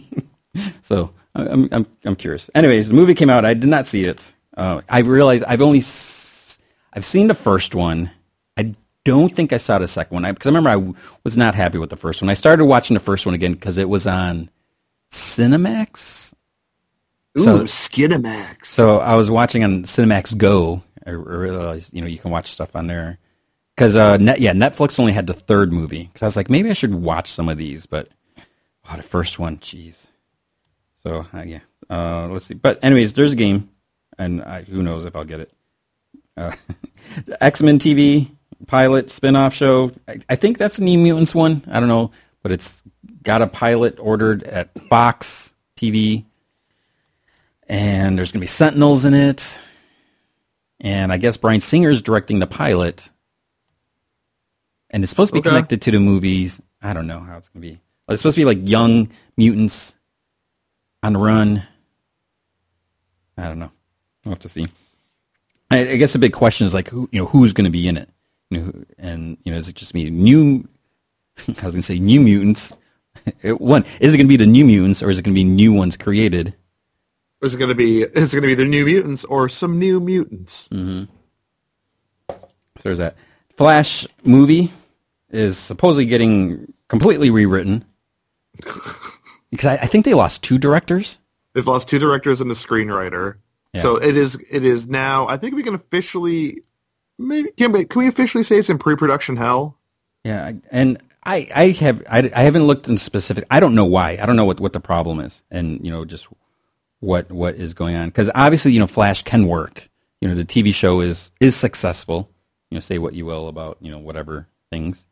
so 0.82 1.12
I- 1.36 1.48
I'm, 1.48 1.70
I'm, 1.72 1.86
I'm 2.06 2.16
curious. 2.16 2.50
Anyways, 2.56 2.90
the 2.90 2.96
movie 2.96 3.14
came 3.14 3.30
out. 3.30 3.46
I 3.46 3.54
did 3.54 3.70
not 3.70 3.88
see 3.88 4.04
it. 4.06 4.34
Uh, 4.58 4.82
I 4.90 5.00
realized 5.00 5.44
I've 5.46 5.62
only, 5.62 5.80
s- 5.80 6.60
I've 6.94 7.06
seen 7.06 7.28
the 7.28 7.36
first 7.36 7.76
one. 7.76 8.10
I 8.58 8.74
don't 9.04 9.36
think 9.36 9.52
I 9.54 9.58
saw 9.58 9.78
the 9.80 9.88
second 9.88 10.16
one 10.22 10.34
because 10.34 10.48
I 10.48 10.50
remember 10.50 10.70
I 10.70 10.74
w- 10.76 10.96
was 11.24 11.36
not 11.38 11.56
happy 11.56 11.78
with 11.78 11.90
the 11.90 11.98
first 11.98 12.22
one. 12.22 12.30
I 12.30 12.34
started 12.36 12.66
watching 12.66 12.94
the 12.94 13.00
first 13.02 13.26
one 13.26 13.36
again 13.36 13.54
because 13.54 13.78
it 13.78 13.90
was 13.90 14.08
on 14.08 14.50
Cinemax. 15.12 16.34
Ooh, 17.38 17.42
So- 17.44 17.60
Skinamax. 17.64 18.66
So 18.66 19.00
I 19.00 19.16
was 19.16 19.30
watching 19.30 19.64
on 19.64 19.84
Cinemax 19.84 20.38
Go. 20.38 20.84
I 21.06 21.12
realized, 21.12 21.94
you 21.94 22.02
know, 22.02 22.08
you 22.08 22.18
can 22.18 22.32
watch 22.32 22.52
stuff 22.52 22.76
on 22.76 22.88
there. 22.88 23.20
Because, 23.76 23.96
uh, 23.96 24.18
net, 24.18 24.40
yeah, 24.40 24.54
Netflix 24.54 25.00
only 25.00 25.12
had 25.12 25.28
the 25.28 25.34
third 25.34 25.74
movie. 25.74 26.06
Because 26.06 26.24
I 26.24 26.26
was 26.28 26.36
like, 26.36 26.50
maybe 26.50 26.70
I 26.70 26.74
should 26.74 26.96
watch 26.96 27.32
some 27.32 27.50
of 27.50 27.58
these. 27.58 27.86
But, 27.86 28.10
oh, 28.90 28.96
the 28.96 29.04
first 29.04 29.38
one, 29.38 29.58
jeez. 29.58 30.08
So, 31.04 31.26
uh, 31.34 31.42
yeah. 31.42 31.60
Uh, 31.90 32.28
let's 32.30 32.46
see. 32.46 32.54
But, 32.54 32.80
anyways, 32.84 33.14
there's 33.14 33.34
a 33.34 33.38
game. 33.38 33.70
And 34.18 34.42
I, 34.42 34.64
who 34.64 34.82
knows 34.82 35.04
if 35.06 35.16
I'll 35.16 35.26
get 35.26 35.42
it. 35.42 35.52
Uh, 36.38 36.54
X-Men 37.42 37.80
TV, 37.80 38.32
pilot, 38.68 39.10
spin-off 39.10 39.54
show. 39.54 39.92
I, 40.08 40.20
I 40.30 40.36
think 40.36 40.58
that's 40.58 40.80
a 40.80 40.84
New 40.84 40.98
Mutants 40.98 41.36
one. 41.36 41.64
I 41.68 41.80
don't 41.80 41.90
know. 41.90 42.12
But 42.44 42.54
it's 42.54 42.82
got 43.24 43.42
a 43.42 43.48
pilot 43.48 43.98
ordered 44.00 44.44
at 44.44 44.78
Fox 44.88 45.54
TV 45.76 46.24
and 47.68 48.18
there's 48.18 48.32
to 48.32 48.40
be 48.40 48.48
Sentinels 48.48 49.06
in 49.06 49.14
it. 49.14 49.60
And 50.80 51.12
I 51.12 51.18
guess 51.18 51.38
Bryan 51.38 51.62
Singer's 51.62 52.02
directing 52.02 52.40
the 52.40 52.48
pilot. 52.48 53.10
And 54.96 55.04
it's 55.04 55.10
supposed 55.10 55.28
to 55.30 55.34
be 55.34 55.40
Okay. 55.40 55.50
connected 55.50 55.82
to 55.82 55.92
the 55.92 56.00
movies. 56.00 56.62
I 56.82 56.94
don't 56.94 57.06
know 57.06 57.20
how 57.20 57.38
it's 57.38 57.50
going 57.50 57.62
to 57.62 57.68
be. 57.70 57.82
It's 58.08 58.22
supposed 58.22 58.36
to 58.36 58.40
be 58.42 58.46
like 58.46 58.68
young 58.70 59.10
mutants 59.36 59.94
on 61.04 61.12
the 61.14 61.20
run. 61.20 61.68
I 63.38 63.44
don't 63.50 63.60
know. 63.60 63.72
We'll 64.24 64.32
have 64.36 64.40
to 64.40 64.48
see. 64.50 64.68
I, 65.70 65.80
I 65.90 65.96
guess 65.98 66.14
the 66.14 66.20
big 66.20 66.32
question 66.32 66.66
is 66.66 66.74
like, 66.74 66.88
who, 66.90 67.10
you 67.12 67.20
know, 67.20 67.26
who's 67.26 67.52
going 67.52 67.66
to 67.66 67.72
be 67.72 67.90
in 67.90 67.98
it? 67.98 68.10
You 68.50 68.58
know, 68.58 68.64
who- 68.68 68.86
and 68.98 69.38
you 69.44 69.52
know, 69.52 69.58
is 69.58 69.68
it 69.68 69.76
just 69.76 69.94
me 69.94 70.10
new? 70.10 70.66
I 71.48 71.52
was 71.52 71.58
going 71.58 71.72
to 71.74 71.82
say 71.82 72.00
new 72.00 72.22
mutants. 72.22 72.74
It- 73.42 73.60
One, 73.60 73.84
is 74.00 74.14
it 74.14 74.18
going 74.18 74.28
to 74.28 74.30
be 74.30 74.38
the 74.38 74.46
new 74.46 74.64
mutants, 74.64 75.04
or 75.04 75.10
is 75.10 75.18
it 75.20 75.24
going 75.24 75.34
to 75.36 75.40
be 75.40 75.44
new 75.44 75.74
ones 75.74 75.98
created? 75.98 76.54
Is 77.42 77.54
it 77.54 77.58
going 77.58 77.68
to 77.70 77.76
be? 77.76 78.04
Is 78.04 78.34
it 78.34 78.40
going 78.40 78.50
to 78.50 78.56
be 78.56 78.64
the 78.64 78.66
New 78.70 78.86
Mutants 78.86 79.26
or 79.26 79.50
some 79.50 79.78
New 79.78 80.00
Mutants? 80.00 80.70
Mm. 80.72 81.08
So 82.30 82.38
there's 82.82 82.98
that. 82.98 83.16
Flash 83.58 84.08
movie 84.24 84.72
is 85.30 85.58
supposedly 85.58 86.06
getting 86.06 86.74
completely 86.88 87.30
rewritten 87.30 87.86
because 89.52 89.66
I, 89.66 89.76
I 89.76 89.88
think 89.88 90.06
they 90.06 90.14
lost 90.14 90.44
two 90.44 90.58
directors. 90.58 91.20
They've 91.54 91.66
lost 91.66 91.88
two 91.88 92.00
directors 92.00 92.42
and 92.42 92.52
a 92.52 92.54
screenwriter. 92.54 93.36
Yeah. 93.74 93.82
So 93.82 93.96
it 93.98 94.16
is. 94.18 94.38
It 94.50 94.64
is 94.64 94.88
now. 94.88 95.28
I 95.28 95.38
think 95.38 95.56
we 95.56 95.64
can 95.64 95.76
officially. 95.76 96.64
Maybe 97.18 97.52
can 97.52 97.72
we, 97.72 97.86
can 97.86 98.00
we 98.00 98.08
officially 98.08 98.44
say 98.44 98.58
it's 98.58 98.70
in 98.70 98.78
pre-production 98.78 99.38
hell? 99.38 99.78
Yeah, 100.24 100.52
and 100.72 100.98
I 101.24 101.48
I 101.54 101.68
have 101.70 102.04
I, 102.10 102.32
I 102.36 102.44
haven't 102.44 102.66
looked 102.66 102.88
in 102.88 102.98
specific. 102.98 103.46
I 103.50 103.60
don't 103.60 103.76
know 103.76 103.86
why. 103.86 104.18
I 104.22 104.26
don't 104.26 104.36
know 104.36 104.46
what 104.46 104.60
what 104.60 104.74
the 104.74 104.80
problem 104.80 105.20
is, 105.20 105.44
and 105.50 105.84
you 105.86 105.92
know 105.92 106.06
just 106.06 106.28
what 107.00 107.32
what 107.32 107.56
is 107.56 107.74
going 107.74 107.96
on 107.96 108.10
because 108.10 108.30
obviously 108.36 108.72
you 108.72 108.80
know 108.80 108.88
Flash 108.88 109.24
can 109.24 109.48
work. 109.48 109.90
You 110.22 110.28
know 110.28 110.36
the 110.36 110.46
TV 110.46 110.74
show 110.74 111.02
is 111.02 111.32
is 111.40 111.56
successful. 111.56 112.30
You 112.70 112.76
know 112.76 112.82
say 112.82 112.98
what 112.98 113.14
you 113.14 113.26
will 113.26 113.48
about 113.48 113.78
you 113.82 113.92
know 113.92 114.00
whatever 114.00 114.48
things. 114.70 115.06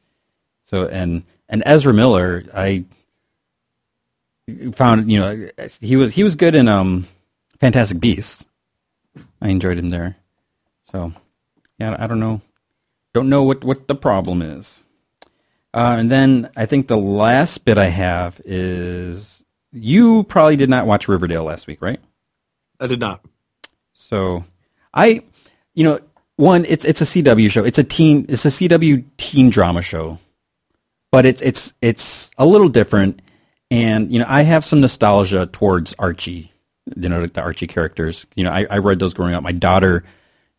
So 0.65 0.87
and 0.87 1.23
and 1.49 1.63
Ezra 1.65 1.93
Miller, 1.93 2.43
I 2.53 2.85
found 4.73 5.11
you 5.11 5.19
know 5.19 5.49
he 5.81 5.95
was 5.95 6.13
he 6.13 6.23
was 6.23 6.35
good 6.35 6.55
in 6.55 6.67
um 6.67 7.07
Fantastic 7.59 7.99
Beasts. 7.99 8.45
I 9.41 9.49
enjoyed 9.49 9.77
him 9.77 9.89
there. 9.89 10.17
So 10.91 11.13
yeah, 11.79 11.95
I 11.99 12.07
don't 12.07 12.19
know, 12.19 12.41
don't 13.13 13.29
know 13.29 13.43
what 13.43 13.63
what 13.63 13.87
the 13.87 13.95
problem 13.95 14.41
is. 14.41 14.83
Uh, 15.73 15.95
and 15.97 16.11
then 16.11 16.49
I 16.55 16.67
think 16.67 16.87
the 16.87 16.97
last 16.97 17.65
bit 17.65 17.79
I 17.79 17.85
have 17.87 18.39
is 18.45 19.43
you 19.71 20.23
probably 20.23 20.55
did 20.55 20.69
not 20.69 20.85
watch 20.85 21.07
Riverdale 21.07 21.43
last 21.43 21.65
week, 21.65 21.81
right? 21.81 21.99
I 22.79 22.87
did 22.87 22.99
not. 22.99 23.25
So 23.93 24.45
I, 24.93 25.23
you 25.73 25.83
know, 25.83 25.99
one, 26.35 26.65
it's 26.65 26.85
it's 26.85 27.01
a 27.01 27.05
CW 27.05 27.49
show. 27.49 27.63
It's 27.63 27.77
a 27.79 27.83
teen. 27.83 28.25
It's 28.29 28.45
a 28.45 28.49
CW 28.49 29.03
teen 29.17 29.49
drama 29.49 29.81
show, 29.81 30.19
but 31.13 31.27
it's 31.27 31.43
it's 31.43 31.75
it's 31.79 32.31
a 32.39 32.45
little 32.45 32.69
different. 32.69 33.21
And 33.69 34.11
you 34.11 34.17
know, 34.17 34.25
I 34.27 34.41
have 34.41 34.65
some 34.65 34.81
nostalgia 34.81 35.45
towards 35.45 35.93
Archie. 35.99 36.51
You 36.95 37.07
know, 37.07 37.27
the 37.27 37.39
Archie 37.39 37.67
characters. 37.67 38.25
You 38.33 38.43
know, 38.43 38.49
I, 38.49 38.65
I 38.67 38.77
read 38.79 38.97
those 38.97 39.13
growing 39.13 39.35
up. 39.35 39.43
My 39.43 39.51
daughter, 39.51 40.03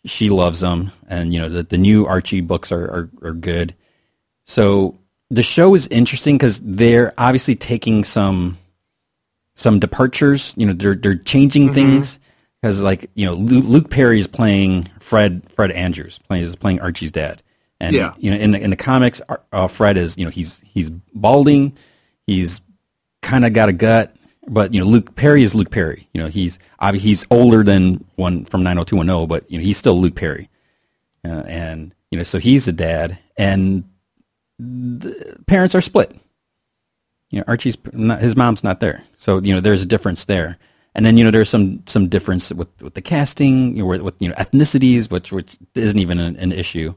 she 0.05 0.31
loves 0.31 0.61
them, 0.61 0.93
and 1.09 1.35
you 1.35 1.41
know, 1.41 1.49
the 1.49 1.65
the 1.65 1.77
new 1.77 2.07
Archie 2.07 2.41
books 2.41 2.71
are 2.71 2.85
are, 2.85 3.11
are 3.23 3.33
good. 3.33 3.75
So 4.45 4.97
the 5.29 5.43
show 5.43 5.75
is 5.75 5.89
interesting 5.89 6.37
because 6.37 6.61
they're 6.61 7.13
obviously 7.19 7.57
taking 7.57 8.05
some 8.05 8.57
some 9.57 9.81
departures. 9.81 10.55
You 10.57 10.67
know, 10.67 10.73
they're 10.73 10.95
they're 10.95 11.17
changing 11.17 11.65
mm-hmm. 11.65 11.75
things 11.75 12.21
because 12.63 12.81
like 12.81 13.11
you 13.15 13.27
know 13.27 13.35
Luke, 13.35 13.65
Luke 13.67 13.91
Perry 13.91 14.21
is 14.21 14.29
playing 14.29 14.89
Fred 15.01 15.43
Fred 15.53 15.73
Andrews 15.73 16.21
playing 16.29 16.45
is 16.45 16.55
playing 16.55 16.79
Archie's 16.79 17.11
dad, 17.11 17.43
and 17.81 17.95
Yeah. 17.95 18.15
you 18.19 18.31
know 18.31 18.37
in 18.37 18.53
the 18.53 18.61
in 18.61 18.71
the 18.71 18.77
comics, 18.77 19.21
uh, 19.53 19.69
Fred 19.69 19.97
is 19.97 20.17
you 20.17 20.25
know 20.25 20.31
he's 20.31 20.61
he's 20.65 20.91
balding, 21.15 21.77
he's 22.27 22.61
kind 23.23 23.45
of 23.45 23.53
got 23.53 23.69
a 23.69 23.73
gut, 23.73 24.15
but 24.47 24.73
you 24.75 24.81
know 24.81 24.87
Luke 24.87 25.15
Perry 25.17 25.43
is 25.43 25.55
Luke 25.55 25.71
Perry. 25.71 26.09
You 26.13 26.23
know 26.23 26.29
he's 26.29 26.59
he's 26.95 27.27
older 27.31 27.63
than 27.65 28.05
one 28.17 28.45
from 28.45 28.63
90210, 28.63 29.27
but 29.29 29.51
you 29.51 29.59
know 29.59 29.65
he's 29.65 29.77
still 29.79 30.01
Luke 30.01 30.15
Perry, 30.15 30.49
uh, 31.25 31.43
and 31.47 31.95
you 32.11 32.19
know 32.19 32.25
so 32.25 32.39
he's 32.39 32.69
a 32.69 32.73
dad, 32.73 33.19
and 33.37 33.85
the 34.59 35.37
parents 35.47 35.75
are 35.75 35.81
split. 35.81 36.15
You 37.31 37.39
know 37.41 37.45
Archie's 37.49 37.77
not, 37.93 38.21
his 38.21 38.37
mom's 38.37 38.63
not 38.63 38.81
there, 38.81 39.05
so 39.17 39.41
you 39.41 39.55
know 39.55 39.61
there's 39.61 39.83
a 39.83 39.87
difference 39.87 40.25
there. 40.27 40.59
and 40.95 41.05
then 41.05 41.17
you 41.17 41.25
know 41.25 41.31
there's 41.33 41.51
some 41.51 41.83
some 41.87 42.09
difference 42.09 42.53
with 42.53 42.69
with 42.83 42.95
the 42.95 43.03
casting, 43.03 43.77
you 43.77 43.83
know, 43.83 43.87
with, 43.89 44.01
with 44.03 44.15
you 44.21 44.29
know 44.29 44.35
ethnicities, 44.37 45.11
which 45.11 45.33
which 45.33 45.57
isn't 45.75 45.99
even 45.99 46.21
an, 46.21 46.37
an 46.37 46.53
issue 46.53 46.95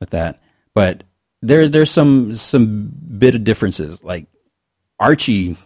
with 0.00 0.10
that. 0.10 0.40
But 0.74 1.04
there 1.42 1.68
there's 1.68 1.90
some 1.90 2.34
some 2.36 2.92
bit 3.18 3.34
of 3.34 3.44
differences. 3.44 4.02
Like 4.02 4.26
Archie, 4.98 5.56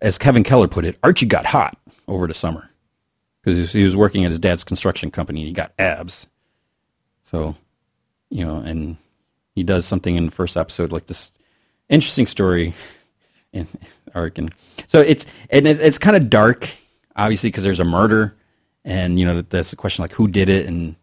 as 0.00 0.18
Kevin 0.18 0.44
Keller 0.44 0.68
put 0.68 0.84
it, 0.84 0.98
Archie 1.02 1.26
got 1.26 1.46
hot 1.46 1.78
over 2.08 2.26
the 2.26 2.34
summer 2.34 2.70
because 3.42 3.72
he 3.72 3.84
was 3.84 3.96
working 3.96 4.24
at 4.24 4.30
his 4.30 4.38
dad's 4.38 4.64
construction 4.64 5.10
company. 5.10 5.40
and 5.40 5.48
He 5.48 5.52
got 5.52 5.72
abs, 5.78 6.26
so 7.22 7.56
you 8.30 8.44
know, 8.44 8.56
and 8.56 8.96
he 9.54 9.62
does 9.62 9.86
something 9.86 10.16
in 10.16 10.26
the 10.26 10.30
first 10.32 10.56
episode 10.56 10.92
like 10.92 11.06
this 11.06 11.32
interesting 11.88 12.26
story 12.26 12.74
in 13.52 13.68
arc, 14.14 14.38
and 14.38 14.52
so 14.86 15.00
it's 15.00 15.26
and 15.50 15.66
it's, 15.66 15.80
it's 15.80 15.98
kind 15.98 16.16
of 16.16 16.28
dark, 16.28 16.68
obviously, 17.14 17.48
because 17.48 17.64
there's 17.64 17.80
a 17.80 17.84
murder, 17.84 18.34
and 18.84 19.18
you 19.18 19.26
know 19.26 19.42
that's 19.42 19.70
the 19.70 19.76
question 19.76 20.02
like 20.02 20.12
who 20.12 20.28
did 20.28 20.48
it, 20.48 20.66
and 20.66 20.96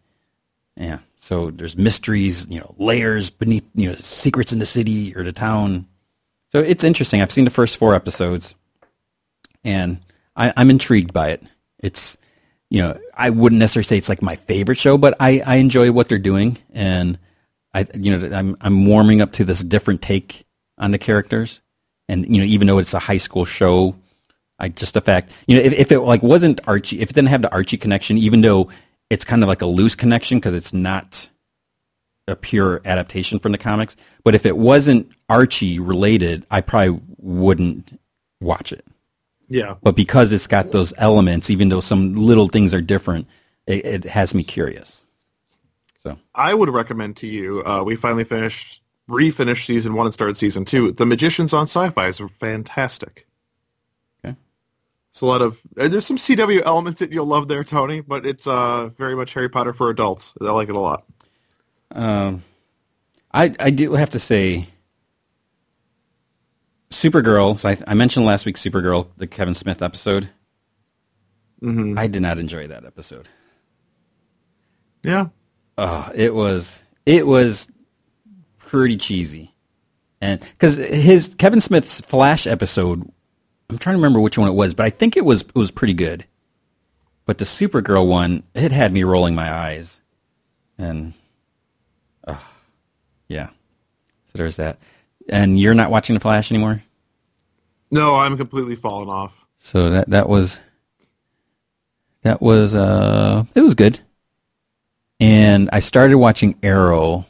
yeah, 0.76 0.98
so 1.24 1.50
there's 1.50 1.74
mysteries, 1.74 2.46
you 2.50 2.60
know, 2.60 2.74
layers 2.76 3.30
beneath, 3.30 3.66
you 3.74 3.88
know, 3.88 3.94
secrets 3.94 4.52
in 4.52 4.58
the 4.58 4.66
city 4.66 5.16
or 5.16 5.24
the 5.24 5.32
town. 5.32 5.86
So 6.52 6.58
it's 6.58 6.84
interesting. 6.84 7.22
I've 7.22 7.32
seen 7.32 7.46
the 7.46 7.50
first 7.50 7.78
four 7.78 7.94
episodes, 7.94 8.54
and 9.64 10.00
I, 10.36 10.52
I'm 10.54 10.68
intrigued 10.68 11.14
by 11.14 11.30
it. 11.30 11.42
It's 11.78 12.18
you 12.68 12.82
know, 12.82 13.00
I 13.14 13.30
wouldn't 13.30 13.58
necessarily 13.58 13.86
say 13.86 13.96
it's 13.96 14.10
like 14.10 14.20
my 14.20 14.36
favorite 14.36 14.76
show, 14.76 14.98
but 14.98 15.16
I, 15.18 15.40
I 15.46 15.54
enjoy 15.56 15.92
what 15.92 16.10
they're 16.10 16.18
doing, 16.18 16.58
and 16.74 17.18
I 17.72 17.86
you 17.94 18.18
know 18.18 18.36
I'm 18.36 18.54
I'm 18.60 18.84
warming 18.84 19.22
up 19.22 19.32
to 19.32 19.46
this 19.46 19.64
different 19.64 20.02
take 20.02 20.44
on 20.76 20.90
the 20.90 20.98
characters, 20.98 21.62
and 22.06 22.30
you 22.30 22.42
know 22.42 22.46
even 22.46 22.66
though 22.66 22.76
it's 22.76 22.92
a 22.92 22.98
high 22.98 23.16
school 23.16 23.46
show, 23.46 23.96
I 24.58 24.68
just 24.68 24.92
the 24.92 25.00
fact 25.00 25.32
you 25.46 25.56
know 25.56 25.62
if, 25.62 25.72
if 25.72 25.90
it 25.90 26.00
like 26.00 26.22
wasn't 26.22 26.60
Archie, 26.66 27.00
if 27.00 27.08
it 27.08 27.14
didn't 27.14 27.30
have 27.30 27.40
the 27.40 27.50
Archie 27.50 27.78
connection, 27.78 28.18
even 28.18 28.42
though 28.42 28.68
it's 29.14 29.24
kind 29.24 29.44
of 29.44 29.48
like 29.48 29.62
a 29.62 29.66
loose 29.66 29.94
connection 29.94 30.38
because 30.38 30.54
it's 30.56 30.72
not 30.72 31.28
a 32.26 32.34
pure 32.34 32.80
adaptation 32.84 33.38
from 33.38 33.52
the 33.52 33.58
comics, 33.58 33.94
but 34.24 34.34
if 34.34 34.44
it 34.44 34.56
wasn't 34.56 35.08
Archie 35.28 35.78
related, 35.78 36.44
I 36.50 36.62
probably 36.62 37.00
wouldn't 37.18 38.00
watch 38.40 38.72
it 38.72 38.84
Yeah. 39.48 39.76
but 39.82 39.94
because 39.94 40.32
it's 40.32 40.48
got 40.48 40.72
those 40.72 40.92
elements, 40.98 41.48
even 41.48 41.68
though 41.68 41.80
some 41.80 42.16
little 42.16 42.48
things 42.48 42.74
are 42.74 42.80
different, 42.80 43.28
it, 43.68 43.84
it 43.84 44.04
has 44.04 44.34
me 44.34 44.42
curious. 44.42 45.06
So 46.02 46.18
I 46.34 46.52
would 46.54 46.70
recommend 46.70 47.16
to 47.18 47.28
you. 47.28 47.62
Uh, 47.64 47.84
we 47.84 47.94
finally 47.94 48.24
finished, 48.24 48.82
refinished 49.08 49.66
season 49.66 49.94
one 49.94 50.06
and 50.06 50.12
started 50.12 50.36
season 50.36 50.64
two. 50.64 50.90
The 50.90 51.06
Magicians 51.06 51.52
on 51.54 51.66
Syfy 51.66 52.08
is 52.08 52.18
fantastic. 52.40 53.26
It's 55.14 55.20
a 55.20 55.26
lot 55.26 55.42
of 55.42 55.60
there's 55.76 56.04
some 56.04 56.16
CW 56.16 56.62
elements 56.66 56.98
that 56.98 57.12
you'll 57.12 57.26
love 57.26 57.46
there, 57.46 57.62
Tony, 57.62 58.00
but 58.00 58.26
it's 58.26 58.48
uh, 58.48 58.88
very 58.98 59.14
much 59.14 59.32
Harry 59.34 59.48
Potter 59.48 59.72
for 59.72 59.88
adults. 59.88 60.34
I 60.40 60.50
like 60.50 60.68
it 60.68 60.74
a 60.74 60.80
lot. 60.80 61.04
um, 61.92 62.42
I 63.32 63.54
I 63.60 63.70
do 63.70 63.92
have 63.92 64.10
to 64.10 64.18
say, 64.18 64.66
Supergirl. 66.90 67.56
So 67.56 67.68
I, 67.68 67.78
I 67.86 67.94
mentioned 67.94 68.26
last 68.26 68.44
week 68.44 68.56
Supergirl, 68.56 69.06
the 69.16 69.28
Kevin 69.28 69.54
Smith 69.54 69.82
episode. 69.82 70.28
Mm-hmm. 71.62 71.96
I 71.96 72.08
did 72.08 72.22
not 72.22 72.40
enjoy 72.40 72.66
that 72.66 72.84
episode. 72.84 73.28
Yeah. 75.04 75.28
Oh, 75.78 76.10
it 76.12 76.34
was 76.34 76.82
it 77.06 77.24
was 77.24 77.68
pretty 78.58 78.96
cheesy, 78.96 79.54
and 80.20 80.40
because 80.40 80.74
his 80.74 81.36
Kevin 81.38 81.60
Smith's 81.60 82.00
Flash 82.00 82.48
episode, 82.48 83.08
I'm 83.74 83.78
trying 83.78 83.94
to 83.94 83.98
remember 83.98 84.20
which 84.20 84.38
one 84.38 84.46
it 84.48 84.52
was, 84.52 84.72
but 84.72 84.86
I 84.86 84.90
think 84.90 85.16
it 85.16 85.24
was 85.24 85.42
it 85.42 85.54
was 85.56 85.72
pretty 85.72 85.94
good. 85.94 86.24
But 87.26 87.38
the 87.38 87.44
Supergirl 87.44 88.06
one, 88.06 88.44
it 88.54 88.70
had 88.70 88.92
me 88.92 89.02
rolling 89.02 89.34
my 89.34 89.52
eyes, 89.52 90.00
and 90.78 91.12
uh, 92.24 92.36
yeah. 93.26 93.48
So 94.26 94.32
there's 94.34 94.56
that. 94.56 94.78
And 95.28 95.58
you're 95.58 95.74
not 95.74 95.90
watching 95.90 96.14
the 96.14 96.20
Flash 96.20 96.52
anymore, 96.52 96.82
No, 97.90 98.14
I'm 98.14 98.36
completely 98.36 98.76
fallen 98.76 99.08
off. 99.08 99.44
so 99.58 99.90
that 99.90 100.10
that 100.10 100.28
was 100.28 100.60
that 102.22 102.40
was 102.40 102.74
uh 102.76 103.44
it 103.56 103.60
was 103.60 103.74
good. 103.74 103.98
And 105.18 105.68
I 105.72 105.80
started 105.80 106.16
watching 106.16 106.56
Arrow, 106.62 107.26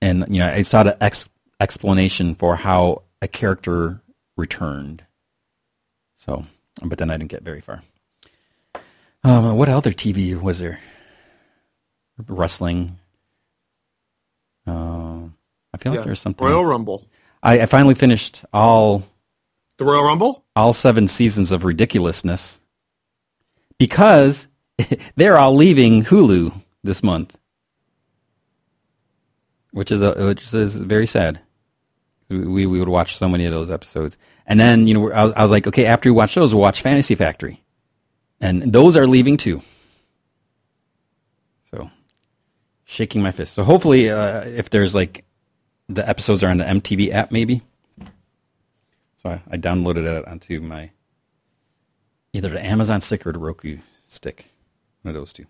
and 0.00 0.24
you 0.28 0.38
know 0.38 0.48
I 0.52 0.62
saw 0.62 0.84
the 0.84 1.02
ex- 1.02 1.28
explanation 1.58 2.34
for 2.36 2.54
how 2.54 3.02
a 3.22 3.28
character 3.28 4.00
returned. 4.36 5.04
So, 6.18 6.46
but 6.84 6.98
then 6.98 7.10
I 7.10 7.16
didn't 7.16 7.30
get 7.30 7.42
very 7.42 7.60
far. 7.60 7.82
Um, 9.24 9.56
what 9.56 9.68
other 9.68 9.92
TV 9.92 10.40
was 10.40 10.58
there? 10.60 10.78
Wrestling. 12.26 12.98
Uh, 14.66 15.28
I 15.72 15.78
feel 15.78 15.92
like 15.92 16.00
Yeah. 16.00 16.04
there's 16.04 16.20
something. 16.20 16.46
Royal 16.46 16.64
Rumble. 16.64 17.06
I, 17.42 17.60
I 17.62 17.66
finally 17.66 17.94
finished 17.94 18.44
all 18.52 19.04
The 19.76 19.84
Royal 19.84 20.04
Rumble? 20.04 20.44
all 20.56 20.72
seven 20.72 21.06
seasons 21.08 21.52
of 21.52 21.64
ridiculousness 21.64 22.60
because 23.78 24.48
they're 25.16 25.38
all 25.38 25.54
leaving 25.54 26.04
Hulu 26.04 26.52
this 26.82 27.02
month, 27.02 27.36
which 29.72 29.90
is 29.92 30.02
a, 30.02 30.12
which 30.26 30.52
is 30.52 30.76
very 30.76 31.06
sad. 31.06 31.40
We 32.28 32.66
we 32.66 32.78
would 32.78 32.88
watch 32.88 33.16
so 33.16 33.28
many 33.28 33.46
of 33.46 33.52
those 33.52 33.70
episodes, 33.70 34.18
and 34.46 34.60
then 34.60 34.86
you 34.86 34.94
know 34.94 35.10
I 35.10 35.24
was, 35.24 35.32
I 35.34 35.42
was 35.42 35.50
like, 35.50 35.66
okay, 35.66 35.86
after 35.86 36.10
we 36.10 36.16
watch 36.16 36.34
those, 36.34 36.54
we'll 36.54 36.60
watch 36.60 36.82
Fantasy 36.82 37.14
Factory, 37.14 37.62
and 38.40 38.70
those 38.72 38.96
are 38.96 39.06
leaving 39.06 39.38
too. 39.38 39.62
So, 41.70 41.90
shaking 42.84 43.22
my 43.22 43.30
fist. 43.30 43.54
So 43.54 43.64
hopefully, 43.64 44.10
uh, 44.10 44.42
if 44.42 44.68
there's 44.68 44.94
like 44.94 45.24
the 45.88 46.06
episodes 46.06 46.42
are 46.42 46.50
on 46.50 46.58
the 46.58 46.64
MTV 46.64 47.12
app, 47.12 47.32
maybe. 47.32 47.62
So 49.16 49.30
I, 49.30 49.42
I 49.50 49.56
downloaded 49.56 50.04
it 50.04 50.28
onto 50.28 50.60
my 50.60 50.90
either 52.34 52.50
the 52.50 52.64
Amazon 52.64 53.00
stick 53.00 53.26
or 53.26 53.32
the 53.32 53.38
Roku 53.38 53.78
stick. 54.06 54.50
One 55.02 55.14
of 55.14 55.20
those 55.20 55.32
two. 55.32 55.46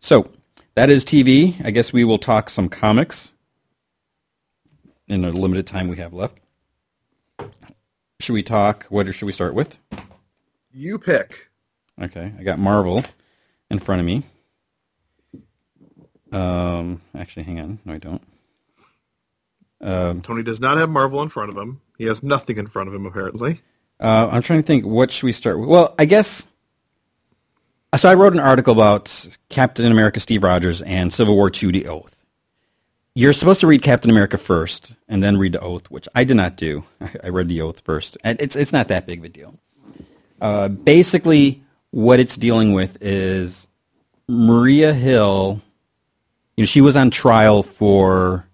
So 0.00 0.30
that 0.74 0.90
is 0.90 1.04
TV. 1.04 1.64
I 1.64 1.70
guess 1.70 1.92
we 1.92 2.04
will 2.04 2.18
talk 2.18 2.50
some 2.50 2.68
comics 2.68 3.32
in 5.08 5.22
the 5.22 5.32
limited 5.32 5.66
time 5.66 5.88
we 5.88 5.96
have 5.96 6.12
left. 6.12 6.38
Should 8.20 8.32
we 8.32 8.42
talk? 8.42 8.84
What 8.86 9.12
should 9.14 9.26
we 9.26 9.32
start 9.32 9.54
with? 9.54 9.78
You 10.72 10.98
pick. 10.98 11.48
Okay, 12.00 12.32
I 12.38 12.42
got 12.42 12.58
Marvel 12.58 13.04
in 13.70 13.78
front 13.78 14.00
of 14.00 14.06
me. 14.06 14.22
Um, 16.32 17.00
actually, 17.14 17.44
hang 17.44 17.60
on. 17.60 17.78
No, 17.84 17.94
I 17.94 17.98
don't. 17.98 18.22
Um, 19.80 20.22
Tony 20.22 20.42
does 20.42 20.60
not 20.60 20.76
have 20.78 20.90
Marvel 20.90 21.22
in 21.22 21.28
front 21.28 21.50
of 21.50 21.56
him. 21.56 21.80
He 21.96 22.04
has 22.04 22.22
nothing 22.22 22.58
in 22.58 22.66
front 22.66 22.88
of 22.88 22.94
him, 22.94 23.06
apparently. 23.06 23.60
Uh, 24.00 24.28
I'm 24.30 24.42
trying 24.42 24.62
to 24.62 24.66
think. 24.66 24.84
What 24.84 25.10
should 25.10 25.26
we 25.26 25.32
start 25.32 25.58
with? 25.58 25.68
Well, 25.68 25.94
I 25.98 26.04
guess. 26.04 26.46
So 27.96 28.08
I 28.08 28.14
wrote 28.14 28.34
an 28.34 28.40
article 28.40 28.72
about 28.72 29.26
Captain 29.48 29.90
America: 29.90 30.20
Steve 30.20 30.42
Rogers 30.42 30.82
and 30.82 31.12
Civil 31.12 31.34
War 31.34 31.50
II: 31.50 31.72
The 31.72 31.86
Oath. 31.86 32.17
You're 33.18 33.32
supposed 33.32 33.60
to 33.62 33.66
read 33.66 33.82
Captain 33.82 34.12
America 34.12 34.38
first 34.38 34.92
and 35.08 35.24
then 35.24 35.36
read 35.36 35.50
The 35.50 35.60
Oath, 35.60 35.90
which 35.90 36.06
I 36.14 36.22
did 36.22 36.36
not 36.36 36.54
do. 36.54 36.84
I, 37.00 37.10
I 37.24 37.28
read 37.30 37.48
The 37.48 37.60
Oath 37.62 37.80
first, 37.80 38.16
and 38.22 38.40
it's 38.40 38.54
it's 38.54 38.72
not 38.72 38.86
that 38.88 39.06
big 39.06 39.18
of 39.18 39.24
a 39.24 39.28
deal. 39.28 39.58
Uh, 40.40 40.68
basically, 40.68 41.60
what 41.90 42.20
it's 42.20 42.36
dealing 42.36 42.74
with 42.74 42.96
is 43.00 43.66
Maria 44.28 44.94
Hill. 44.94 45.60
You 46.56 46.62
know, 46.62 46.66
she 46.66 46.80
was 46.80 46.94
on 46.94 47.10
trial 47.10 47.64
for 47.64 48.46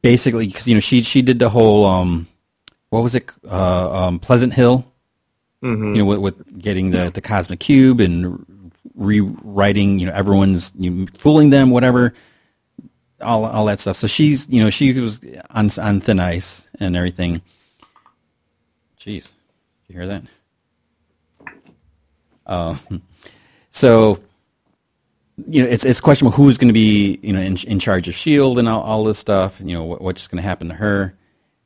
basically 0.00 0.46
because 0.46 0.66
you 0.66 0.72
know 0.72 0.80
she 0.80 1.02
she 1.02 1.20
did 1.20 1.38
the 1.38 1.50
whole 1.50 1.84
um, 1.84 2.28
what 2.88 3.02
was 3.02 3.14
it 3.14 3.30
uh, 3.46 4.06
um, 4.06 4.20
Pleasant 4.20 4.54
Hill 4.54 4.86
Mm-hmm. 5.62 5.94
you 5.94 6.02
know, 6.02 6.06
with, 6.06 6.18
with 6.18 6.58
getting 6.60 6.90
the, 6.90 7.12
the 7.14 7.20
cosmic 7.20 7.60
cube 7.60 8.00
and 8.00 8.44
rewriting, 8.96 10.00
you 10.00 10.06
know, 10.06 10.12
everyone's 10.12 10.72
you 10.76 10.90
know, 10.90 11.06
fooling 11.18 11.50
them, 11.50 11.70
whatever, 11.70 12.14
all 13.22 13.44
all 13.44 13.64
that 13.66 13.80
stuff. 13.80 13.96
So 13.96 14.06
she's, 14.06 14.48
you 14.48 14.62
know, 14.62 14.70
she 14.70 14.92
was 14.92 15.20
on 15.50 15.70
on 15.78 16.00
thin 16.00 16.20
ice 16.20 16.68
and 16.78 16.96
everything. 16.96 17.42
Jeez, 18.98 19.24
did 19.24 19.88
you 19.88 19.94
hear 19.94 20.06
that? 20.06 20.22
Um, 22.46 23.02
so 23.70 24.20
you 25.48 25.62
know, 25.62 25.68
it's 25.68 25.84
it's 25.84 26.00
questionable 26.00 26.36
who's 26.36 26.58
going 26.58 26.68
to 26.68 26.74
be, 26.74 27.18
you 27.22 27.32
know, 27.32 27.40
in, 27.40 27.56
in 27.58 27.78
charge 27.78 28.08
of 28.08 28.14
Shield 28.14 28.58
and 28.58 28.68
all, 28.68 28.82
all 28.82 29.04
this 29.04 29.18
stuff. 29.18 29.60
And, 29.60 29.70
you 29.70 29.76
know, 29.76 29.84
what, 29.84 30.00
what's 30.00 30.26
going 30.28 30.42
to 30.42 30.48
happen 30.48 30.68
to 30.68 30.74
her. 30.74 31.14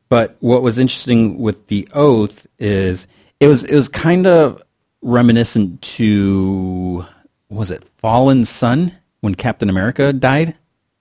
But 0.09 0.37
what 0.41 0.63
was 0.63 0.79
interesting 0.79 1.39
with 1.39 1.67
the 1.67 1.89
oath 1.93 2.47
is 2.59 3.07
it 3.41 3.49
was 3.49 3.65
it 3.65 3.75
was 3.75 3.89
kind 3.89 4.27
of 4.27 4.63
reminiscent 5.03 5.83
to 5.83 7.05
was 7.49 7.71
it 7.71 7.85
Fallen 7.99 8.45
Son 8.45 8.93
when 9.21 9.35
Captain 9.35 9.69
America 9.69 10.13
died? 10.13 10.55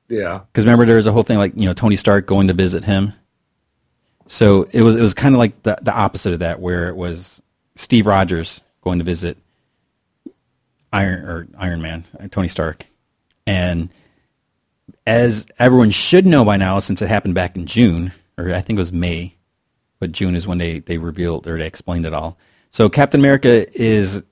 Yeah. 0.10 0.42
Because 0.52 0.66
remember 0.66 0.86
there 0.86 0.98
was 0.98 1.08
a 1.08 1.12
whole 1.12 1.24
thing 1.24 1.38
like 1.38 1.54
you 1.56 1.66
know 1.66 1.74
Tony 1.74 1.96
Stark 1.96 2.26
going 2.28 2.48
to 2.48 2.54
visit 2.54 2.84
him, 2.84 3.14
So 4.28 4.68
it 4.72 4.82
was 4.82 4.96
it 4.96 5.02
was 5.02 5.14
kind 5.14 5.36
of 5.36 5.40
like 5.40 5.64
the 5.64 5.78
the 5.82 5.94
opposite 5.94 6.34
of 6.34 6.40
that, 6.40 6.60
where 6.60 6.90
it 6.90 6.96
was 6.96 7.42
Steve 7.76 8.08
Rogers 8.08 8.62
going 8.84 9.00
to 9.00 9.06
visit 9.06 9.38
Iron 10.94 11.26
or 11.26 11.48
Iron 11.58 11.82
Man, 11.82 12.06
Tony 12.32 12.48
Stark, 12.48 12.86
and 13.48 13.90
as 15.08 15.48
everyone 15.60 15.92
should 15.92 16.26
know 16.26 16.46
by 16.46 16.58
now, 16.58 16.80
since 16.80 17.02
it 17.02 17.10
happened 17.10 17.36
back 17.36 17.56
in 17.56 17.66
June, 17.68 18.12
or 18.38 18.54
I 18.54 18.62
think 18.62 18.78
it 18.78 18.82
was 18.82 18.94
May, 18.94 19.36
but 20.00 20.12
June 20.12 20.36
is 20.36 20.48
when 20.48 20.58
they 20.58 20.80
they 20.80 20.98
revealed 20.98 21.48
or 21.48 21.58
they 21.58 21.68
explained 21.68 22.06
it 22.06 22.14
all. 22.14 22.38
So 22.72 22.90
Captain 22.90 23.20
America 23.20 23.68
is 23.80 24.24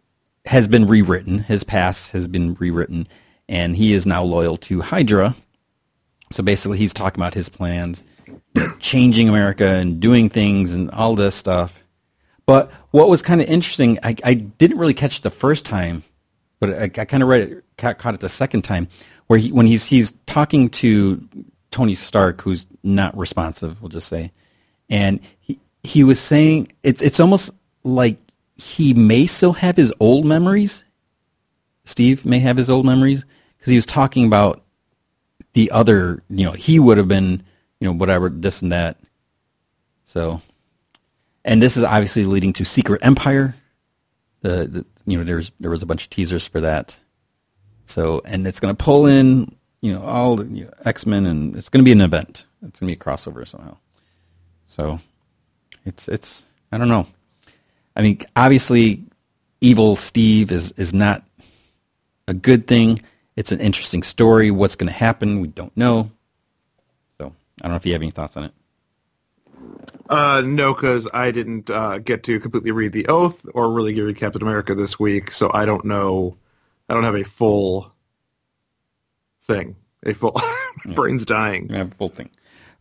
has 0.45 0.67
been 0.67 0.87
rewritten. 0.87 1.39
His 1.39 1.63
past 1.63 2.11
has 2.11 2.27
been 2.27 2.55
rewritten, 2.55 3.07
and 3.49 3.75
he 3.75 3.93
is 3.93 4.05
now 4.05 4.23
loyal 4.23 4.57
to 4.57 4.81
Hydra. 4.81 5.35
So 6.33 6.41
basically, 6.41 6.79
he's 6.79 6.93
talking 6.95 7.21
about 7.21 7.35
his 7.35 7.47
plans, 7.47 8.03
changing 8.79 9.29
America 9.29 9.67
and 9.67 9.99
doing 9.99 10.29
things 10.29 10.73
and 10.73 10.89
all 10.89 11.15
this 11.15 11.35
stuff. 11.35 11.83
But 12.47 12.71
what 12.89 13.07
was 13.07 13.21
kind 13.21 13.39
of 13.39 13.47
interesting, 13.47 13.99
I, 14.01 14.15
I 14.23 14.33
didn't 14.33 14.79
really 14.79 14.95
catch 14.95 15.21
the 15.21 15.29
first 15.29 15.63
time, 15.63 16.01
but 16.59 16.71
I, 16.71 16.83
I 16.85 17.05
kind 17.05 17.21
of 17.21 17.29
read 17.29 17.41
it, 17.41 17.63
caught 17.77 18.15
it 18.15 18.19
the 18.19 18.29
second 18.29 18.63
time, 18.63 18.87
where 19.27 19.37
he, 19.37 19.51
when 19.51 19.67
he's 19.67 19.85
he's 19.85 20.11
talking 20.25 20.69
to 20.71 21.23
Tony 21.69 21.93
Stark, 21.93 22.41
who's 22.41 22.65
not 22.81 23.15
responsive, 23.15 23.79
we'll 23.79 23.89
just 23.89 24.07
say, 24.07 24.31
and 24.89 25.19
he 25.39 25.59
he 25.83 26.03
was 26.03 26.19
saying 26.19 26.71
it's 26.81 27.03
it's 27.03 27.19
almost 27.19 27.51
like 27.83 28.17
he 28.55 28.95
may 28.95 29.27
still 29.27 29.53
have 29.53 29.77
his 29.77 29.93
old 29.99 30.25
memories. 30.25 30.83
Steve 31.85 32.25
may 32.25 32.39
have 32.39 32.57
his 32.57 32.71
old 32.71 32.87
memories 32.87 33.23
because 33.59 33.69
he 33.69 33.77
was 33.77 33.85
talking 33.85 34.25
about 34.25 34.62
the 35.53 35.71
other, 35.71 36.23
you 36.29 36.45
know, 36.45 36.51
he 36.51 36.79
would 36.79 36.97
have 36.97 37.07
been, 37.07 37.43
you 37.79 37.87
know, 37.87 37.93
whatever, 37.93 38.29
this 38.29 38.61
and 38.61 38.71
that. 38.71 38.97
So, 40.05 40.41
and 41.45 41.61
this 41.61 41.77
is 41.77 41.83
obviously 41.83 42.25
leading 42.25 42.53
to 42.53 42.65
Secret 42.65 43.01
Empire. 43.03 43.55
The, 44.41 44.67
the 44.67 44.85
you 45.05 45.17
know, 45.17 45.23
there's 45.23 45.51
there 45.59 45.71
was 45.71 45.83
a 45.83 45.85
bunch 45.85 46.03
of 46.03 46.09
teasers 46.09 46.47
for 46.47 46.61
that. 46.61 46.99
So, 47.85 48.21
and 48.25 48.47
it's 48.47 48.59
going 48.59 48.75
to 48.75 48.83
pull 48.83 49.05
in, 49.05 49.55
you 49.81 49.93
know, 49.93 50.03
all 50.03 50.37
the 50.37 50.45
you 50.45 50.65
know, 50.65 50.71
X 50.85 51.05
Men, 51.05 51.25
and 51.25 51.55
it's 51.55 51.69
going 51.69 51.83
to 51.83 51.85
be 51.85 51.91
an 51.91 52.01
event. 52.01 52.45
It's 52.65 52.79
going 52.79 52.93
to 52.93 52.97
be 52.97 52.99
a 52.99 53.03
crossover 53.03 53.47
somehow. 53.47 53.77
So, 54.67 54.99
it's 55.85 56.07
it's 56.07 56.45
I 56.71 56.77
don't 56.77 56.89
know. 56.89 57.07
I 57.95 58.01
mean, 58.01 58.19
obviously, 58.35 59.03
evil 59.61 59.95
Steve 59.95 60.51
is 60.51 60.71
is 60.73 60.93
not 60.93 61.23
a 62.27 62.33
good 62.33 62.67
thing. 62.67 62.99
It's 63.35 63.51
an 63.51 63.59
interesting 63.59 64.03
story. 64.03 64.51
What's 64.51 64.75
going 64.75 64.87
to 64.87 64.93
happen, 64.93 65.39
we 65.39 65.47
don't 65.47 65.75
know. 65.75 66.11
So 67.19 67.33
I 67.61 67.63
don't 67.63 67.71
know 67.71 67.75
if 67.77 67.85
you 67.85 67.93
have 67.93 68.01
any 68.01 68.11
thoughts 68.11 68.37
on 68.37 68.45
it. 68.45 68.53
Uh, 70.09 70.41
no, 70.45 70.73
because 70.73 71.07
I 71.13 71.31
didn't 71.31 71.69
uh, 71.69 71.97
get 71.99 72.23
to 72.23 72.39
completely 72.39 72.71
read 72.71 72.91
the 72.91 73.07
Oath 73.07 73.45
or 73.53 73.71
really 73.71 73.93
get 73.93 74.01
read 74.01 74.17
Captain 74.17 74.41
America 74.41 74.75
this 74.75 74.99
week, 74.99 75.31
so 75.31 75.49
I 75.53 75.65
don't 75.65 75.85
know. 75.85 76.37
I 76.89 76.93
don't 76.93 77.03
have 77.03 77.15
a 77.15 77.23
full 77.23 77.91
thing. 79.41 79.75
A 80.05 80.13
full 80.13 80.39
brain's 80.93 81.25
dying. 81.25 81.71
I 81.73 81.77
have 81.77 81.91
a 81.93 81.95
full 81.95 82.09
thing. 82.09 82.29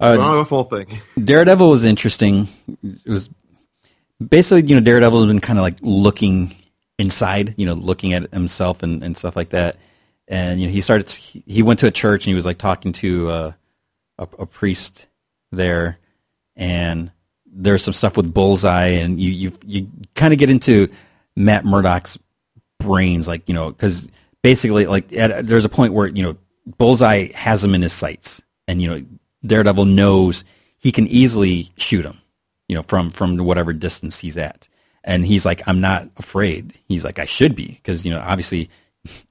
I 0.01 0.09
Uh, 0.09 0.17
don't 0.17 0.27
have 0.27 0.38
a 0.38 0.45
full 0.45 0.65
thing. 0.65 0.99
Daredevil 1.25 1.71
was 1.71 1.85
interesting. 1.85 2.49
It 2.83 3.09
was 3.11 3.31
basically, 4.29 4.69
you 4.69 4.75
know, 4.75 4.81
Daredevil 4.85 5.21
has 5.21 5.29
been 5.29 5.41
kind 5.41 5.59
of 5.59 5.62
like 5.62 5.77
looking 5.81 6.55
inside, 6.99 7.55
you 7.57 7.67
know, 7.67 7.75
looking 7.75 8.12
at 8.12 8.33
himself 8.33 8.83
and, 8.83 9.03
and 9.05 9.17
stuff 9.17 9.37
like 9.37 9.51
that. 9.51 9.77
And 10.29 10.61
you 10.61 10.67
know, 10.67 10.73
he 10.73 10.81
started. 10.81 11.11
He, 11.11 11.63
went 11.63 11.81
to 11.81 11.87
a 11.87 11.91
church 11.91 12.25
and 12.25 12.31
he 12.31 12.35
was 12.35 12.47
like 12.47 12.59
talking 12.59 12.93
to 12.95 13.29
uh, 13.29 13.53
a, 14.19 14.29
a 14.39 14.47
priest 14.47 15.09
there, 15.51 15.99
and 16.57 17.11
there's 17.47 17.83
some 17.83 17.95
stuff 17.95 18.17
with 18.17 18.33
Bullseye, 18.33 18.87
and 18.87 19.21
you 19.21 19.31
you 19.31 19.53
you 19.67 19.89
kind 20.15 20.33
of 20.33 20.39
get 20.39 20.49
into 20.49 20.89
Matt 21.37 21.65
Murdock's 21.65 22.19
brains, 22.79 23.29
like 23.29 23.49
you 23.49 23.55
know, 23.55 23.71
because 23.71 24.09
basically, 24.43 24.87
like 24.87 25.13
at, 25.13 25.47
there's 25.47 25.65
a 25.65 25.71
point 25.71 25.93
where 25.93 26.07
you 26.07 26.23
know 26.23 26.37
Bullseye 26.79 27.33
has 27.35 27.63
him 27.63 27.75
in 27.75 27.83
his 27.83 27.93
sights, 27.93 28.43
and 28.69 28.81
you 28.81 28.89
know 28.89 29.05
Daredevil 29.45 29.87
knows 29.87 30.45
he 30.79 30.93
can 30.93 31.07
easily 31.09 31.71
shoot 31.77 32.05
him, 32.05 32.19
you 32.69 32.77
know, 32.77 32.83
from 32.83 33.11
from 33.11 33.37
whatever 33.39 33.73
distance 33.73 34.19
he's 34.19 34.37
at, 34.37 34.69
and 35.05 35.27
he's 35.27 35.45
like, 35.45 35.63
I'm 35.67 35.81
not 35.81 36.09
afraid. 36.17 36.75
He's 36.89 37.05
like, 37.05 37.19
I 37.19 37.27
should 37.27 37.55
be, 37.55 37.69
because 37.69 38.05
you 38.05 38.11
know, 38.11 38.21
obviously, 38.21 38.71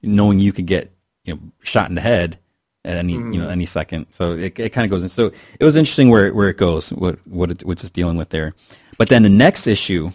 knowing 0.02 0.38
you 0.38 0.52
could 0.52 0.66
get 0.66 0.92
you 1.24 1.34
know 1.34 1.40
shot 1.62 1.88
in 1.88 1.94
the 1.94 2.00
head 2.00 2.38
at 2.84 2.96
any 2.96 3.12
you 3.12 3.38
know 3.38 3.46
mm. 3.46 3.52
any 3.52 3.66
second, 3.66 4.06
so 4.10 4.32
it, 4.32 4.58
it 4.58 4.70
kind 4.70 4.84
of 4.84 4.90
goes 4.90 5.02
in. 5.02 5.08
So 5.08 5.32
it 5.58 5.64
was 5.64 5.76
interesting 5.76 6.10
where 6.10 6.32
where 6.34 6.48
it 6.48 6.56
goes, 6.56 6.92
what 6.92 7.18
what 7.26 7.50
it, 7.50 7.64
what's 7.64 7.82
it's 7.82 7.90
dealing 7.90 8.16
with 8.16 8.30
there, 8.30 8.54
but 8.98 9.08
then 9.08 9.22
the 9.22 9.28
next 9.28 9.66
issue, 9.66 10.10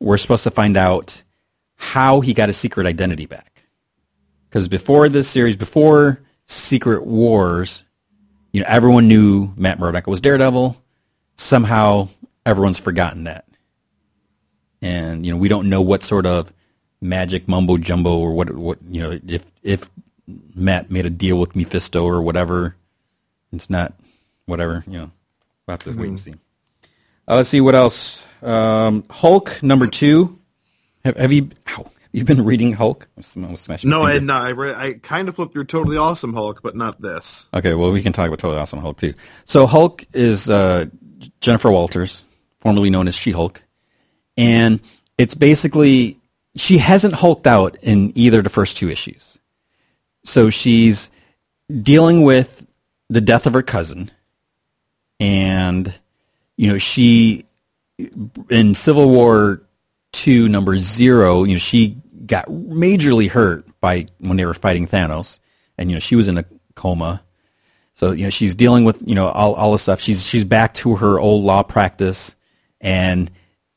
we're 0.00 0.18
supposed 0.18 0.44
to 0.44 0.50
find 0.50 0.76
out 0.76 1.22
how 1.76 2.20
he 2.20 2.34
got 2.34 2.48
his 2.48 2.56
secret 2.56 2.86
identity 2.86 3.26
back. 3.26 3.64
Because 4.48 4.68
before 4.68 5.08
this 5.08 5.28
series, 5.28 5.56
before 5.56 6.20
Secret 6.46 7.06
Wars, 7.06 7.84
you 8.52 8.60
know, 8.60 8.66
everyone 8.68 9.08
knew 9.08 9.52
Matt 9.56 9.78
Murdock 9.78 10.06
was 10.06 10.20
Daredevil. 10.20 10.76
Somehow, 11.36 12.08
everyone's 12.44 12.78
forgotten 12.78 13.24
that, 13.24 13.46
and 14.82 15.24
you 15.24 15.32
know, 15.32 15.38
we 15.38 15.48
don't 15.48 15.70
know 15.70 15.80
what 15.80 16.02
sort 16.02 16.26
of 16.26 16.52
magic 17.02 17.48
mumbo 17.48 17.76
jumbo 17.76 18.16
or 18.18 18.32
what 18.32 18.54
what 18.56 18.78
you 18.88 19.02
know 19.02 19.18
if 19.26 19.44
if 19.62 19.90
Matt 20.54 20.90
made 20.90 21.04
a 21.04 21.10
deal 21.10 21.38
with 21.38 21.54
Mephisto 21.54 22.04
or 22.04 22.22
whatever. 22.22 22.76
It's 23.52 23.68
not 23.68 23.92
whatever 24.46 24.84
you 24.86 24.92
know. 24.98 25.10
We'll 25.66 25.74
have 25.74 25.82
to 25.84 25.92
wait 25.92 26.08
and 26.08 26.18
see. 26.18 26.34
Uh, 27.28 27.36
let's 27.36 27.50
see 27.50 27.60
what 27.60 27.74
else. 27.74 28.22
Um, 28.42 29.04
Hulk 29.10 29.62
number 29.62 29.86
two. 29.86 30.38
Have, 31.04 31.16
have 31.16 31.32
you? 31.32 31.50
Ow, 31.70 31.82
have 31.84 31.92
you 32.12 32.24
been 32.24 32.44
reading 32.44 32.72
Hulk? 32.72 33.06
Smashing 33.20 33.90
No, 33.90 34.02
I 34.02 34.12
finger. 34.12 34.12
had 34.14 34.22
not. 34.24 34.42
I, 34.42 34.52
read, 34.52 34.74
I 34.74 34.92
kind 34.94 35.28
of 35.28 35.36
flipped 35.36 35.52
through 35.52 35.64
Totally 35.66 35.96
Awesome 35.96 36.32
Hulk, 36.32 36.60
but 36.62 36.74
not 36.76 37.00
this. 37.00 37.46
Okay, 37.54 37.74
well, 37.74 37.92
we 37.92 38.02
can 38.02 38.12
talk 38.12 38.26
about 38.26 38.38
Totally 38.38 38.60
Awesome 38.60 38.80
Hulk 38.80 38.98
too. 38.98 39.14
So 39.44 39.66
Hulk 39.66 40.04
is 40.12 40.48
uh, 40.48 40.86
Jennifer 41.40 41.70
Walters, 41.70 42.24
formerly 42.60 42.90
known 42.90 43.06
as 43.06 43.14
She-Hulk, 43.14 43.62
and 44.36 44.80
it's 45.18 45.34
basically 45.34 46.18
she 46.56 46.78
hasn't 46.78 47.14
hulked 47.14 47.46
out 47.46 47.76
in 47.82 48.12
either 48.14 48.42
the 48.42 48.50
first 48.50 48.76
two 48.76 48.90
issues. 48.90 49.38
So 50.24 50.50
she's 50.50 51.10
dealing 51.80 52.22
with 52.22 52.66
the 53.08 53.20
death 53.20 53.46
of 53.46 53.54
her 53.54 53.62
cousin, 53.62 54.10
and 55.18 55.92
you 56.56 56.68
know 56.68 56.78
she 56.78 57.44
in 58.50 58.74
Civil 58.74 59.08
War 59.08 59.62
two 60.12 60.48
number 60.48 60.78
zero, 60.78 61.44
you 61.44 61.54
know 61.54 61.58
she 61.58 61.96
got 62.26 62.46
majorly 62.46 63.28
hurt 63.28 63.66
by 63.80 64.06
when 64.18 64.36
they 64.36 64.46
were 64.46 64.54
fighting 64.54 64.86
Thanos, 64.86 65.38
and 65.78 65.90
you 65.90 65.96
know 65.96 66.00
she 66.00 66.16
was 66.16 66.28
in 66.28 66.38
a 66.38 66.44
coma. 66.74 67.22
So 67.94 68.12
you 68.12 68.24
know 68.24 68.30
she's 68.30 68.54
dealing 68.54 68.84
with 68.84 69.02
you 69.06 69.14
know 69.14 69.28
all 69.28 69.54
all 69.54 69.72
this 69.72 69.82
stuff. 69.82 70.00
She's 70.00 70.24
she's 70.24 70.44
back 70.44 70.74
to 70.74 70.96
her 70.96 71.18
old 71.18 71.44
law 71.44 71.62
practice, 71.62 72.36
and 72.80 73.30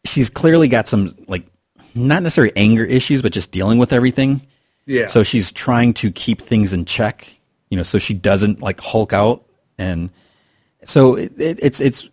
she's 0.05 0.29
clearly 0.29 0.67
got 0.67 0.88
some 0.88 1.15
like 1.27 1.47
not 1.95 2.23
necessarily 2.23 2.53
anger 2.55 2.84
issues, 2.84 3.21
but 3.21 3.31
just 3.31 3.51
dealing 3.51 3.77
with 3.77 3.93
everything. 3.93 4.45
Yeah. 4.86 5.08
So 5.08 5.23
she's 5.23 5.51
trying 5.51 5.93
to 5.95 6.12
keep 6.12 6.41
things 6.41 6.73
in 6.73 6.86
check, 6.86 7.36
you 7.69 7.77
know, 7.77 7.84
so 7.84 7.97
she 7.97 8.13
doesn't 8.13 8.62
like 8.62 8.79
Hulk 8.81 9.13
out, 9.13 9.45
and 9.77 10.10
so 10.86 11.15
it, 11.15 11.34
it, 11.39 11.60
it's 11.62 11.79
it's 11.79 12.10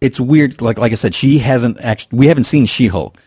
it's 0.00 0.18
weird. 0.18 0.62
Like 0.62 0.78
like 0.78 0.92
I 0.92 0.94
said, 0.94 1.14
she 1.14 1.38
hasn't 1.38 1.78
actually 1.80 2.18
we 2.18 2.26
haven't 2.28 2.44
seen 2.44 2.66
She 2.66 2.86
Hulk, 2.86 3.22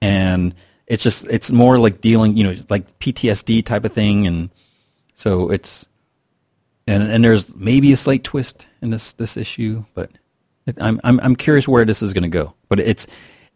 and 0.00 0.54
it's 0.86 1.02
just 1.02 1.26
it's 1.28 1.50
more 1.50 1.78
like 1.78 2.00
dealing, 2.00 2.36
you 2.36 2.44
know, 2.44 2.54
like 2.70 2.98
PTSD 2.98 3.64
type 3.64 3.84
of 3.84 3.92
thing, 3.92 4.26
and 4.26 4.50
so 5.14 5.50
it's 5.50 5.86
and 6.86 7.02
and 7.02 7.24
there's 7.24 7.54
maybe 7.54 7.92
a 7.92 7.96
slight 7.96 8.24
twist 8.24 8.68
in 8.80 8.90
this 8.90 9.12
this 9.12 9.36
issue, 9.36 9.84
but 9.94 10.10
it, 10.66 10.76
I'm 10.80 11.00
I'm 11.04 11.20
I'm 11.20 11.36
curious 11.36 11.68
where 11.68 11.84
this 11.84 12.02
is 12.02 12.12
going 12.12 12.22
to 12.22 12.28
go. 12.28 12.54
But 12.68 12.80
it's 12.80 13.06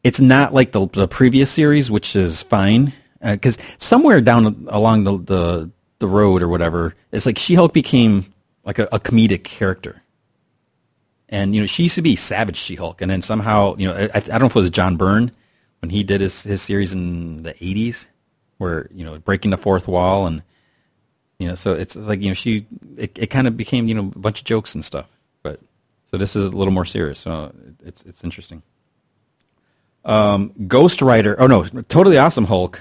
it's 0.07 0.21
not 0.21 0.55
like 0.55 0.71
the 0.71 0.87
the 0.87 1.09
previous 1.09 1.51
series, 1.51 1.91
which 1.91 2.15
is 2.15 2.41
fine, 2.45 2.93
uh, 3.21 3.33
because 3.33 3.59
somewhere 3.79 4.21
down 4.21 4.69
along 4.69 5.03
the, 5.03 5.19
the 5.19 5.71
the 5.99 6.07
road 6.07 6.43
or 6.43 6.49
whatever, 6.49 6.95
it's 7.11 7.27
like 7.27 7.39
She 7.39 7.57
Hulk 7.57 7.73
became 7.73 8.25
like 8.65 8.79
a, 8.79 8.85
a 8.93 9.01
comedic 9.01 9.43
character. 9.43 10.03
And 11.29 11.57
you 11.57 11.61
know 11.61 11.67
she 11.67 11.83
used 11.83 11.97
to 11.97 12.03
be 12.03 12.15
Savage 12.15 12.57
She-Hulk, 12.57 13.03
and 13.03 13.11
then 13.11 13.21
somehow 13.21 13.75
you 13.79 13.89
know 13.89 13.97
I, 13.97 14.19
I 14.19 14.21
don't 14.21 14.41
know 14.43 14.47
if 14.47 14.55
it 14.55 14.61
was 14.61 14.71
John 14.71 14.97
Byrne 14.97 15.33
when 15.81 15.91
he 15.91 16.05
did 16.05 16.21
his 16.21 16.45
his 16.45 16.63
series 16.63 16.93
in 16.93 17.43
the 17.43 17.55
'80s, 17.55 18.07
where 18.59 18.89
you 18.95 19.05
know 19.05 19.19
breaking 19.19 19.51
the 19.51 19.57
fourth 19.57 19.89
wall, 19.89 20.29
and 20.29 20.45
you 21.41 21.49
know 21.49 21.57
so 21.57 21.73
it's 21.73 21.97
like 21.97 22.23
you 22.23 22.29
know 22.29 22.35
she 22.35 22.65
it, 22.97 23.19
it 23.19 23.27
kind 23.27 23.49
of 23.49 23.57
became 23.57 23.89
you 23.89 23.97
know 23.97 24.13
a 24.15 24.19
bunch 24.21 24.39
of 24.39 24.45
jokes 24.45 24.73
and 24.77 24.85
stuff, 24.85 25.09
but 25.43 25.59
so 26.09 26.17
this 26.17 26.37
is 26.37 26.45
a 26.45 26.57
little 26.57 26.73
more 26.73 26.85
serious, 26.85 27.19
so 27.19 27.53
it's 27.85 28.05
it's 28.05 28.23
interesting. 28.23 28.63
Um, 30.07 30.55
Ghost 30.67 31.03
Rider, 31.03 31.37
oh 31.39 31.47
no, 31.47 31.65
totally 31.65 32.17
awesome 32.17 32.45
Hulk. 32.45 32.81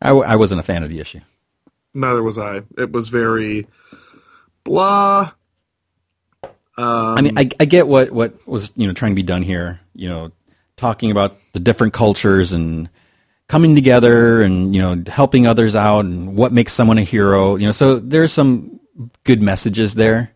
I, 0.00 0.08
w- 0.08 0.26
I 0.26 0.36
wasn't 0.36 0.60
a 0.60 0.62
fan 0.62 0.84
of 0.84 0.90
the 0.90 1.00
issue. 1.00 1.20
Neither 1.94 2.22
was 2.22 2.38
I. 2.38 2.62
It 2.76 2.92
was 2.92 3.08
very 3.08 3.66
blah. 4.62 5.32
I 6.76 7.20
mean, 7.22 7.36
I, 7.36 7.48
I 7.58 7.64
get 7.64 7.88
what, 7.88 8.12
what 8.12 8.46
was 8.46 8.70
you 8.76 8.86
know 8.86 8.92
trying 8.92 9.12
to 9.12 9.16
be 9.16 9.22
done 9.24 9.42
here. 9.42 9.80
You 9.94 10.08
know, 10.08 10.32
talking 10.76 11.10
about 11.10 11.34
the 11.52 11.60
different 11.60 11.92
cultures 11.92 12.52
and 12.52 12.88
coming 13.48 13.74
together 13.74 14.42
and 14.42 14.74
you 14.74 14.80
know 14.80 15.02
helping 15.08 15.46
others 15.46 15.74
out 15.74 16.04
and 16.04 16.36
what 16.36 16.52
makes 16.52 16.72
someone 16.72 16.98
a 16.98 17.02
hero. 17.02 17.56
You 17.56 17.66
know, 17.66 17.72
so 17.72 17.98
there's 17.98 18.32
some 18.32 18.78
good 19.24 19.42
messages 19.42 19.94
there. 19.94 20.30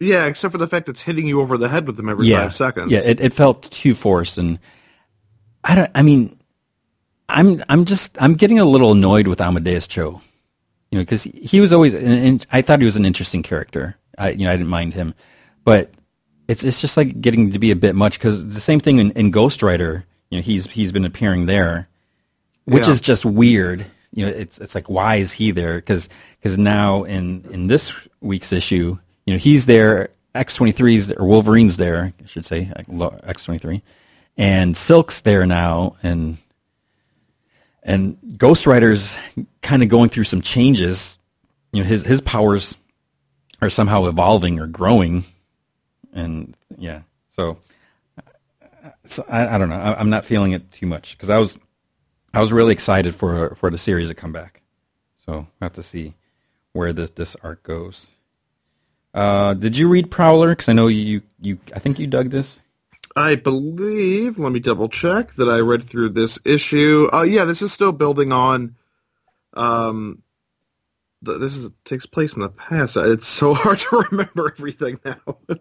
Yeah, 0.00 0.26
except 0.26 0.52
for 0.52 0.58
the 0.58 0.68
fact 0.68 0.88
it's 0.88 1.00
hitting 1.00 1.26
you 1.26 1.40
over 1.40 1.58
the 1.58 1.68
head 1.68 1.86
with 1.86 1.96
them 1.96 2.08
every 2.08 2.26
yeah, 2.26 2.42
five 2.42 2.54
seconds. 2.54 2.92
Yeah, 2.92 3.00
it, 3.00 3.20
it 3.20 3.32
felt 3.32 3.70
too 3.70 3.94
forced, 3.94 4.38
and 4.38 4.58
I 5.68 5.74
don't. 5.74 5.90
I 5.94 6.02
mean, 6.02 6.38
I'm 7.28 7.62
I'm 7.68 7.84
just 7.84 8.16
I'm 8.22 8.34
getting 8.34 8.58
a 8.58 8.64
little 8.64 8.92
annoyed 8.92 9.26
with 9.26 9.40
Amadeus 9.40 9.86
Cho, 9.86 10.20
you 10.90 10.98
know, 10.98 11.02
because 11.02 11.24
he 11.24 11.60
was 11.60 11.72
always 11.72 11.92
and, 11.92 12.46
I 12.52 12.62
thought 12.62 12.78
he 12.78 12.84
was 12.84 12.96
an 12.96 13.04
interesting 13.04 13.42
character. 13.42 13.96
I 14.16 14.30
you 14.30 14.44
know 14.44 14.52
I 14.52 14.56
didn't 14.56 14.68
mind 14.70 14.94
him, 14.94 15.14
but 15.64 15.90
it's 16.48 16.62
it's 16.62 16.80
just 16.80 16.96
like 16.96 17.20
getting 17.20 17.50
to 17.52 17.58
be 17.58 17.72
a 17.72 17.76
bit 17.76 17.96
much 17.96 18.18
because 18.18 18.48
the 18.48 18.60
same 18.60 18.78
thing 18.78 18.98
in, 18.98 19.10
in 19.12 19.30
Ghost 19.32 19.60
Rider, 19.62 20.04
you 20.30 20.38
know, 20.38 20.42
he's 20.42 20.70
he's 20.70 20.92
been 20.92 21.04
appearing 21.04 21.46
there, 21.46 21.88
which 22.64 22.86
Yeah. 22.86 22.92
is 22.92 23.00
just 23.00 23.24
weird. 23.24 23.86
You 24.12 24.26
know, 24.26 24.32
it's 24.32 24.58
it's 24.58 24.74
like 24.76 24.88
why 24.88 25.16
is 25.16 25.32
he 25.32 25.50
there? 25.50 25.76
Because 25.76 26.08
now 26.44 27.02
in 27.02 27.44
in 27.50 27.66
this 27.66 27.92
week's 28.20 28.52
issue, 28.52 28.98
you 29.26 29.34
know, 29.34 29.38
he's 29.38 29.66
there. 29.66 30.10
X 30.34 30.54
twenty 30.54 30.72
three's 30.72 31.10
or 31.10 31.26
Wolverine's 31.26 31.76
there, 31.78 32.12
I 32.22 32.26
should 32.26 32.44
say 32.44 32.70
X 33.24 33.44
twenty 33.44 33.58
three, 33.58 33.82
and 34.36 34.76
Silk's 34.76 35.22
there 35.22 35.46
now, 35.46 35.96
and 36.02 36.38
and 37.82 38.18
Ghost 38.36 38.66
Rider's 38.66 39.16
kind 39.62 39.82
of 39.82 39.88
going 39.88 40.10
through 40.10 40.24
some 40.24 40.40
changes. 40.40 41.18
You 41.72 41.82
know, 41.82 41.88
his 41.88 42.04
his 42.04 42.20
powers 42.20 42.74
are 43.62 43.70
somehow 43.70 44.06
evolving 44.06 44.60
or 44.60 44.66
growing, 44.66 45.24
and 46.12 46.56
yeah, 46.76 47.02
so, 47.30 47.58
so 49.04 49.24
I, 49.28 49.54
I 49.54 49.58
don't 49.58 49.68
know. 49.68 49.76
I, 49.76 49.98
I'm 49.98 50.10
not 50.10 50.24
feeling 50.24 50.52
it 50.52 50.70
too 50.72 50.86
much 50.86 51.16
because 51.16 51.30
I 51.30 51.38
was 51.38 51.58
I 52.34 52.40
was 52.40 52.52
really 52.52 52.72
excited 52.72 53.14
for 53.14 53.54
for 53.54 53.70
the 53.70 53.78
series 53.78 54.08
to 54.08 54.14
come 54.14 54.32
back. 54.32 54.62
So 55.24 55.46
I 55.60 55.64
have 55.64 55.72
to 55.74 55.82
see 55.82 56.14
where 56.72 56.92
this 56.92 57.10
this 57.10 57.36
arc 57.42 57.62
goes. 57.62 58.10
Uh, 59.14 59.54
did 59.54 59.76
you 59.76 59.88
read 59.88 60.10
Prowler? 60.10 60.50
Because 60.50 60.68
I 60.68 60.74
know 60.74 60.88
you 60.88 61.22
you 61.40 61.58
I 61.74 61.78
think 61.78 61.98
you 61.98 62.06
dug 62.06 62.30
this. 62.30 62.60
I 63.16 63.34
believe, 63.34 64.38
let 64.38 64.52
me 64.52 64.60
double 64.60 64.90
check, 64.90 65.32
that 65.34 65.48
I 65.48 65.60
read 65.60 65.82
through 65.82 66.10
this 66.10 66.38
issue. 66.44 67.08
Uh, 67.12 67.22
yeah, 67.22 67.46
this 67.46 67.62
is 67.62 67.72
still 67.72 67.92
building 67.92 68.30
on. 68.30 68.76
Um, 69.54 70.22
th- 71.24 71.40
this 71.40 71.56
is 71.56 71.70
takes 71.84 72.04
place 72.04 72.34
in 72.34 72.42
the 72.42 72.50
past. 72.50 72.98
It's 72.98 73.26
so 73.26 73.54
hard 73.54 73.78
to 73.78 74.06
remember 74.10 74.52
everything 74.52 75.00
now. 75.02 75.38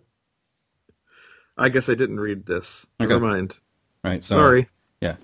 I 1.58 1.70
guess 1.70 1.88
I 1.88 1.96
didn't 1.96 2.20
read 2.20 2.46
this. 2.46 2.86
Never 3.00 3.22
mind. 3.22 3.58
Right. 4.04 4.22
So, 4.22 4.36
Sorry. 4.36 4.68
Yeah. 5.00 5.16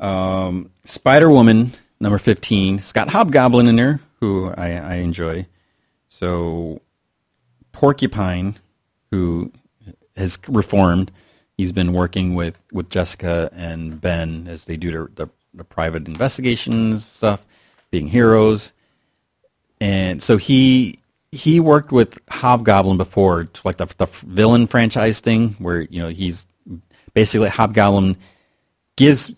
Um, 0.00 0.70
Spider 0.84 1.30
Woman 1.30 1.72
number 2.00 2.18
fifteen. 2.18 2.78
It's 2.78 2.92
Hobgoblin 2.92 3.68
in 3.68 3.76
there, 3.76 4.00
who 4.20 4.50
I, 4.56 4.72
I 4.72 4.94
enjoy. 4.96 5.46
So 6.08 6.80
Porcupine, 7.70 8.56
who 9.12 9.52
has 10.16 10.38
reformed. 10.48 11.12
He's 11.58 11.72
been 11.72 11.92
working 11.92 12.34
with, 12.34 12.56
with 12.72 12.88
Jessica 12.88 13.50
and 13.52 14.00
Ben 14.00 14.46
as 14.48 14.64
they 14.64 14.76
do 14.78 14.90
their, 14.90 15.08
the, 15.14 15.28
the 15.52 15.64
private 15.64 16.06
investigations 16.06 17.04
stuff, 17.04 17.44
being 17.90 18.06
heroes. 18.08 18.72
And 19.80 20.22
so 20.22 20.36
he 20.38 20.98
he 21.30 21.60
worked 21.60 21.92
with 21.92 22.18
Hobgoblin 22.30 22.96
before, 22.96 23.48
like 23.64 23.76
the, 23.76 23.86
the 23.98 24.06
villain 24.06 24.66
franchise 24.66 25.20
thing, 25.20 25.50
where 25.58 25.82
you 25.82 26.00
know 26.00 26.08
he's 26.08 26.46
basically 27.12 27.48
Hobgoblin 27.48 28.16
gives 28.96 29.32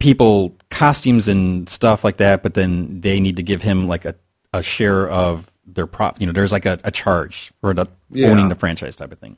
people 0.00 0.54
costumes 0.70 1.28
and 1.28 1.68
stuff 1.68 2.04
like 2.04 2.16
that, 2.18 2.42
but 2.42 2.54
then 2.54 3.00
they 3.00 3.20
need 3.20 3.36
to 3.36 3.42
give 3.42 3.62
him 3.62 3.88
like 3.88 4.04
a, 4.04 4.14
a 4.52 4.62
share 4.62 5.08
of 5.08 5.50
their 5.66 5.86
profit. 5.86 6.20
You 6.20 6.26
know, 6.26 6.32
there's 6.32 6.52
like 6.52 6.66
a, 6.66 6.78
a 6.84 6.90
charge 6.90 7.52
for 7.60 7.72
the 7.74 7.86
Yeah. 8.10 8.28
owning 8.28 8.48
the 8.48 8.54
franchise 8.54 8.96
type 8.96 9.12
of 9.12 9.18
thing. 9.18 9.36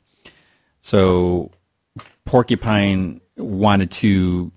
So 0.81 1.51
Porcupine 2.25 3.21
wanted 3.37 3.91
to 3.91 4.51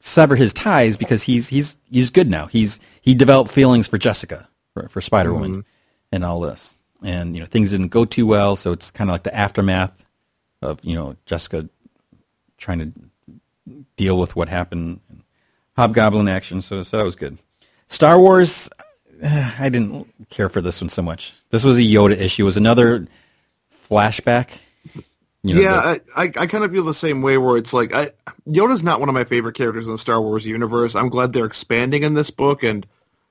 sever 0.00 0.34
his 0.34 0.52
ties 0.52 0.96
because 0.96 1.22
he's 1.22 1.48
he's 1.48 1.76
he's 1.90 2.10
good 2.10 2.28
now. 2.28 2.46
He's 2.46 2.80
he 3.02 3.14
developed 3.14 3.50
feelings 3.50 3.86
for 3.86 3.98
Jessica 3.98 4.48
for, 4.74 4.88
for 4.88 5.00
Spider 5.00 5.32
Woman 5.32 5.50
mm-hmm. 5.50 5.60
and 6.12 6.24
all 6.24 6.40
this, 6.40 6.76
and 7.04 7.34
you 7.34 7.40
know 7.40 7.46
things 7.46 7.70
didn't 7.70 7.88
go 7.88 8.04
too 8.04 8.26
well. 8.26 8.56
So 8.56 8.72
it's 8.72 8.90
kind 8.90 9.10
of 9.10 9.14
like 9.14 9.22
the 9.22 9.34
aftermath 9.34 10.04
of 10.62 10.82
you 10.82 10.94
know 10.94 11.16
Jessica 11.26 11.68
trying 12.56 12.78
to 12.78 13.84
deal 13.96 14.18
with 14.18 14.36
what 14.36 14.48
happened. 14.48 15.00
Hobgoblin 15.76 16.28
action, 16.28 16.62
so 16.62 16.82
so 16.82 16.98
that 16.98 17.04
was 17.04 17.16
good. 17.16 17.38
Star 17.88 18.18
Wars, 18.18 18.68
I 19.22 19.68
didn't 19.68 20.06
care 20.30 20.48
for 20.48 20.60
this 20.60 20.80
one 20.80 20.88
so 20.88 21.02
much. 21.02 21.34
This 21.50 21.64
was 21.64 21.78
a 21.78 21.82
Yoda 21.82 22.16
issue. 22.16 22.42
It 22.42 22.46
was 22.46 22.56
another 22.56 23.06
flashback. 23.88 24.58
You 25.42 25.54
know, 25.54 25.60
yeah, 25.62 25.72
the- 25.94 26.02
I, 26.16 26.22
I, 26.24 26.32
I 26.36 26.46
kind 26.46 26.64
of 26.64 26.70
feel 26.70 26.84
the 26.84 26.92
same 26.94 27.22
way 27.22 27.38
where 27.38 27.56
it's 27.56 27.72
like 27.72 27.94
I, 27.94 28.10
Yoda's 28.46 28.82
not 28.82 29.00
one 29.00 29.08
of 29.08 29.14
my 29.14 29.24
favorite 29.24 29.54
characters 29.54 29.86
in 29.88 29.94
the 29.94 29.98
Star 29.98 30.20
Wars 30.20 30.44
universe. 30.46 30.94
I'm 30.94 31.08
glad 31.08 31.32
they're 31.32 31.46
expanding 31.46 32.02
in 32.02 32.14
this 32.14 32.30
book 32.30 32.62
and 32.62 32.86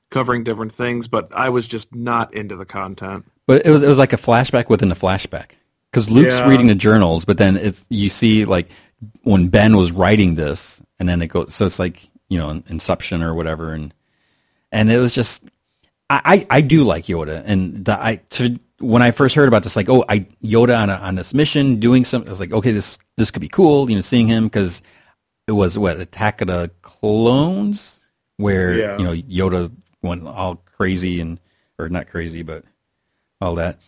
covering 0.10 0.44
different 0.44 0.72
things, 0.74 1.08
but 1.08 1.28
I 1.34 1.50
was 1.50 1.68
just 1.68 1.94
not 1.94 2.34
into 2.34 2.56
the 2.56 2.66
content. 2.66 3.26
But 3.46 3.66
it 3.66 3.70
was 3.72 3.84
it 3.84 3.88
was 3.88 3.98
like 4.00 4.14
a 4.14 4.18
flashback 4.18 4.70
within 4.70 4.92
a 4.92 4.96
flashback 4.96 5.52
because 5.92 6.10
Luke's 6.10 6.36
Yeah. 6.40 6.50
reading 6.50 6.68
the 6.68 6.76
journals, 6.76 7.26
but 7.26 7.38
then 7.38 7.58
if 7.58 7.84
you 7.90 8.10
see 8.10 8.46
like 8.46 8.70
when 9.24 9.48
Ben 9.50 9.78
was 9.78 9.92
writing 9.92 10.36
this, 10.36 10.82
and 11.00 11.08
then 11.08 11.22
it 11.22 11.28
goes. 11.28 11.54
So 11.54 11.66
it's 11.66 11.80
like 11.80 12.10
you 12.28 12.38
know 12.40 12.64
Inception 12.68 13.22
or 13.22 13.36
whatever, 13.36 13.72
and 13.74 13.94
and 14.72 14.92
it 14.92 14.98
was 14.98 15.14
just 15.14 15.44
I 16.10 16.48
I, 16.50 16.62
do 16.62 16.84
like 16.84 17.06
Yoda, 17.06 17.44
and 17.46 17.86
the, 17.86 18.02
I 18.02 18.18
to, 18.32 18.58
when 18.80 19.02
I 19.02 19.12
first 19.12 19.36
heard 19.36 19.48
about 19.48 19.64
this, 19.64 19.76
like 19.76 19.90
oh 19.90 20.04
I 20.10 20.20
Yoda 20.44 20.78
on 20.78 20.90
a, 20.90 20.96
on 20.96 21.16
this 21.16 21.34
mission 21.34 21.80
doing 21.80 22.06
something, 22.06 22.28
I 22.30 22.32
was 22.32 22.40
like 22.40 22.52
okay 22.54 22.72
this 22.72 22.98
this 23.18 23.32
could 23.32 23.42
be 23.42 23.50
cool, 23.50 23.90
you 23.90 23.96
know, 23.96 24.02
seeing 24.02 24.28
him 24.28 24.46
because 24.46 24.82
it 25.48 25.52
was 25.54 25.78
what 25.78 26.00
Attack 26.00 26.42
of 26.42 26.48
the 26.48 26.72
Clones 26.82 28.00
where 28.38 28.76
Yeah. 28.76 28.98
you 28.98 29.04
know 29.04 29.14
Yoda 29.14 29.72
went 30.02 30.26
all 30.28 30.56
crazy 30.56 31.22
and 31.22 31.40
or 31.78 31.90
not 31.90 32.08
crazy, 32.08 32.44
but 32.44 32.64
all 33.42 33.56
that. 33.56 33.80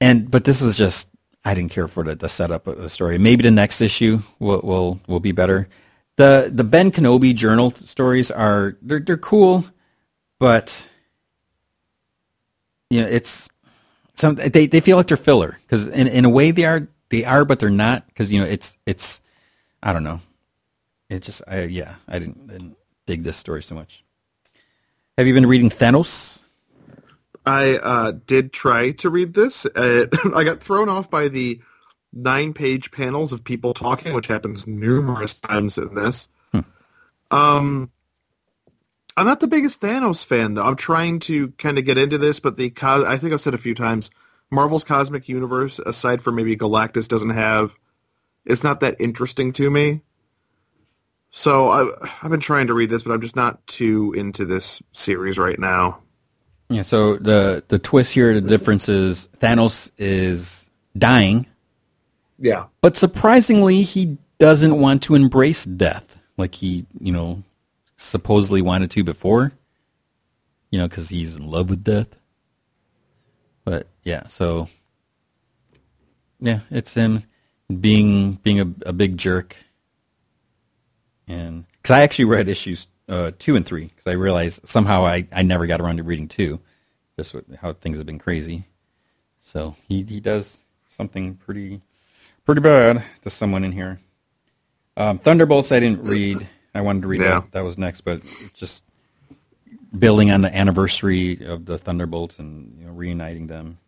And 0.00 0.30
but 0.30 0.44
this 0.44 0.60
was 0.60 0.76
just 0.76 1.08
I 1.44 1.54
didn't 1.54 1.70
care 1.70 1.86
for 1.88 2.02
the, 2.02 2.16
the 2.16 2.28
setup 2.28 2.66
of 2.66 2.78
the 2.78 2.88
story. 2.88 3.18
Maybe 3.18 3.42
the 3.42 3.50
next 3.52 3.80
issue 3.80 4.20
will 4.40 4.60
will 4.62 5.00
will 5.06 5.20
be 5.20 5.32
better. 5.32 5.68
The 6.16 6.50
the 6.52 6.64
Ben 6.64 6.90
Kenobi 6.90 7.34
journal 7.34 7.70
stories 7.70 8.30
are 8.30 8.76
they're 8.82 9.00
they're 9.00 9.16
cool, 9.16 9.64
but 10.40 10.88
you 12.90 13.00
know 13.00 13.06
it's 13.06 13.48
some 14.14 14.34
they 14.36 14.66
they 14.66 14.80
feel 14.80 14.96
like 14.96 15.06
they're 15.06 15.16
filler 15.16 15.58
because 15.62 15.88
in 15.88 16.06
in 16.06 16.24
a 16.24 16.30
way 16.30 16.50
they 16.50 16.64
are 16.64 16.88
they 17.10 17.24
are 17.24 17.44
but 17.44 17.58
they're 17.58 17.70
not 17.70 18.06
because 18.06 18.32
you 18.32 18.40
know 18.40 18.46
it's 18.46 18.76
it's 18.86 19.20
I 19.82 19.92
don't 19.92 20.04
know. 20.04 20.20
It 21.08 21.22
just 21.22 21.42
I 21.46 21.64
yeah 21.64 21.96
I 22.08 22.18
didn't, 22.18 22.48
didn't 22.48 22.76
dig 23.06 23.22
this 23.22 23.36
story 23.36 23.62
so 23.62 23.74
much. 23.74 24.04
Have 25.16 25.26
you 25.26 25.34
been 25.34 25.46
reading 25.46 25.70
Thanos? 25.70 26.42
I 27.44 27.76
uh, 27.76 28.12
did 28.26 28.52
try 28.52 28.90
to 28.92 29.08
read 29.08 29.32
this. 29.32 29.64
Uh, 29.66 30.06
I 30.34 30.42
got 30.42 30.60
thrown 30.60 30.88
off 30.88 31.08
by 31.08 31.28
the 31.28 31.60
nine-page 32.12 32.90
panels 32.90 33.32
of 33.32 33.44
people 33.44 33.72
talking, 33.72 34.14
which 34.14 34.26
happens 34.26 34.66
numerous 34.66 35.34
times 35.34 35.78
in 35.78 35.94
this. 35.94 36.28
Um, 37.30 37.90
I'm 39.16 39.26
not 39.26 39.40
the 39.40 39.46
biggest 39.46 39.80
Thanos 39.80 40.24
fan, 40.24 40.54
though. 40.54 40.62
I'm 40.64 40.76
trying 40.76 41.20
to 41.20 41.48
kind 41.52 41.78
of 41.78 41.84
get 41.84 41.96
into 41.98 42.18
this, 42.18 42.38
but 42.40 42.56
the 42.56 42.72
I 42.82 43.16
think 43.16 43.32
I've 43.32 43.40
said 43.40 43.54
a 43.54 43.58
few 43.58 43.74
times, 43.74 44.10
Marvel's 44.50 44.84
cosmic 44.84 45.28
universe, 45.28 45.78
aside 45.78 46.20
from 46.22 46.34
maybe 46.36 46.56
Galactus, 46.56 47.08
doesn't 47.08 47.30
have. 47.30 47.72
It's 48.44 48.62
not 48.62 48.80
that 48.80 48.96
interesting 49.00 49.52
to 49.54 49.70
me. 49.70 50.02
So 51.30 51.68
I, 51.68 52.08
I've 52.22 52.30
been 52.30 52.40
trying 52.40 52.66
to 52.68 52.74
read 52.74 52.90
this, 52.90 53.02
but 53.02 53.12
I'm 53.12 53.20
just 53.20 53.36
not 53.36 53.64
too 53.66 54.12
into 54.16 54.44
this 54.44 54.82
series 54.92 55.38
right 55.38 55.58
now. 55.58 56.00
Yeah, 56.68 56.82
so 56.82 57.16
the 57.16 57.62
the 57.68 57.78
twist 57.78 58.12
here, 58.12 58.34
the 58.34 58.40
difference 58.40 58.88
is 58.88 59.28
Thanos 59.38 59.90
is 59.98 60.68
dying, 60.98 61.46
Yeah. 62.38 62.66
but 62.80 62.96
surprisingly, 62.96 63.82
he 63.82 64.18
doesn't 64.38 64.80
want 64.80 65.02
to 65.04 65.14
embrace 65.14 65.64
death 65.64 66.06
like 66.36 66.54
he, 66.56 66.84
you 67.00 67.12
know, 67.12 67.42
supposedly 68.06 68.62
wanted 68.62 68.90
to 68.92 69.04
before. 69.04 69.52
You 70.70 70.78
know, 70.80 70.88
because 70.88 71.08
he's 71.08 71.36
in 71.36 71.48
love 71.48 71.70
with 71.70 71.84
death. 71.84 72.08
But 73.64 73.86
yeah, 74.02 74.26
so 74.26 74.68
yeah, 76.40 76.60
it's 76.70 76.94
him 76.94 77.24
being 77.80 78.34
being 78.34 78.60
a, 78.60 78.88
a 78.88 78.92
big 78.92 79.16
jerk, 79.16 79.56
and 81.26 81.64
because 81.72 81.92
I 81.92 82.02
actually 82.02 82.26
read 82.26 82.48
issues 82.48 82.86
uh, 83.08 83.32
two 83.38 83.56
and 83.56 83.66
three 83.66 83.86
because 83.86 84.06
I 84.06 84.12
realized 84.12 84.68
somehow 84.68 85.04
I, 85.04 85.26
I 85.32 85.42
never 85.42 85.66
got 85.66 85.80
around 85.80 85.96
to 85.96 86.02
reading 86.02 86.28
two, 86.28 86.60
just 87.16 87.34
with 87.34 87.56
how 87.56 87.72
things 87.72 87.98
have 87.98 88.06
been 88.06 88.18
crazy. 88.18 88.64
So 89.40 89.76
he 89.88 90.02
he 90.02 90.20
does 90.20 90.58
something 90.86 91.34
pretty 91.36 91.80
pretty 92.44 92.60
bad 92.60 93.04
to 93.22 93.30
someone 93.30 93.64
in 93.64 93.72
here. 93.72 94.00
Um, 94.96 95.18
Thunderbolts, 95.18 95.72
I 95.72 95.80
didn't 95.80 96.02
read. 96.04 96.46
I 96.76 96.80
wanted 96.82 97.02
to 97.02 97.08
read 97.08 97.20
Yeah. 97.20 97.40
that. 97.40 97.52
That 97.52 97.64
was 97.64 97.78
next, 97.78 98.02
but 98.02 98.22
just 98.54 98.84
building 99.98 100.30
on 100.30 100.42
the 100.42 100.54
anniversary 100.54 101.44
of 101.46 101.64
the 101.66 101.78
Thunderbolts 101.78 102.38
and 102.38 102.76
you 102.78 102.86
know, 102.86 102.92
reuniting 102.92 103.46
them. 103.46 103.78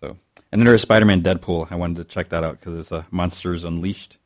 So, 0.00 0.16
and 0.50 0.60
then 0.60 0.66
there's 0.66 0.82
Spider-Man 0.82 1.22
Deadpool. 1.22 1.68
I 1.70 1.76
wanted 1.76 1.96
to 1.98 2.04
check 2.04 2.28
that 2.30 2.44
out 2.44 2.58
because 2.60 2.74
it's 2.74 2.92
a 2.92 3.06
Monsters 3.10 3.64
Unleashed, 3.64 4.18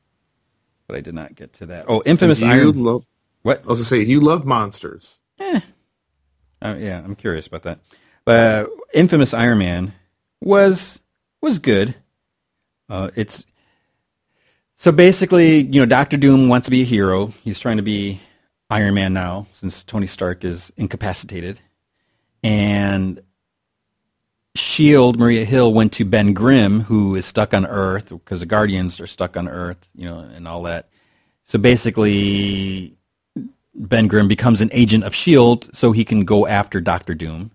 but 0.87 0.97
I 0.97 1.01
did 1.01 1.15
not 1.15 1.35
get 1.35 1.53
to 1.55 1.67
that. 1.67 1.85
Oh, 1.89 2.03
Infamous 2.07 2.41
you 2.41 2.49
Iron. 2.49 2.83
love, 2.83 3.05
What? 3.43 3.63
I 3.65 3.67
was 3.69 3.79
gonna 3.79 3.85
say 3.87 4.01
you 4.03 4.21
love 4.21 4.45
monsters. 4.45 5.19
Uh, 6.63 6.75
yeah, 6.79 6.99
I'm 7.05 7.15
curious 7.15 7.47
about 7.47 7.63
that. 7.65 7.81
But 8.25 8.67
uh, 8.67 8.69
Infamous 8.95 9.33
Iron 9.35 9.59
Man 9.59 9.93
was 10.41 11.01
was 11.43 11.59
good. 11.59 11.95
Uh, 12.89 13.11
it's 13.15 13.45
so 14.77 14.93
basically, 14.93 15.63
you 15.63 15.81
know, 15.81 15.87
Doctor 15.87 16.17
Doom 16.17 16.49
wants 16.49 16.67
to 16.67 16.71
be 16.71 16.83
a 16.83 16.85
hero. 16.85 17.29
He's 17.43 17.59
trying 17.59 17.79
to 17.79 17.83
be 17.83 18.21
Iron 18.71 18.95
Man 18.95 19.13
now 19.13 19.47
since 19.53 19.83
Tony 19.83 20.07
Stark 20.07 20.45
is 20.45 20.73
incapacitated, 20.77 21.61
and 22.43 23.21
Shield 24.55 25.19
Maria 25.19 25.45
Hill 25.45 25.73
went 25.73 25.93
to 25.95 26.05
Ben 26.05 26.33
Grimm, 26.33 26.81
who 26.83 27.15
is 27.15 27.27
stuck 27.27 27.55
on 27.55 27.67
Earth 27.67 28.11
because 28.11 28.41
the 28.41 28.47
Guardians 28.47 29.01
are 29.01 29.07
stuck 29.07 29.37
on 29.37 29.49
Earth, 29.49 29.89
you 29.95 30.05
know, 30.05 30.19
and 30.19 30.47
all 30.47 30.63
that. 30.63 30.89
So 31.45 31.59
basically, 31.59 32.97
Ben 33.75 34.09
Grimm 34.09 34.29
becomes 34.29 34.61
an 34.61 34.71
agent 34.73 35.05
of 35.05 35.15
Shield, 35.15 35.75
so 35.75 35.93
he 35.93 36.05
can 36.05 36.25
go 36.25 36.47
after 36.47 36.81
Doctor 36.81 37.15
Doom. 37.15 37.53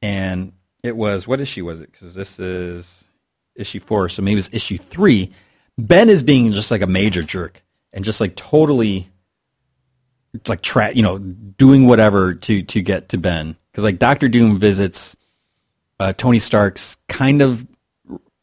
And 0.00 0.52
it 0.82 0.96
was 0.96 1.26
what 1.26 1.40
issue 1.40 1.64
was 1.64 1.80
it? 1.80 1.92
Because 1.92 2.14
this 2.14 2.38
is 2.38 3.04
issue 3.54 3.80
four, 3.80 4.08
so 4.08 4.22
maybe 4.22 4.38
it's 4.38 4.50
issue 4.52 4.78
three. 4.78 5.32
Ben 5.78 6.08
is 6.10 6.22
being 6.22 6.52
just 6.52 6.70
like 6.70 6.82
a 6.82 6.86
major 6.86 7.22
jerk 7.22 7.62
and 7.92 8.04
just 8.04 8.20
like 8.20 8.36
totally 8.36 9.08
like 10.46 10.60
tra- 10.60 10.92
you 10.92 11.02
know 11.02 11.18
doing 11.18 11.86
whatever 11.86 12.34
to 12.34 12.62
to 12.62 12.82
get 12.82 13.08
to 13.10 13.18
Ben 13.18 13.56
because 13.70 13.84
like 13.84 13.98
Doctor 13.98 14.28
Doom 14.28 14.58
visits 14.58 15.16
uh, 16.00 16.12
Tony 16.12 16.38
Stark's 16.38 16.96
kind 17.08 17.42
of 17.42 17.66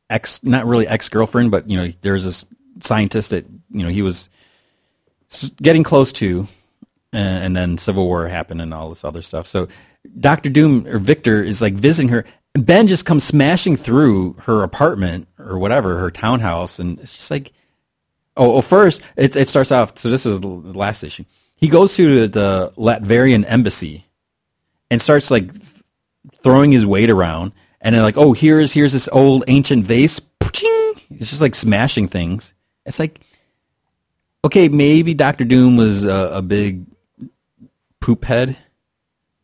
ex 0.09 0.39
not 0.43 0.65
really 0.65 0.87
ex 0.87 1.09
girlfriend, 1.09 1.51
but 1.51 1.69
you 1.69 1.77
know 1.77 1.91
there's 2.01 2.23
this 2.23 2.45
scientist 2.81 3.31
that 3.31 3.45
you 3.71 3.83
know 3.83 3.89
he 3.89 4.01
was 4.01 4.29
getting 5.61 5.83
close 5.83 6.11
to, 6.13 6.47
uh, 7.13 7.17
and 7.17 7.55
then 7.55 7.77
Civil 7.77 8.05
War 8.05 8.27
happened 8.27 8.61
and 8.61 8.73
all 8.73 8.89
this 8.89 9.03
other 9.03 9.21
stuff. 9.21 9.47
So 9.47 9.67
Doctor 10.19 10.49
Doom 10.49 10.87
or 10.87 10.99
Victor 10.99 11.43
is 11.43 11.61
like 11.61 11.73
visiting 11.73 12.09
her. 12.09 12.25
Ben 12.55 12.87
just 12.87 13.05
comes 13.05 13.23
smashing 13.23 13.75
through 13.75 14.33
her 14.43 14.63
apartment 14.63 15.27
or 15.37 15.59
whatever, 15.59 15.97
her 15.97 16.09
townhouse, 16.09 16.79
and 16.79 16.99
it's 16.99 17.13
just 17.13 17.29
like, 17.29 17.51
oh, 18.37 18.61
first 18.61 19.01
it 19.17 19.35
it 19.35 19.49
starts 19.49 19.71
off. 19.71 19.97
So 19.99 20.09
this 20.09 20.25
is 20.25 20.39
the 20.39 20.47
last 20.47 21.03
issue. 21.03 21.25
He 21.55 21.67
goes 21.67 21.95
to 21.95 22.27
the 22.27 22.73
Latverian 22.77 23.45
embassy 23.47 24.05
and 24.89 25.01
starts 25.01 25.29
like 25.29 25.51
throwing 26.43 26.71
his 26.71 26.85
weight 26.85 27.09
around, 27.09 27.51
and 27.81 27.93
then 27.93 28.03
like, 28.03 28.17
oh, 28.17 28.33
here's 28.33 28.71
here's 28.71 28.93
this 28.93 29.09
old 29.11 29.43
ancient 29.47 29.85
vase. 29.85 30.19
It's 31.11 31.29
just 31.29 31.41
like 31.41 31.55
smashing 31.55 32.07
things. 32.07 32.53
It's 32.85 32.99
like, 32.99 33.19
okay, 34.43 34.69
maybe 34.69 35.13
Doctor 35.13 35.43
Doom 35.43 35.77
was 35.77 36.03
a, 36.03 36.31
a 36.35 36.41
big 36.41 36.85
poop 37.99 38.25
head, 38.25 38.57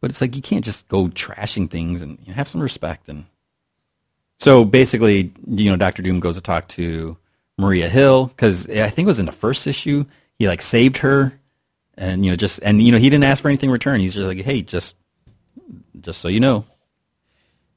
but 0.01 0.09
it's 0.09 0.19
like 0.19 0.35
you 0.35 0.41
can't 0.41 0.65
just 0.65 0.87
go 0.87 1.07
trashing 1.07 1.69
things 1.69 2.01
and 2.01 2.19
have 2.27 2.47
some 2.47 2.59
respect. 2.59 3.07
And 3.07 3.25
so 4.39 4.65
basically, 4.65 5.31
you 5.47 5.69
know, 5.69 5.77
Doctor 5.77 6.01
Doom 6.01 6.19
goes 6.19 6.35
to 6.35 6.41
talk 6.41 6.67
to 6.69 7.15
Maria 7.57 7.87
Hill 7.87 8.25
because 8.25 8.67
I 8.67 8.89
think 8.89 9.05
it 9.05 9.07
was 9.07 9.19
in 9.19 9.27
the 9.27 9.31
first 9.31 9.67
issue. 9.67 10.05
He 10.39 10.47
like 10.47 10.63
saved 10.63 10.97
her, 10.97 11.39
and 11.95 12.25
you 12.25 12.31
know, 12.31 12.35
just 12.35 12.59
and 12.63 12.81
you 12.81 12.91
know, 12.91 12.97
he 12.97 13.09
didn't 13.09 13.25
ask 13.25 13.43
for 13.43 13.47
anything 13.49 13.69
in 13.69 13.73
return. 13.73 13.99
He's 13.99 14.15
just 14.15 14.27
like, 14.27 14.39
hey, 14.39 14.63
just 14.63 14.95
just 15.99 16.19
so 16.19 16.27
you 16.27 16.39
know. 16.39 16.65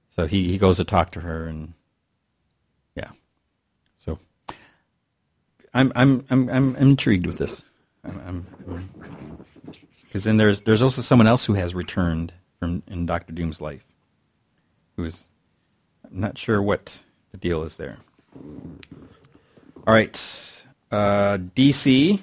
So 0.08 0.26
he, 0.26 0.48
he 0.48 0.58
goes 0.58 0.78
to 0.78 0.84
talk 0.84 1.10
to 1.12 1.20
her 1.20 1.46
and 1.46 1.74
yeah. 2.94 3.10
So 3.98 4.18
I'm 5.74 5.92
I'm 5.94 6.24
I'm 6.30 6.48
I'm 6.48 6.76
intrigued 6.76 7.26
with 7.26 7.36
this. 7.36 7.64
I'm 8.04 8.46
because 10.14 10.22
then 10.22 10.36
there's 10.36 10.60
there's 10.60 10.80
also 10.80 11.02
someone 11.02 11.26
else 11.26 11.44
who 11.44 11.54
has 11.54 11.74
returned 11.74 12.32
from 12.60 12.84
in 12.86 13.04
Doctor 13.04 13.32
Doom's 13.32 13.60
life, 13.60 13.84
who's 14.94 15.24
I'm 16.04 16.20
not 16.20 16.38
sure 16.38 16.62
what 16.62 17.02
the 17.32 17.36
deal 17.36 17.64
is 17.64 17.76
there. 17.78 17.96
All 18.36 19.92
right, 19.92 20.14
uh, 20.92 21.38
DC. 21.56 22.20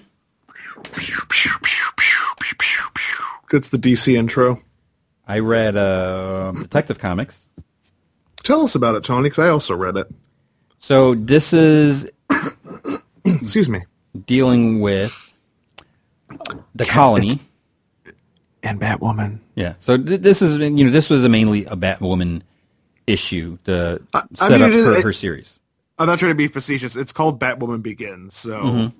That's 3.51 3.67
the 3.67 3.77
DC 3.77 4.15
intro. 4.15 4.61
I 5.27 5.39
read 5.39 5.75
uh, 5.75 6.53
Detective 6.53 6.97
Comics. 6.97 7.45
Tell 8.41 8.63
us 8.63 8.75
about 8.75 8.95
it, 8.95 9.03
Tony, 9.03 9.23
because 9.23 9.43
I 9.43 9.49
also 9.49 9.75
read 9.75 9.97
it. 9.97 10.07
So 10.79 11.13
this 11.13 11.51
is 11.51 12.09
Excuse 13.25 13.67
me. 13.67 13.81
dealing 14.27 14.79
with 14.79 15.13
the 16.73 16.85
colony. 16.85 17.37
And 18.63 18.79
Batwoman. 18.79 19.39
Yeah. 19.55 19.73
So 19.79 19.97
th- 19.97 20.21
this 20.21 20.41
is 20.41 20.53
you 20.59 20.85
know 20.85 20.91
this 20.91 21.09
was 21.09 21.23
a 21.23 21.29
mainly 21.29 21.65
a 21.65 21.75
Batwoman 21.75 22.41
issue 23.07 23.57
the 23.63 24.01
I- 24.13 24.23
I 24.39 24.49
mean, 24.49 24.61
it 24.61 24.71
her, 24.73 24.97
it- 24.97 25.03
her 25.03 25.13
series. 25.13 25.59
I'm 25.97 26.07
not 26.07 26.19
trying 26.19 26.31
to 26.31 26.35
be 26.35 26.47
facetious. 26.47 26.95
It's 26.95 27.11
called 27.13 27.39
Batwoman 27.39 27.81
Begins, 27.83 28.35
so 28.35 28.51
Mm-hmm. 28.61 28.97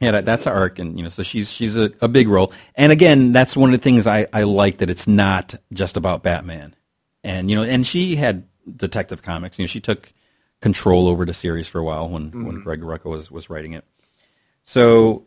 Yeah, 0.00 0.10
that, 0.12 0.24
that's 0.24 0.44
her 0.44 0.52
arc, 0.52 0.78
and 0.78 0.96
you 0.98 1.02
know, 1.02 1.08
so 1.08 1.22
she's 1.22 1.50
she's 1.52 1.76
a, 1.76 1.90
a 2.00 2.08
big 2.08 2.28
role. 2.28 2.52
And 2.74 2.90
again, 2.92 3.32
that's 3.32 3.56
one 3.56 3.72
of 3.72 3.78
the 3.80 3.82
things 3.82 4.06
I, 4.06 4.26
I 4.32 4.42
like 4.42 4.78
that 4.78 4.90
it's 4.90 5.06
not 5.06 5.54
just 5.72 5.96
about 5.96 6.22
Batman. 6.22 6.74
And 7.22 7.48
you 7.48 7.56
know, 7.56 7.62
and 7.62 7.86
she 7.86 8.16
had 8.16 8.44
Detective 8.76 9.22
Comics. 9.22 9.58
You 9.58 9.62
know, 9.64 9.66
she 9.68 9.80
took 9.80 10.12
control 10.60 11.06
over 11.08 11.24
the 11.24 11.32
series 11.34 11.68
for 11.68 11.78
a 11.78 11.84
while 11.84 12.08
when 12.08 12.44
when 12.44 12.60
Greg 12.60 12.80
Rucka 12.80 13.04
was 13.04 13.30
was 13.30 13.48
writing 13.48 13.72
it. 13.72 13.84
So, 14.64 15.26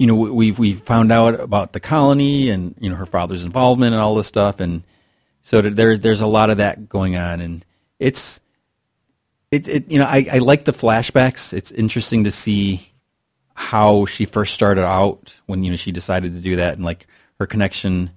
you 0.00 0.06
know, 0.06 0.14
we- 0.14 0.30
we've 0.30 0.58
we 0.58 0.72
found 0.72 1.12
out 1.12 1.38
about 1.38 1.74
the 1.74 1.80
colony 1.80 2.48
and 2.48 2.74
you 2.80 2.88
know 2.88 2.96
her 2.96 3.04
father's 3.06 3.44
involvement 3.44 3.92
and 3.92 4.00
all 4.00 4.14
this 4.14 4.26
stuff, 4.26 4.58
and 4.58 4.82
so 5.42 5.60
there 5.60 5.98
there's 5.98 6.22
a 6.22 6.26
lot 6.26 6.48
of 6.48 6.56
that 6.56 6.88
going 6.88 7.16
on, 7.16 7.42
and 7.42 7.66
it's 7.98 8.40
it, 9.50 9.68
it 9.68 9.90
you 9.90 9.98
know 9.98 10.06
I, 10.06 10.26
I 10.32 10.38
like 10.38 10.64
the 10.64 10.72
flashbacks. 10.72 11.52
It's 11.52 11.70
interesting 11.70 12.24
to 12.24 12.30
see 12.30 12.92
how 13.54 14.06
she 14.06 14.24
first 14.24 14.54
started 14.54 14.84
out 14.86 15.38
when 15.44 15.64
you 15.64 15.70
know 15.70 15.76
she 15.76 15.92
decided 15.92 16.32
to 16.34 16.40
do 16.40 16.56
that 16.56 16.76
and 16.76 16.84
like 16.84 17.06
her 17.38 17.46
connection 17.46 18.10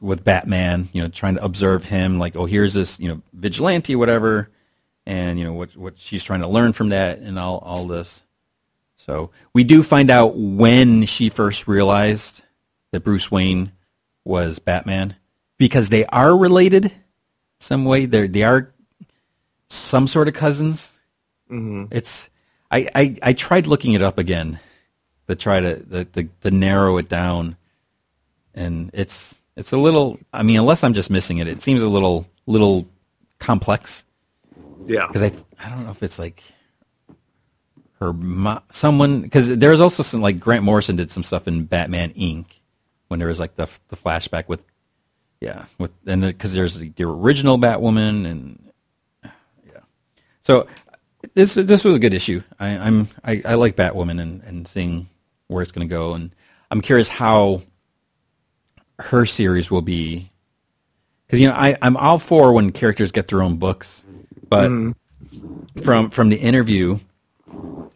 with 0.00 0.24
Batman. 0.24 0.90
You 0.92 1.02
know, 1.02 1.08
trying 1.08 1.34
to 1.36 1.44
observe 1.44 1.86
him. 1.86 2.20
Like, 2.20 2.36
oh, 2.36 2.46
here's 2.46 2.74
this 2.74 3.00
you 3.00 3.08
know 3.08 3.22
vigilante, 3.32 3.96
whatever, 3.96 4.50
and 5.06 5.40
you 5.40 5.44
know 5.44 5.54
what 5.54 5.76
what 5.76 5.98
she's 5.98 6.24
trying 6.24 6.42
to 6.42 6.48
learn 6.48 6.72
from 6.72 6.90
that 6.90 7.18
and 7.18 7.38
all 7.38 7.58
all 7.58 7.88
this. 7.88 8.23
So 9.04 9.28
we 9.52 9.64
do 9.64 9.82
find 9.82 10.08
out 10.08 10.34
when 10.34 11.04
she 11.04 11.28
first 11.28 11.68
realized 11.68 12.42
that 12.90 13.00
Bruce 13.00 13.30
Wayne 13.30 13.70
was 14.24 14.58
Batman 14.58 15.16
because 15.58 15.90
they 15.90 16.06
are 16.06 16.34
related 16.34 16.90
some 17.60 17.84
way. 17.84 18.06
They 18.06 18.28
they 18.28 18.44
are 18.44 18.72
some 19.68 20.06
sort 20.06 20.28
of 20.28 20.32
cousins. 20.32 20.94
Mm-hmm. 21.50 21.94
It's 21.94 22.30
I, 22.70 22.88
I 22.94 23.16
I 23.20 23.32
tried 23.34 23.66
looking 23.66 23.92
it 23.92 24.00
up 24.00 24.16
again 24.16 24.58
to 25.28 25.36
try 25.36 25.60
to 25.60 25.74
the, 25.74 26.08
the, 26.10 26.28
to 26.40 26.50
narrow 26.50 26.96
it 26.96 27.10
down, 27.10 27.58
and 28.54 28.90
it's 28.94 29.42
it's 29.54 29.72
a 29.72 29.78
little. 29.78 30.18
I 30.32 30.42
mean, 30.42 30.58
unless 30.58 30.82
I'm 30.82 30.94
just 30.94 31.10
missing 31.10 31.36
it, 31.38 31.46
it 31.46 31.60
seems 31.60 31.82
a 31.82 31.90
little 31.90 32.26
little 32.46 32.88
complex 33.38 34.06
yeah. 34.86 35.06
because 35.08 35.22
I 35.22 35.32
I 35.62 35.68
don't 35.68 35.84
know 35.84 35.90
if 35.90 36.02
it's 36.02 36.18
like 36.18 36.42
her 38.00 38.12
mo- 38.12 38.62
someone 38.70 39.22
because 39.22 39.48
there's 39.48 39.80
also 39.80 40.02
some 40.02 40.20
like 40.20 40.40
Grant 40.40 40.64
Morrison 40.64 40.96
did 40.96 41.10
some 41.10 41.22
stuff 41.22 41.48
in 41.48 41.64
Batman 41.64 42.12
Inc. 42.14 42.46
when 43.08 43.18
there 43.18 43.28
was 43.28 43.40
like 43.40 43.54
the 43.56 43.68
the 43.88 43.96
flashback 43.96 44.48
with 44.48 44.62
yeah 45.40 45.66
with 45.78 45.92
and 46.06 46.22
because 46.22 46.52
there's 46.52 46.78
the, 46.78 46.90
the 46.90 47.04
original 47.04 47.58
Batwoman 47.58 48.26
and 48.26 48.70
yeah. 49.22 49.80
So 50.42 50.66
this 51.34 51.54
this 51.54 51.84
was 51.84 51.96
a 51.96 52.00
good 52.00 52.14
issue. 52.14 52.42
I, 52.58 52.68
I'm 52.68 53.08
I, 53.24 53.42
I 53.44 53.54
like 53.54 53.76
Batwoman 53.76 54.20
and 54.20 54.42
and 54.42 54.68
seeing 54.68 55.08
where 55.48 55.62
it's 55.62 55.72
going 55.72 55.86
to 55.86 55.92
go 55.92 56.14
and 56.14 56.34
I'm 56.70 56.80
curious 56.80 57.08
how 57.08 57.62
her 58.98 59.26
series 59.26 59.70
will 59.70 59.82
be. 59.82 60.30
Because 61.26 61.40
you 61.40 61.48
know 61.48 61.54
I 61.54 61.76
I'm 61.80 61.96
all 61.96 62.18
for 62.18 62.52
when 62.52 62.72
characters 62.72 63.12
get 63.12 63.28
their 63.28 63.42
own 63.42 63.56
books 63.56 64.04
but 64.48 64.70
mm-hmm. 64.70 65.80
from 65.82 66.10
from 66.10 66.28
the 66.28 66.36
interview, 66.36 66.98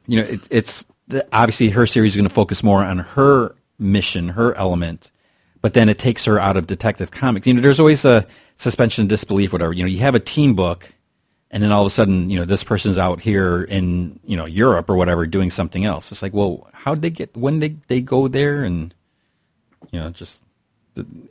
you 0.06 0.20
know, 0.20 0.28
it, 0.28 0.40
it's 0.50 0.86
obviously 1.32 1.70
her 1.70 1.86
series 1.86 2.12
is 2.12 2.16
going 2.16 2.28
to 2.28 2.34
focus 2.34 2.62
more 2.62 2.82
on 2.82 2.98
her 2.98 3.54
mission, 3.78 4.30
her 4.30 4.54
element, 4.54 5.10
but 5.60 5.74
then 5.74 5.88
it 5.88 5.98
takes 5.98 6.24
her 6.24 6.38
out 6.38 6.56
of 6.56 6.66
Detective 6.66 7.10
Comics. 7.10 7.46
You 7.46 7.54
know, 7.54 7.60
there's 7.60 7.80
always 7.80 8.04
a 8.04 8.26
suspension 8.56 9.02
of 9.02 9.08
disbelief, 9.08 9.52
whatever. 9.52 9.72
You 9.72 9.84
know, 9.84 9.88
you 9.88 10.00
have 10.00 10.14
a 10.14 10.20
team 10.20 10.54
book, 10.54 10.92
and 11.50 11.62
then 11.62 11.72
all 11.72 11.82
of 11.82 11.86
a 11.86 11.90
sudden, 11.90 12.30
you 12.30 12.38
know, 12.38 12.44
this 12.44 12.62
person's 12.62 12.98
out 12.98 13.20
here 13.20 13.62
in 13.64 14.20
you 14.24 14.36
know 14.36 14.46
Europe 14.46 14.90
or 14.90 14.96
whatever 14.96 15.26
doing 15.26 15.50
something 15.50 15.84
else. 15.84 16.12
It's 16.12 16.22
like, 16.22 16.34
well, 16.34 16.68
how 16.72 16.92
would 16.92 17.02
they 17.02 17.10
get 17.10 17.36
when 17.36 17.60
they 17.60 17.76
they 17.88 18.00
go 18.00 18.28
there 18.28 18.64
and 18.64 18.94
you 19.90 20.00
know 20.00 20.10
just 20.10 20.42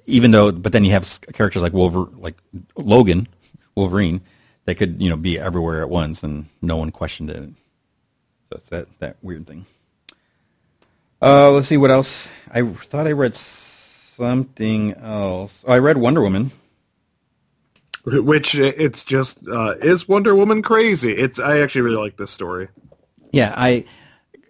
even 0.06 0.32
though, 0.32 0.52
but 0.52 0.72
then 0.72 0.86
you 0.86 0.92
have 0.92 1.20
characters 1.34 1.62
like 1.62 1.74
Wolver, 1.74 2.08
like 2.18 2.36
Logan, 2.78 3.28
Wolverine, 3.76 4.22
they 4.66 4.76
could 4.76 5.02
you 5.02 5.10
know 5.10 5.18
be 5.18 5.40
everywhere 5.40 5.82
at 5.82 5.90
once 5.90 6.24
and 6.24 6.48
no 6.62 6.78
one 6.78 6.92
questioned 6.92 7.30
it. 7.30 7.50
So 8.50 8.58
it's 8.58 8.70
that 8.70 8.88
that 9.00 9.18
weird 9.22 9.48
thing. 9.48 9.66
Uh, 11.22 11.52
let's 11.52 11.68
see 11.68 11.78
what 11.78 11.92
else. 11.92 12.30
I 12.52 12.62
thought 12.64 13.08
I 13.08 13.12
read 13.12 13.36
something 13.36 14.94
else. 14.94 15.64
Oh, 15.68 15.74
I 15.74 15.80
read 15.80 15.98
Wonder 15.98 16.22
Woman. 16.22 16.52
Which 18.06 18.56
it's 18.56 19.04
just 19.04 19.40
uh, 19.48 19.76
is 19.82 20.08
Wonder 20.08 20.34
Woman 20.34 20.62
crazy? 20.62 21.12
It's 21.12 21.40
I 21.40 21.60
actually 21.60 21.82
really 21.82 21.98
like 21.98 22.16
this 22.16 22.32
story. 22.32 22.70
Yeah, 23.34 23.54
I, 23.56 23.84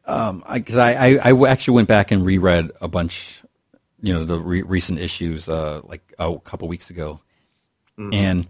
um, 0.05 0.43
I, 0.45 0.59
cause 0.59 0.77
I, 0.77 0.93
I, 0.93 1.31
I 1.31 1.49
actually 1.49 1.73
went 1.73 1.87
back 1.87 2.11
and 2.11 2.23
reread 2.23 2.71
a 2.79 2.87
bunch, 2.87 3.41
you 3.99 4.13
know, 4.13 4.25
the 4.25 4.39
re- 4.39 4.61
recent 4.61 4.99
issues, 4.99 5.49
uh, 5.49 5.81
like 5.85 6.13
a 6.19 6.37
couple 6.37 6.67
weeks 6.67 6.91
ago, 6.91 7.19
and 8.13 8.47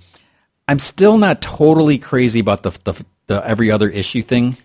I'm 0.67 0.79
still 0.79 1.17
not 1.17 1.41
totally 1.41 1.97
crazy 1.97 2.39
about 2.39 2.63
the 2.63 2.71
the, 2.83 3.05
the 3.27 3.47
every 3.47 3.71
other 3.71 3.89
issue 3.89 4.21
thing. 4.21 4.57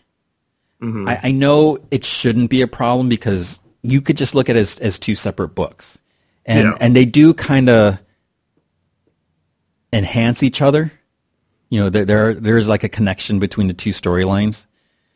Mm-hmm. 0.82 1.08
I, 1.08 1.20
I 1.24 1.30
know 1.30 1.78
it 1.90 2.04
shouldn't 2.04 2.50
be 2.50 2.60
a 2.62 2.66
problem 2.66 3.08
because 3.08 3.60
you 3.82 4.00
could 4.00 4.16
just 4.16 4.34
look 4.34 4.48
at 4.48 4.56
it 4.56 4.60
as 4.60 4.78
as 4.80 4.98
two 4.98 5.14
separate 5.14 5.54
books, 5.54 6.00
and 6.44 6.68
Yeah. 6.68 6.76
and 6.80 6.96
they 6.96 7.04
do 7.04 7.32
kind 7.34 7.68
of 7.68 7.98
enhance 9.92 10.42
each 10.42 10.60
other. 10.62 10.92
You 11.70 11.80
know, 11.80 11.90
there 11.90 12.04
there 12.04 12.34
there's 12.34 12.68
like 12.68 12.84
a 12.84 12.88
connection 12.88 13.38
between 13.38 13.68
the 13.68 13.74
two 13.74 13.90
storylines. 13.90 14.66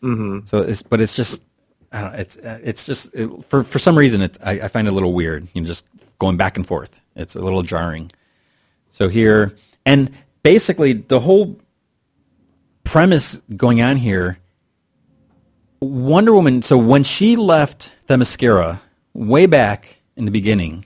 Mm-hmm. 0.02 0.46
So 0.46 0.58
it's, 0.58 0.82
but 0.82 1.00
it's 1.00 1.16
just, 1.16 1.42
I 1.90 2.00
don't 2.02 2.12
know, 2.12 2.18
it's, 2.18 2.36
it's 2.36 2.84
just 2.86 3.10
it, 3.14 3.28
for 3.44 3.64
for 3.64 3.78
some 3.78 3.96
reason 3.98 4.22
it 4.22 4.38
I, 4.42 4.52
I 4.60 4.68
find 4.68 4.86
it 4.86 4.90
a 4.90 4.94
little 4.94 5.12
weird. 5.12 5.48
You 5.52 5.62
know, 5.62 5.66
just 5.66 5.84
going 6.18 6.36
back 6.36 6.56
and 6.56 6.66
forth. 6.66 6.98
It's 7.14 7.34
a 7.34 7.40
little 7.40 7.62
jarring. 7.62 8.12
So 8.92 9.08
here, 9.08 9.56
and 9.84 10.10
basically 10.42 10.92
the 10.92 11.20
whole 11.20 11.58
premise 12.84 13.42
going 13.56 13.80
on 13.82 13.96
here, 13.96 14.38
Wonder 15.80 16.32
Woman. 16.34 16.62
So 16.62 16.78
when 16.78 17.02
she 17.04 17.36
left 17.36 17.92
Themyscira 18.08 18.80
way 19.14 19.46
back 19.46 19.98
in 20.16 20.24
the 20.24 20.30
beginning, 20.30 20.84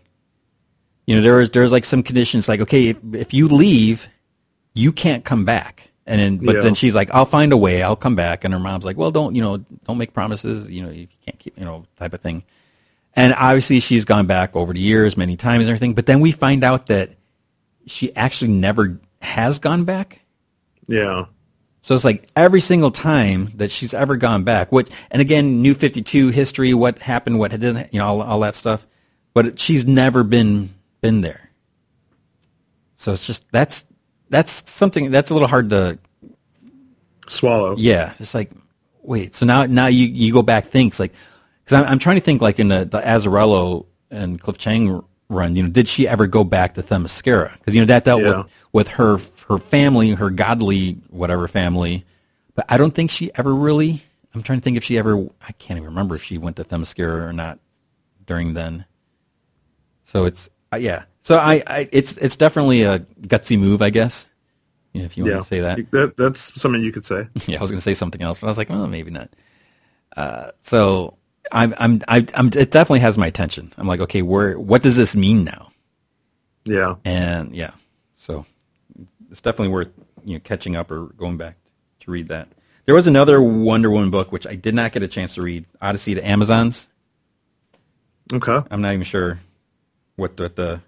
you 1.06 1.16
know, 1.16 1.22
there 1.22 1.36
was 1.36 1.50
there's 1.50 1.72
like 1.72 1.84
some 1.84 2.02
conditions 2.02 2.48
like, 2.48 2.60
okay, 2.60 2.88
if, 2.88 2.98
if 3.12 3.34
you 3.34 3.48
leave, 3.48 4.08
you 4.74 4.92
can't 4.92 5.24
come 5.24 5.44
back. 5.44 5.90
And 6.06 6.20
then, 6.20 6.38
but 6.38 6.56
Yeah. 6.56 6.60
then 6.62 6.74
she's 6.74 6.94
like, 6.94 7.10
I'll 7.12 7.26
find 7.26 7.52
a 7.52 7.56
way. 7.56 7.82
I'll 7.82 7.94
come 7.96 8.16
back. 8.16 8.44
And 8.44 8.52
her 8.52 8.58
mom's 8.60 8.84
like, 8.84 8.96
well, 8.96 9.10
don't, 9.10 9.34
you 9.36 9.42
know, 9.42 9.58
don't 9.84 9.98
make 9.98 10.12
promises. 10.12 10.68
You 10.68 10.82
know, 10.82 10.88
if 10.88 10.96
you 10.96 11.08
can't 11.24 11.38
keep, 11.38 11.58
you 11.58 11.64
know, 11.64 11.84
type 11.96 12.12
of 12.14 12.20
thing. 12.20 12.42
And 13.14 13.34
obviously 13.34 13.80
she's 13.80 14.04
gone 14.04 14.26
back 14.26 14.54
over 14.56 14.72
the 14.72 14.80
years 14.80 15.16
many 15.16 15.36
times 15.36 15.62
and 15.62 15.68
everything. 15.70 15.94
But 15.94 16.06
then 16.06 16.20
we 16.20 16.32
find 16.32 16.64
out 16.64 16.86
that 16.86 17.10
she 17.86 18.14
actually 18.16 18.52
never 18.52 19.00
has 19.20 19.58
gone 19.58 19.84
back. 19.84 20.20
Yeah, 20.86 21.26
So 21.82 21.94
it's 21.94 22.04
like 22.04 22.28
every 22.36 22.60
single 22.60 22.90
time 22.90 23.52
that 23.56 23.70
she's 23.70 23.94
ever 23.94 24.16
gone 24.16 24.44
back, 24.44 24.70
what, 24.70 24.90
and 25.10 25.22
again, 25.22 25.62
New 25.62 25.72
52 25.74 26.28
history, 26.28 26.74
what 26.74 26.98
happened, 26.98 27.38
what 27.38 27.52
didn't, 27.52 27.92
you 27.92 27.98
know, 27.98 28.06
all, 28.06 28.22
all 28.22 28.40
that 28.40 28.54
stuff. 28.54 28.86
But 29.32 29.58
she's 29.58 29.86
never 29.86 30.22
been, 30.22 30.74
been 31.00 31.22
there. 31.22 31.50
So 32.96 33.12
it's 33.12 33.26
just, 33.26 33.44
that's, 33.50 33.84
that's 34.28 34.70
something 34.70 35.10
that's 35.10 35.30
a 35.30 35.34
little 35.34 35.48
hard 35.48 35.70
to, 35.70 35.98
swallow. 37.26 37.76
yeah. 37.78 38.12
It's 38.18 38.34
like, 38.34 38.50
wait, 39.02 39.34
so 39.34 39.46
now, 39.46 39.64
now 39.66 39.86
you, 39.86 40.06
you 40.06 40.32
go 40.32 40.42
back, 40.42 40.66
thinks 40.66 41.00
like, 41.00 41.12
cause 41.66 41.78
I'm, 41.78 41.84
I'm 41.92 41.98
trying 41.98 42.16
to 42.16 42.20
think 42.22 42.42
like 42.42 42.58
in 42.58 42.68
the, 42.68 42.84
the 42.84 43.00
Azzarello 43.00 43.86
and 44.10 44.40
Cliff 44.40 44.58
Chiang 44.58 45.02
run, 45.28 45.56
you 45.56 45.62
know, 45.62 45.68
did 45.70 45.88
she 45.88 46.06
ever 46.08 46.26
go 46.26 46.44
back 46.44 46.74
to 46.74 46.82
Themyscira? 46.82 47.50
Cause 47.64 47.74
you 47.74 47.80
know, 47.80 47.86
that 47.86 48.04
dealt 48.04 48.20
Yeah. 48.22 48.38
with, 48.38 48.46
with 48.72 48.88
her, 48.88 49.18
her 49.50 49.58
family, 49.58 50.10
her 50.12 50.30
godly, 50.30 50.92
whatever 51.10 51.48
family. 51.48 52.04
But 52.54 52.66
I 52.68 52.76
don't 52.76 52.94
think 52.94 53.10
she 53.10 53.30
ever 53.34 53.54
really, 53.54 54.02
I'm 54.34 54.42
trying 54.42 54.60
to 54.60 54.64
think 54.64 54.76
if 54.76 54.84
she 54.84 54.96
ever, 54.98 55.18
I 55.46 55.52
can't 55.52 55.78
even 55.78 55.84
remember 55.90 56.14
if 56.14 56.22
she 56.22 56.38
went 56.38 56.56
to 56.56 56.64
Themyscira 56.64 57.28
or 57.28 57.32
not 57.32 57.58
during 58.26 58.54
then. 58.54 58.86
So 60.04 60.24
it's, 60.24 60.48
uh, 60.72 60.76
yeah. 60.76 61.04
So 61.22 61.36
I, 61.36 61.62
I, 61.66 61.88
it's, 61.92 62.16
it's 62.16 62.36
definitely 62.36 62.82
a 62.84 63.00
gutsy 63.00 63.58
move, 63.58 63.82
I 63.82 63.90
guess. 63.90 64.28
You 64.92 65.00
know, 65.00 65.06
if 65.06 65.16
you 65.16 65.24
want 65.24 65.34
Yeah, 65.34 65.40
to 65.40 65.46
say 65.46 65.60
that. 65.60 65.90
that 65.92 66.16
that's 66.16 66.60
something 66.60 66.82
you 66.82 66.92
could 66.92 67.06
say. 67.06 67.28
Yeah, 67.46 67.58
I 67.58 67.60
was 67.60 67.70
going 67.70 67.78
to 67.78 67.82
say 67.84 67.94
something 67.94 68.22
else, 68.22 68.40
but 68.40 68.46
I 68.46 68.50
was 68.50 68.58
like, 68.58 68.70
well, 68.70 68.86
maybe 68.86 69.10
not. 69.10 69.30
Uh, 70.16 70.50
so 70.62 71.16
I'm, 71.52 71.74
I'm, 71.78 72.02
I, 72.08 72.26
I'm, 72.34 72.46
it 72.48 72.70
definitely 72.70 73.00
has 73.00 73.18
my 73.18 73.26
attention. 73.28 73.72
I'm 73.78 73.86
like, 73.86 74.00
okay, 74.00 74.22
where, 74.22 74.58
what 74.58 74.82
does 74.82 74.96
this 74.96 75.14
mean 75.14 75.44
now? 75.44 75.70
Yeah, 76.64 76.96
And 77.04 77.54
yeah, 77.54 77.72
so 78.16 78.44
it's 79.30 79.40
definitely 79.40 79.68
worth 79.68 79.90
you 80.24 80.34
know 80.34 80.40
catching 80.40 80.76
up 80.76 80.90
or 80.90 81.06
going 81.16 81.36
back 81.36 81.56
to 82.00 82.10
read 82.10 82.28
that. 82.28 82.48
There 82.86 82.94
was 82.94 83.06
another 83.06 83.40
Wonder 83.40 83.90
Woman 83.90 84.10
book 84.10 84.32
which 84.32 84.46
I 84.46 84.54
did 84.54 84.74
not 84.74 84.92
get 84.92 85.02
a 85.02 85.08
chance 85.08 85.34
to 85.34 85.42
read, 85.42 85.66
Odyssey 85.80 86.14
to 86.14 86.26
Amazons. 86.26 86.88
okay. 88.32 88.66
I'm 88.70 88.80
not 88.82 88.94
even 88.94 89.04
sure 89.04 89.40
what 90.16 90.36
the, 90.36 90.48
the 90.48 90.80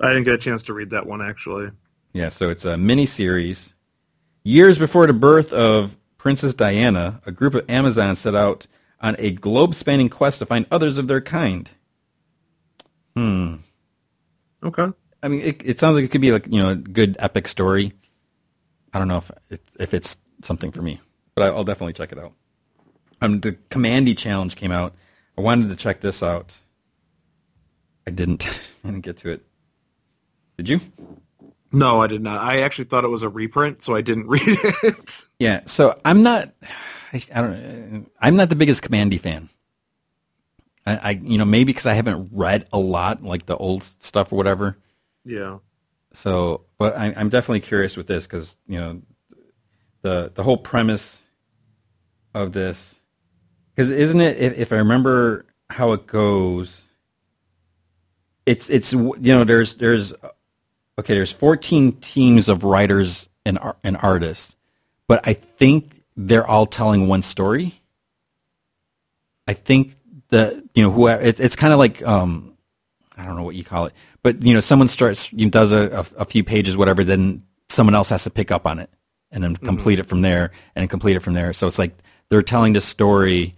I 0.00 0.08
didn't 0.08 0.24
get 0.24 0.34
a 0.34 0.38
chance 0.38 0.62
to 0.64 0.74
read 0.74 0.90
that 0.90 1.06
one 1.06 1.22
actually. 1.22 1.70
Yeah, 2.12 2.28
so 2.30 2.50
it's 2.50 2.64
a 2.64 2.76
mini 2.76 3.06
series. 3.06 3.74
Years 4.42 4.78
before 4.78 5.06
the 5.06 5.12
birth 5.12 5.52
of 5.52 5.96
Princess 6.18 6.54
Diana, 6.54 7.20
a 7.26 7.32
group 7.32 7.54
of 7.54 7.68
Amazons 7.68 8.18
set 8.18 8.34
out 8.34 8.66
on 9.00 9.16
a 9.18 9.30
globe-spanning 9.30 10.08
quest 10.08 10.38
to 10.38 10.46
find 10.46 10.66
others 10.70 10.98
of 10.98 11.08
their 11.08 11.20
kind. 11.20 11.68
Hmm. 13.14 13.56
Okay. 14.62 14.88
I 15.26 15.28
mean, 15.28 15.40
it, 15.40 15.60
it 15.64 15.80
sounds 15.80 15.96
like 15.96 16.04
it 16.04 16.12
could 16.12 16.20
be 16.20 16.30
like 16.30 16.46
you 16.46 16.62
know 16.62 16.70
a 16.70 16.76
good 16.76 17.16
epic 17.18 17.48
story. 17.48 17.92
I 18.94 19.00
don't 19.00 19.08
know 19.08 19.16
if 19.16 19.30
it, 19.50 19.60
if 19.80 19.92
it's 19.92 20.18
something 20.42 20.70
for 20.70 20.82
me, 20.82 21.00
but 21.34 21.42
I, 21.42 21.46
I'll 21.48 21.64
definitely 21.64 21.94
check 21.94 22.12
it 22.12 22.18
out. 22.18 22.32
Um, 23.20 23.40
the 23.40 23.52
Kamandi 23.70 24.16
challenge 24.16 24.54
came 24.54 24.70
out. 24.70 24.94
I 25.36 25.40
wanted 25.40 25.68
to 25.70 25.74
check 25.74 26.00
this 26.00 26.22
out. 26.22 26.56
I 28.06 28.12
didn't. 28.12 28.46
I 28.84 28.88
didn't 28.88 29.00
get 29.00 29.16
to 29.18 29.30
it. 29.30 29.44
Did 30.58 30.68
you? 30.68 30.80
No, 31.72 32.00
I 32.00 32.06
did 32.06 32.22
not. 32.22 32.40
I 32.40 32.60
actually 32.60 32.84
thought 32.84 33.02
it 33.02 33.08
was 33.08 33.24
a 33.24 33.28
reprint, 33.28 33.82
so 33.82 33.96
I 33.96 34.02
didn't 34.02 34.26
read 34.28 34.42
it. 34.46 35.24
Yeah, 35.40 35.62
so 35.66 36.00
I'm 36.04 36.22
not. 36.22 36.54
I, 37.12 37.20
I 37.34 37.40
don't. 37.40 38.10
I'm 38.20 38.36
not 38.36 38.48
the 38.48 38.56
biggest 38.56 38.84
Kamandi 38.84 39.18
fan. 39.18 39.48
I, 40.86 40.96
I 40.96 41.10
you 41.20 41.36
know, 41.36 41.44
maybe 41.44 41.72
because 41.72 41.86
I 41.86 41.94
haven't 41.94 42.30
read 42.30 42.68
a 42.72 42.78
lot, 42.78 43.24
like 43.24 43.46
the 43.46 43.56
old 43.56 43.82
stuff 43.98 44.32
or 44.32 44.36
whatever. 44.36 44.76
Yeah. 45.26 45.58
So, 46.12 46.62
but 46.78 46.96
I, 46.96 47.12
I'm 47.16 47.28
definitely 47.28 47.60
curious 47.60 47.96
with 47.96 48.06
this 48.06 48.26
because 48.26 48.56
you 48.66 48.78
know, 48.78 49.02
the 50.02 50.32
the 50.34 50.42
whole 50.42 50.56
premise 50.56 51.22
of 52.34 52.52
this, 52.52 53.00
because 53.74 53.90
isn't 53.90 54.20
it? 54.20 54.38
If, 54.38 54.56
if 54.56 54.72
I 54.72 54.76
remember 54.76 55.44
how 55.68 55.92
it 55.92 56.06
goes, 56.06 56.86
it's 58.46 58.70
it's 58.70 58.92
you 58.92 59.14
know, 59.20 59.44
there's 59.44 59.74
there's 59.74 60.14
okay, 60.98 61.14
there's 61.14 61.32
14 61.32 61.92
teams 62.00 62.48
of 62.48 62.64
writers 62.64 63.28
and 63.44 63.58
and 63.84 63.96
artists, 63.98 64.56
but 65.08 65.26
I 65.26 65.34
think 65.34 66.02
they're 66.16 66.46
all 66.46 66.66
telling 66.66 67.08
one 67.08 67.22
story. 67.22 67.80
I 69.46 69.52
think 69.52 69.96
the 70.28 70.66
you 70.74 70.82
know 70.84 70.90
who 70.90 71.08
it, 71.08 71.40
it's 71.40 71.56
kind 71.56 71.72
of 71.72 71.78
like 71.78 72.02
um 72.02 72.56
I 73.16 73.24
don't 73.24 73.36
know 73.36 73.42
what 73.42 73.54
you 73.54 73.64
call 73.64 73.86
it, 73.86 73.92
but 74.26 74.42
you 74.42 74.52
know 74.52 74.58
someone 74.58 74.88
starts 74.88 75.32
you 75.32 75.46
know, 75.46 75.50
does 75.52 75.70
a, 75.70 76.04
a, 76.18 76.24
few 76.24 76.42
pages 76.42 76.76
whatever, 76.76 77.04
then 77.04 77.44
someone 77.68 77.94
else 77.94 78.08
has 78.08 78.24
to 78.24 78.30
pick 78.30 78.50
up 78.50 78.66
on 78.66 78.80
it 78.80 78.90
and 79.30 79.44
then 79.44 79.54
complete 79.54 80.00
it 80.00 80.02
from 80.02 80.20
there 80.20 80.50
and 80.74 80.82
then 80.82 80.88
complete 80.88 81.14
it 81.14 81.20
from 81.20 81.34
there. 81.34 81.52
So 81.52 81.68
it's 81.68 81.78
like 81.78 81.96
they're 82.28 82.42
telling 82.42 82.72
the 82.72 82.80
story, 82.80 83.54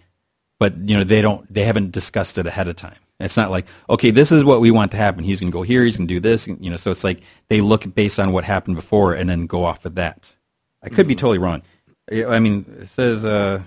but 0.58 0.76
you 0.76 0.94
know 0.94 1.04
they 1.04 1.22
don't 1.22 1.50
they 1.50 1.64
haven't 1.64 1.92
discussed 1.92 2.36
it 2.36 2.46
ahead 2.46 2.68
of 2.68 2.76
time. 2.76 2.98
It's 3.18 3.34
not 3.34 3.50
like 3.50 3.66
okay, 3.88 4.10
this 4.10 4.30
is 4.30 4.44
what 4.44 4.60
we 4.60 4.70
want 4.70 4.90
to 4.90 4.98
happen. 4.98 5.24
He's 5.24 5.40
going 5.40 5.50
to 5.50 5.56
go 5.56 5.62
here. 5.62 5.86
He's 5.86 5.96
going 5.96 6.06
to 6.06 6.12
do 6.12 6.20
this. 6.20 6.46
You 6.46 6.68
know, 6.68 6.76
so 6.76 6.90
it's 6.90 7.02
like 7.02 7.22
they 7.48 7.62
look 7.62 7.94
based 7.94 8.20
on 8.20 8.32
what 8.32 8.44
happened 8.44 8.76
before 8.76 9.14
and 9.14 9.26
then 9.26 9.46
go 9.46 9.64
off 9.64 9.86
of 9.86 9.94
that. 9.94 10.36
I 10.82 10.90
could 10.90 11.08
be 11.08 11.14
totally 11.14 11.38
wrong. 11.38 11.62
I 12.12 12.26
I 12.26 12.40
mean, 12.40 12.66
it 12.78 12.88
says 12.88 13.24
uh, 13.24 13.62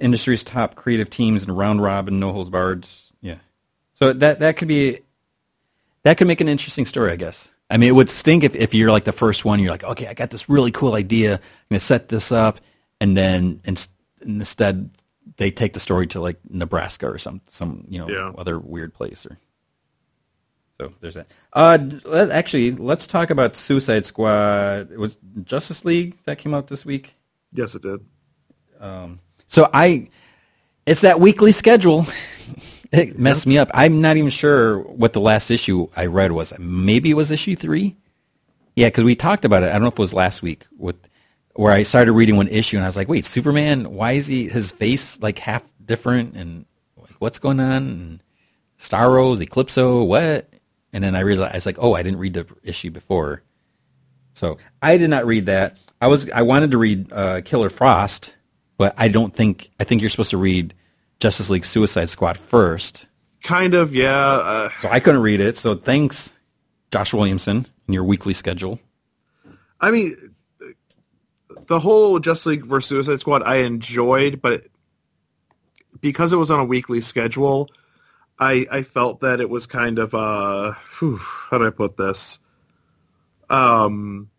industry's 0.00 0.42
top 0.42 0.74
creative 0.74 1.10
teams 1.10 1.46
and 1.46 1.56
round 1.56 1.80
robin, 1.80 2.18
no 2.18 2.32
holds 2.32 2.50
barred. 2.50 2.88
Yeah, 3.20 3.36
so 3.92 4.12
that 4.12 4.40
that 4.40 4.56
could 4.56 4.66
be 4.66 5.02
that 6.08 6.16
could 6.16 6.26
make 6.26 6.40
an 6.40 6.48
interesting 6.48 6.86
story, 6.86 7.12
I 7.12 7.16
guess. 7.16 7.50
I 7.68 7.76
mean, 7.76 7.90
it 7.90 7.92
would 7.92 8.08
stink 8.08 8.42
if, 8.42 8.56
if 8.56 8.72
you're 8.72 8.90
like 8.90 9.04
the 9.04 9.12
first 9.12 9.44
one. 9.44 9.60
You're 9.60 9.70
like, 9.70 9.84
okay, 9.84 10.06
I 10.06 10.14
got 10.14 10.30
this 10.30 10.48
really 10.48 10.70
cool 10.70 10.94
idea. 10.94 11.34
I'm 11.34 11.40
gonna 11.70 11.80
set 11.80 12.08
this 12.08 12.32
up, 12.32 12.60
and 12.98 13.14
then 13.14 13.60
ins- 13.66 13.88
instead 14.22 14.90
they 15.36 15.50
take 15.50 15.74
the 15.74 15.80
story 15.80 16.06
to 16.08 16.20
like 16.20 16.38
Nebraska 16.48 17.06
or 17.06 17.18
some 17.18 17.42
some 17.48 17.84
you 17.90 17.98
know 17.98 18.08
Yeah. 18.08 18.32
other 18.38 18.58
weird 18.58 18.94
place 18.94 19.26
or. 19.26 19.38
So 20.80 20.94
there's 21.00 21.14
that. 21.14 21.26
Uh, 21.52 21.76
let, 22.06 22.30
actually, 22.30 22.70
let's 22.72 23.06
talk 23.06 23.28
about 23.28 23.54
Suicide 23.54 24.06
Squad. 24.06 24.90
It 24.90 24.98
was 24.98 25.18
Justice 25.44 25.84
League 25.84 26.16
that 26.24 26.38
came 26.38 26.54
out 26.54 26.68
this 26.68 26.86
week. 26.86 27.16
Yes, 27.52 27.74
it 27.74 27.82
did. 27.82 28.00
So 29.48 29.68
I, 29.74 30.08
it's 30.86 31.00
that 31.02 31.20
weekly 31.20 31.52
schedule. 31.52 32.06
it 32.92 33.18
messed 33.18 33.46
me 33.46 33.58
up. 33.58 33.70
I'm 33.74 34.00
not 34.00 34.16
even 34.16 34.30
sure 34.30 34.80
what 34.80 35.12
the 35.12 35.20
last 35.20 35.50
issue 35.50 35.88
I 35.96 36.06
read 36.06 36.32
was. 36.32 36.52
Maybe 36.58 37.10
it 37.10 37.14
was 37.14 37.30
issue 37.30 37.56
three. 37.56 37.96
Yeah, 38.76 38.88
because 38.88 39.04
we 39.04 39.16
talked 39.16 39.44
about 39.44 39.62
it. 39.62 39.70
I 39.70 39.72
don't 39.72 39.82
know 39.82 39.88
if 39.88 39.94
it 39.94 39.98
was 39.98 40.14
last 40.14 40.42
week 40.42 40.66
with 40.76 40.96
where 41.54 41.72
I 41.72 41.82
started 41.82 42.12
reading 42.12 42.36
one 42.36 42.46
issue 42.46 42.76
and 42.76 42.84
I 42.84 42.88
was 42.88 42.96
like, 42.96 43.08
wait, 43.08 43.24
Superman? 43.24 43.92
Why 43.92 44.12
is 44.12 44.28
he 44.28 44.48
his 44.48 44.70
face 44.70 45.20
like 45.20 45.40
half 45.40 45.64
different 45.84 46.36
and 46.36 46.64
like 46.96 47.16
what's 47.18 47.40
going 47.40 47.58
on? 47.58 47.82
And 47.88 48.22
Starros, 48.78 49.40
Eclipso, 49.44 50.06
what? 50.06 50.48
And 50.92 51.02
then 51.02 51.16
I 51.16 51.20
realized 51.20 51.52
I 51.52 51.56
was 51.56 51.66
like, 51.66 51.78
oh, 51.80 51.94
I 51.94 52.02
didn't 52.02 52.20
read 52.20 52.34
the 52.34 52.46
issue 52.62 52.90
before. 52.90 53.42
So 54.34 54.58
I 54.80 54.96
did 54.96 55.10
not 55.10 55.26
read 55.26 55.46
that. 55.46 55.76
I 56.00 56.06
was 56.06 56.30
I 56.30 56.42
wanted 56.42 56.70
to 56.70 56.78
read 56.78 57.12
uh, 57.12 57.40
Killer 57.44 57.70
Frost, 57.70 58.36
but 58.76 58.94
I 58.96 59.08
don't 59.08 59.34
think 59.34 59.70
I 59.80 59.84
think 59.84 60.00
you're 60.00 60.10
supposed 60.10 60.30
to 60.30 60.38
read 60.38 60.74
Justice 61.20 61.50
League 61.50 61.64
Suicide 61.64 62.08
Squad 62.08 62.38
first. 62.38 63.06
Kind 63.42 63.74
of, 63.74 63.94
yeah. 63.94 64.16
Uh, 64.16 64.70
So 64.80 64.88
I 64.88 65.00
couldn't 65.00 65.22
read 65.22 65.40
it. 65.40 65.56
So 65.56 65.74
thanks, 65.74 66.34
Josh 66.90 67.12
Williamson, 67.14 67.66
in 67.86 67.94
your 67.94 68.04
weekly 68.04 68.34
schedule. 68.34 68.78
I 69.80 69.90
mean, 69.90 70.34
the 71.66 71.78
whole 71.78 72.18
Justice 72.18 72.46
League 72.46 72.66
versus 72.66 72.88
Suicide 72.88 73.20
Squad 73.20 73.42
I 73.44 73.56
enjoyed, 73.56 74.42
but 74.42 74.64
because 76.00 76.32
it 76.32 76.36
was 76.36 76.50
on 76.50 76.60
a 76.60 76.64
weekly 76.64 77.00
schedule, 77.00 77.68
I 78.38 78.66
I 78.70 78.82
felt 78.82 79.20
that 79.20 79.40
it 79.40 79.50
was 79.50 79.66
kind 79.66 79.98
of 79.98 80.14
uh, 80.14 80.74
whew, 80.98 81.18
how 81.18 81.58
do 81.58 81.66
I 81.66 81.70
put 81.70 81.96
this? 81.96 82.38
Um, 83.50 84.30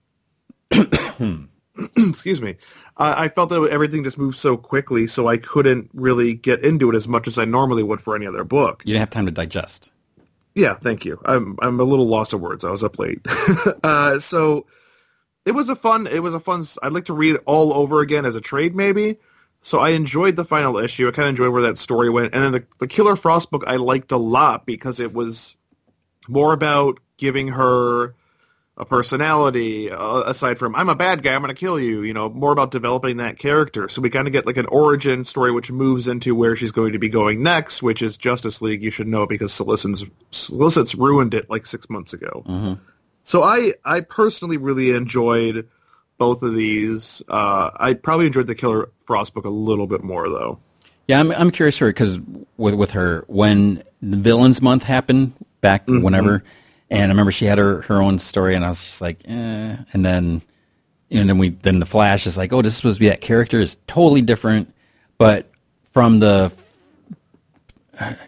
excuse 1.98 2.42
me. 2.42 2.58
I, 3.00 3.26
I 3.26 3.30
felt 3.30 3.50
that 3.50 3.68
everything 3.72 4.04
just 4.04 4.18
moved 4.18 4.38
so 4.38 4.58
quickly, 4.58 5.08
so 5.08 5.28
I 5.28 5.38
couldn't 5.38 5.90
really 5.94 6.36
get 6.36 6.64
into 6.64 6.92
it 6.92 6.96
as 6.96 7.08
much 7.08 7.28
as 7.28 7.38
I 7.38 7.46
normally 7.46 7.82
would 7.82 8.02
for 8.02 8.16
any 8.16 8.28
other 8.28 8.44
book. 8.44 8.84
You 8.86 8.94
didn't 8.94 9.02
have 9.02 9.10
time 9.10 9.26
to 9.26 9.32
digest. 9.32 9.92
Yeah, 10.56 10.74
thank 10.76 11.06
you. 11.06 11.20
I'm 11.26 11.58
I'm 11.62 11.80
a 11.80 11.84
little 11.84 12.08
lost 12.08 12.34
of 12.34 12.42
words. 12.42 12.64
I 12.66 12.72
was 12.72 12.84
up 12.84 13.00
late. 13.00 13.22
uh, 13.84 14.20
so 14.20 14.66
it 15.46 15.52
was 15.52 15.70
a 15.70 15.76
fun. 15.76 16.08
It 16.08 16.22
was 16.22 16.34
a 16.34 16.40
fun. 16.40 16.66
I'd 16.84 16.92
like 16.92 17.06
to 17.06 17.14
read 17.14 17.36
it 17.36 17.42
all 17.46 17.74
over 17.74 18.02
again 18.02 18.26
as 18.26 18.36
a 18.36 18.42
trade, 18.42 18.76
maybe. 18.76 19.18
So 19.62 19.80
I 19.80 19.90
enjoyed 19.90 20.36
the 20.36 20.46
final 20.46 20.78
issue. 20.78 21.08
I 21.08 21.12
kind 21.12 21.28
of 21.28 21.30
enjoyed 21.30 21.54
where 21.54 21.62
that 21.64 21.78
story 21.78 22.10
went, 22.10 22.34
and 22.34 22.44
then 22.44 22.52
the 22.52 22.66
the 22.80 22.88
Killer 22.88 23.16
Frost 23.16 23.52
book 23.52 23.64
I 23.68 23.78
liked 23.78 24.12
a 24.12 24.18
lot 24.18 24.66
because 24.66 25.00
it 25.00 25.14
was 25.14 25.56
more 26.28 26.52
about 26.54 27.00
giving 27.18 27.48
her 27.50 28.16
a 28.80 28.86
personality 28.86 29.92
uh, 29.92 30.22
aside 30.22 30.58
from 30.58 30.74
I'm 30.76 30.90
a 30.90 30.96
bad 30.96 31.22
guy, 31.22 31.36
I'm 31.36 31.42
going 31.42 31.54
to 31.54 31.60
kill 31.60 31.80
you. 31.80 32.02
You 32.02 32.14
know, 32.14 32.30
more 32.30 32.52
about 32.52 32.72
developing 32.72 33.18
that 33.18 33.38
character. 33.38 33.90
So 33.90 34.02
we 34.02 34.10
kind 34.10 34.28
of 34.28 34.32
get 34.32 34.46
like 34.46 34.58
an 34.58 34.68
origin 34.68 35.26
story, 35.26 35.52
which 35.52 35.70
moves 35.70 36.08
into 36.08 36.34
where 36.34 36.56
she's 36.56 36.72
going 36.72 36.94
to 36.94 37.00
be 37.00 37.10
going 37.10 37.44
next, 37.44 37.84
which 37.84 38.02
is 38.02 38.16
Justice 38.16 38.62
League. 38.62 38.82
You 38.82 38.92
should 38.92 39.08
know 39.08 39.28
because 39.28 39.54
Solicit's 39.54 40.06
Solicit's 40.32 40.96
ruined 40.96 41.34
it 41.34 41.50
like 41.50 41.66
six 41.66 41.90
months 41.90 42.14
ago. 42.14 42.44
So 43.24 43.44
I 43.44 43.74
I 43.84 44.00
personally 44.00 44.58
really 44.58 44.92
enjoyed 44.92 45.68
both 46.18 46.42
of 46.42 46.56
these. 46.56 47.22
Uh, 47.28 47.72
I 47.76 47.94
probably 47.94 48.28
enjoyed 48.28 48.48
the 48.48 48.56
Killer 48.56 48.90
Frost 49.06 49.34
book 49.34 49.46
a 49.46 49.50
little 49.50 49.88
bit 49.88 50.04
more 50.04 50.30
though. 50.30 50.60
Yeah, 51.08 51.20
I'm 51.20 51.32
I'm 51.32 51.52
curious 51.52 51.78
for 51.78 51.90
because 51.90 52.20
with 52.58 52.76
with 52.76 52.92
her 52.92 53.26
when 53.28 53.84
the 54.02 54.18
villains 54.18 54.62
month 54.62 54.84
happened 54.84 55.34
back 55.62 55.88
whenever, 55.88 56.44
and 56.90 57.04
I 57.04 57.08
remember 57.08 57.32
she 57.32 57.46
had 57.46 57.58
her 57.58 57.82
her 57.84 58.02
own 58.02 58.20
story, 58.20 58.56
and 58.56 58.66
I 58.66 58.70
was 58.70 58.84
just 58.84 59.02
like, 59.02 59.22
eh. 59.28 59.78
And 59.94 60.06
then, 60.06 60.42
and 61.12 61.30
then 61.30 61.38
we 61.38 61.50
then 61.50 61.80
the 61.80 61.86
Flash 61.86 62.26
is 62.28 62.38
like, 62.38 62.52
oh, 62.54 62.62
this 62.62 62.74
is 62.74 62.78
supposed 62.78 62.98
to 62.98 63.00
be 63.02 63.10
that 63.10 63.22
character 63.22 63.60
is 63.60 63.78
totally 63.88 64.22
different, 64.22 64.74
but 65.18 65.50
from 65.92 66.20
the 66.20 66.54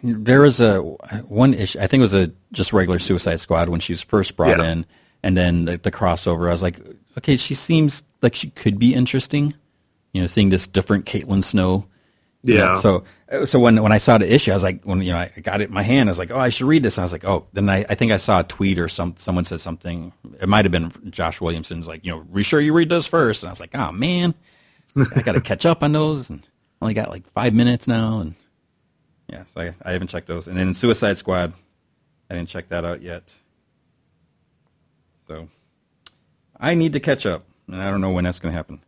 there 0.02 0.42
was 0.42 0.60
a 0.60 0.78
one 0.80 1.54
issue. 1.54 1.78
I 1.80 1.86
think 1.86 2.00
it 2.00 2.02
was 2.02 2.14
a 2.14 2.30
just 2.52 2.72
regular 2.72 2.98
Suicide 2.98 3.40
Squad 3.40 3.68
when 3.68 3.80
she 3.80 3.92
was 3.92 4.02
first 4.02 4.36
brought 4.36 4.58
Yeah. 4.58 4.72
in, 4.72 4.86
and 5.22 5.36
then 5.36 5.64
the, 5.64 5.78
the 5.78 5.90
crossover. 5.90 6.48
I 6.48 6.52
was 6.52 6.62
like, 6.62 6.78
okay, 7.18 7.36
she 7.36 7.54
seems 7.54 8.02
like 8.20 8.34
she 8.34 8.50
could 8.50 8.78
be 8.78 8.94
interesting. 8.94 9.54
You 10.12 10.20
know, 10.20 10.26
seeing 10.26 10.50
this 10.50 10.66
different 10.66 11.06
Caitlin 11.06 11.42
Snow. 11.42 11.86
Yeah. 12.42 12.80
so 12.80 13.04
so 13.46 13.58
when 13.60 13.82
when 13.82 13.92
I 13.92 13.98
saw 13.98 14.18
the 14.18 14.32
issue, 14.32 14.50
I 14.50 14.54
was 14.54 14.62
like, 14.62 14.82
when 14.84 15.00
you 15.00 15.12
know, 15.12 15.18
I 15.18 15.40
got 15.40 15.60
it 15.60 15.68
in 15.68 15.74
my 15.74 15.82
hand, 15.82 16.08
I 16.08 16.10
was 16.10 16.18
like, 16.18 16.30
oh, 16.30 16.38
I 16.38 16.48
should 16.48 16.66
read 16.66 16.82
this. 16.82 16.98
And 16.98 17.02
I 17.02 17.04
was 17.04 17.12
like, 17.12 17.24
oh, 17.24 17.46
then 17.52 17.68
I, 17.68 17.86
I 17.88 17.94
think 17.94 18.12
I 18.12 18.16
saw 18.16 18.40
a 18.40 18.44
tweet 18.44 18.78
or 18.78 18.88
some 18.88 19.14
someone 19.16 19.44
said 19.44 19.60
something. 19.60 20.12
It 20.40 20.48
might 20.48 20.64
have 20.64 20.72
been 20.72 20.90
Josh 21.10 21.40
Williamson's 21.40 21.86
like, 21.86 22.04
you 22.04 22.10
know, 22.10 22.20
be 22.20 22.42
sure 22.42 22.60
you 22.60 22.74
read 22.74 22.88
those 22.88 23.06
first. 23.06 23.42
And 23.42 23.48
I 23.48 23.52
was 23.52 23.60
like, 23.60 23.74
oh 23.74 23.92
man, 23.92 24.34
I 25.14 25.22
got 25.22 25.32
to 25.32 25.40
catch 25.52 25.64
up 25.64 25.82
on 25.82 25.92
those, 25.92 26.30
and 26.30 26.46
only 26.82 26.94
got 26.94 27.10
like 27.10 27.30
five 27.32 27.54
minutes 27.54 27.86
now, 27.86 28.20
and 28.20 28.34
yeah, 29.28 29.44
so 29.54 29.60
I, 29.62 29.74
I 29.82 29.92
haven't 29.92 30.08
checked 30.08 30.26
those. 30.26 30.48
And 30.48 30.56
then 30.56 30.74
Suicide 30.74 31.16
Squad, 31.16 31.52
I 32.28 32.34
didn't 32.34 32.48
check 32.48 32.68
that 32.68 32.84
out 32.84 33.02
yet. 33.02 33.32
So 35.28 35.48
I 36.58 36.74
need 36.74 36.92
to 36.94 37.00
catch 37.00 37.24
up, 37.24 37.44
and 37.68 37.80
I 37.80 37.90
don't 37.90 38.00
know 38.00 38.10
when 38.10 38.24
that's 38.24 38.40
going 38.40 38.52
to 38.52 38.56
happen. 38.56 38.82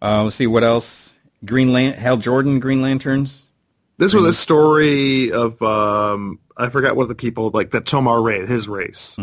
Uh, 0.00 0.22
let's 0.24 0.36
see 0.36 0.46
what 0.46 0.64
else. 0.64 1.09
Green 1.44 1.72
Lan- 1.72 1.94
Hal 1.94 2.16
Jordan, 2.16 2.60
Green 2.60 2.82
Lanterns. 2.82 3.44
This 3.98 4.14
was 4.14 4.24
a 4.24 4.32
story 4.32 5.30
of 5.32 5.60
um, 5.62 6.38
I 6.56 6.70
forgot 6.70 6.96
what 6.96 7.08
the 7.08 7.14
people 7.14 7.50
like 7.52 7.70
that 7.72 7.84
Tomar-Re, 7.86 8.46
his 8.46 8.66
race. 8.66 9.16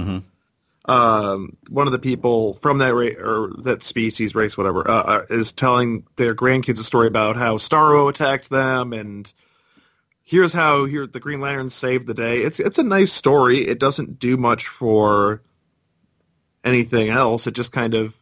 Um, 0.85 1.57
one 1.69 1.87
of 1.87 1.91
the 1.91 1.99
people 1.99 2.53
from 2.55 2.77
that 2.77 2.93
race 2.93 3.17
or 3.19 3.51
that 3.63 3.83
species, 3.83 4.35
race, 4.35 4.57
whatever, 4.57 4.89
uh, 4.89 5.03
uh, 5.03 5.25
is 5.29 5.51
telling 5.51 6.05
their 6.15 6.33
grandkids 6.33 6.79
a 6.79 6.83
story 6.83 7.07
about 7.07 7.35
how 7.35 7.57
Starro 7.57 8.09
attacked 8.09 8.49
them, 8.49 8.93
and 8.93 9.31
here's 10.23 10.53
how 10.53 10.85
here 10.85 11.05
the 11.05 11.19
Green 11.19 11.41
Lanterns 11.41 11.73
saved 11.73 12.07
the 12.07 12.13
day. 12.13 12.39
It's 12.41 12.59
it's 12.59 12.77
a 12.77 12.83
nice 12.83 13.11
story. 13.11 13.67
It 13.67 13.79
doesn't 13.79 14.19
do 14.19 14.37
much 14.37 14.67
for 14.67 15.41
anything 16.63 17.09
else. 17.09 17.47
It 17.47 17.53
just 17.53 17.71
kind 17.71 17.93
of, 17.93 18.15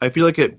I 0.00 0.08
feel 0.08 0.24
like 0.24 0.38
it 0.38 0.58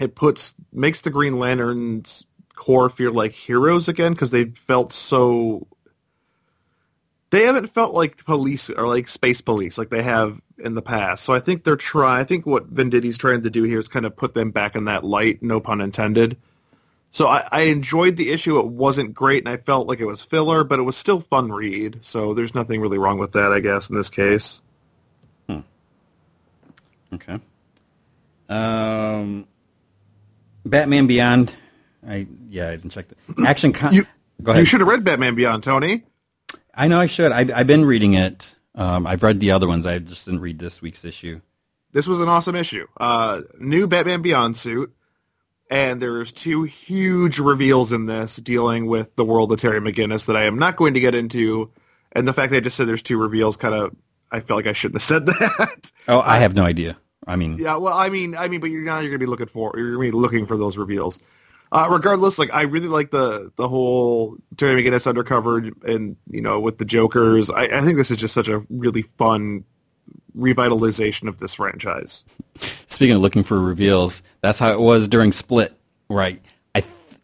it 0.00 0.14
puts 0.14 0.54
makes 0.72 1.02
the 1.02 1.10
Green 1.10 1.38
Lanterns 1.38 2.26
Corps 2.54 2.90
feel 2.90 3.12
like 3.12 3.32
heroes 3.32 3.88
again 3.88 4.12
because 4.12 4.30
they 4.30 4.46
felt 4.46 4.92
so 4.92 5.66
they 7.30 7.42
haven't 7.42 7.68
felt 7.68 7.94
like 7.94 8.24
police 8.24 8.70
or 8.70 8.86
like 8.86 9.08
space 9.08 9.40
police 9.40 9.76
like 9.76 9.90
they 9.90 10.02
have 10.02 10.40
in 10.58 10.74
the 10.74 10.82
past. 10.82 11.24
So 11.24 11.34
I 11.34 11.40
think 11.40 11.64
they're 11.64 11.76
trying. 11.76 12.20
I 12.20 12.24
think 12.24 12.46
what 12.46 12.72
Venditti's 12.72 13.18
trying 13.18 13.42
to 13.42 13.50
do 13.50 13.64
here 13.64 13.80
is 13.80 13.88
kind 13.88 14.06
of 14.06 14.16
put 14.16 14.34
them 14.34 14.50
back 14.50 14.76
in 14.76 14.84
that 14.84 15.04
light. 15.04 15.42
No 15.42 15.60
pun 15.60 15.80
intended. 15.80 16.36
So 17.10 17.28
I, 17.28 17.46
I 17.50 17.60
enjoyed 17.62 18.16
the 18.16 18.30
issue. 18.30 18.58
It 18.58 18.66
wasn't 18.66 19.14
great, 19.14 19.38
and 19.38 19.48
I 19.48 19.56
felt 19.56 19.86
like 19.86 20.00
it 20.00 20.04
was 20.04 20.20
filler, 20.20 20.64
but 20.64 20.80
it 20.80 20.82
was 20.82 20.96
still 20.96 21.20
fun 21.20 21.50
read. 21.50 21.98
So 22.02 22.34
there's 22.34 22.54
nothing 22.54 22.80
really 22.80 22.98
wrong 22.98 23.18
with 23.18 23.32
that, 23.32 23.52
I 23.52 23.60
guess, 23.60 23.88
in 23.88 23.96
this 23.96 24.08
case. 24.08 24.60
Hmm. 25.48 25.60
Okay. 27.12 27.38
Um, 28.48 29.46
Batman 30.64 31.06
Beyond. 31.06 31.52
I 32.06 32.26
yeah, 32.48 32.68
I 32.68 32.72
didn't 32.72 32.90
check 32.90 33.06
the 33.08 33.46
action. 33.48 33.72
Con- 33.72 33.92
You 33.92 34.04
Go 34.42 34.52
ahead. 34.52 34.60
you 34.62 34.66
should 34.66 34.80
have 34.80 34.88
read 34.88 35.04
Batman 35.04 35.34
Beyond, 35.34 35.62
Tony. 35.62 36.02
I 36.74 36.88
know 36.88 36.98
I 37.00 37.06
should. 37.06 37.32
I, 37.32 37.46
I've 37.58 37.66
been 37.66 37.84
reading 37.84 38.14
it. 38.14 38.56
Um, 38.74 39.06
I've 39.06 39.22
read 39.22 39.38
the 39.40 39.52
other 39.52 39.68
ones. 39.68 39.86
I 39.86 39.98
just 40.00 40.24
didn't 40.24 40.40
read 40.40 40.58
this 40.58 40.82
week's 40.82 41.04
issue. 41.04 41.40
This 41.92 42.06
was 42.08 42.20
an 42.20 42.28
awesome 42.28 42.56
issue. 42.56 42.86
Uh, 42.98 43.42
new 43.60 43.86
Batman 43.86 44.22
Beyond 44.22 44.56
suit, 44.56 44.92
and 45.70 46.02
there's 46.02 46.32
two 46.32 46.64
huge 46.64 47.38
reveals 47.38 47.92
in 47.92 48.06
this 48.06 48.36
dealing 48.36 48.86
with 48.86 49.14
the 49.14 49.24
world 49.24 49.52
of 49.52 49.60
Terry 49.60 49.80
McGinnis 49.80 50.26
that 50.26 50.36
I 50.36 50.44
am 50.44 50.58
not 50.58 50.74
going 50.76 50.94
to 50.94 51.00
get 51.00 51.14
into. 51.14 51.70
And 52.12 52.26
the 52.26 52.32
fact 52.32 52.50
that 52.50 52.56
I 52.56 52.60
just 52.60 52.76
said 52.76 52.88
there's 52.88 53.02
two 53.02 53.16
reveals 53.20 53.56
kind 53.56 53.74
of, 53.74 53.94
I 54.32 54.40
felt 54.40 54.58
like 54.58 54.66
I 54.66 54.72
shouldn't 54.72 55.00
have 55.00 55.04
said 55.04 55.26
that. 55.26 55.92
Oh, 56.08 56.20
I 56.20 56.38
have 56.38 56.54
no 56.56 56.64
idea. 56.64 56.96
I 57.26 57.36
mean, 57.36 57.58
yeah, 57.58 57.76
well, 57.76 57.96
I 57.96 58.10
mean, 58.10 58.36
I 58.36 58.48
mean, 58.48 58.60
but 58.60 58.70
you're 58.70 58.82
now 58.82 59.00
you're 59.00 59.10
gonna 59.10 59.18
be 59.18 59.26
looking 59.26 59.46
for 59.46 59.72
you're 59.76 59.92
gonna 59.92 60.00
be 60.00 60.10
looking 60.10 60.46
for 60.46 60.56
those 60.56 60.76
reveals. 60.76 61.18
Uh, 61.72 61.88
regardless, 61.90 62.38
like 62.38 62.52
I 62.52 62.62
really 62.62 62.88
like 62.88 63.10
the 63.10 63.50
the 63.56 63.68
whole 63.68 64.36
Terry 64.56 64.82
McGinnis 64.82 65.06
undercover 65.06 65.58
and 65.86 66.16
you 66.30 66.40
know 66.40 66.60
with 66.60 66.78
the 66.78 66.84
Jokers. 66.84 67.50
I, 67.50 67.64
I 67.64 67.80
think 67.82 67.96
this 67.96 68.10
is 68.10 68.16
just 68.16 68.34
such 68.34 68.48
a 68.48 68.64
really 68.68 69.02
fun 69.18 69.64
revitalization 70.36 71.28
of 71.28 71.38
this 71.38 71.54
franchise. 71.54 72.24
speaking 72.86 73.16
of 73.16 73.22
looking 73.22 73.42
for 73.42 73.60
reveals, 73.60 74.22
that's 74.40 74.58
how 74.58 74.72
it 74.72 74.80
was 74.80 75.08
during 75.08 75.32
Split, 75.32 75.76
right? 76.08 76.40
I, 76.74 76.78
I, 76.78 76.80
th- 76.80 77.18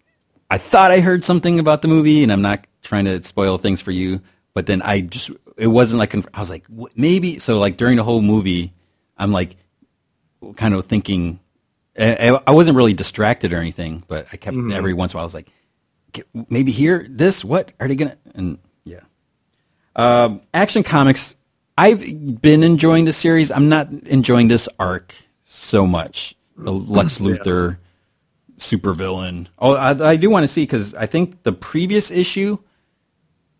I 0.50 0.58
thought 0.58 0.90
I 0.90 1.00
heard 1.00 1.24
something 1.24 1.58
about 1.58 1.82
the 1.82 1.88
movie, 1.88 2.22
and 2.22 2.32
I'm 2.32 2.42
not 2.42 2.66
trying 2.82 3.04
to 3.06 3.22
spoil 3.22 3.58
things 3.58 3.80
for 3.80 3.90
you, 3.90 4.20
but 4.54 4.66
then 4.66 4.82
I 4.82 5.00
just, 5.02 5.30
it 5.56 5.68
wasn't 5.68 5.98
like, 5.98 6.14
I 6.14 6.40
was 6.40 6.50
like, 6.50 6.66
maybe, 6.96 7.38
so 7.38 7.58
like 7.58 7.76
during 7.76 7.96
the 7.96 8.04
whole 8.04 8.22
movie, 8.22 8.72
I'm 9.16 9.32
like, 9.32 9.56
kind 10.56 10.74
of 10.74 10.86
thinking, 10.86 11.40
I, 11.98 12.38
I 12.46 12.52
wasn't 12.52 12.76
really 12.76 12.94
distracted 12.94 13.52
or 13.52 13.58
anything, 13.58 14.04
but 14.08 14.26
I 14.32 14.36
kept 14.36 14.56
every 14.56 14.94
once 14.94 15.12
in 15.12 15.16
a 15.16 15.18
while, 15.18 15.24
I 15.24 15.26
was 15.26 15.34
like, 15.34 15.50
maybe 16.48 16.72
here, 16.72 17.06
this, 17.08 17.44
what 17.44 17.72
are 17.78 17.88
they 17.88 17.94
gonna, 17.94 18.16
and 18.34 18.58
yeah. 18.84 19.00
Um, 19.96 20.40
Action 20.54 20.82
Comics. 20.82 21.36
I've 21.76 22.40
been 22.42 22.62
enjoying 22.62 23.06
the 23.06 23.12
series. 23.12 23.50
I'm 23.50 23.68
not 23.68 23.90
enjoying 23.90 24.48
this 24.48 24.68
arc 24.78 25.14
so 25.44 25.86
much. 25.86 26.34
The 26.56 26.72
Lex 26.72 27.18
Luthor 27.18 27.78
supervillain. 28.58 29.46
Oh, 29.58 29.74
I, 29.74 30.10
I 30.10 30.16
do 30.16 30.28
want 30.28 30.44
to 30.44 30.48
see 30.48 30.62
because 30.62 30.94
I 30.94 31.06
think 31.06 31.42
the 31.42 31.52
previous 31.52 32.10
issue, 32.10 32.58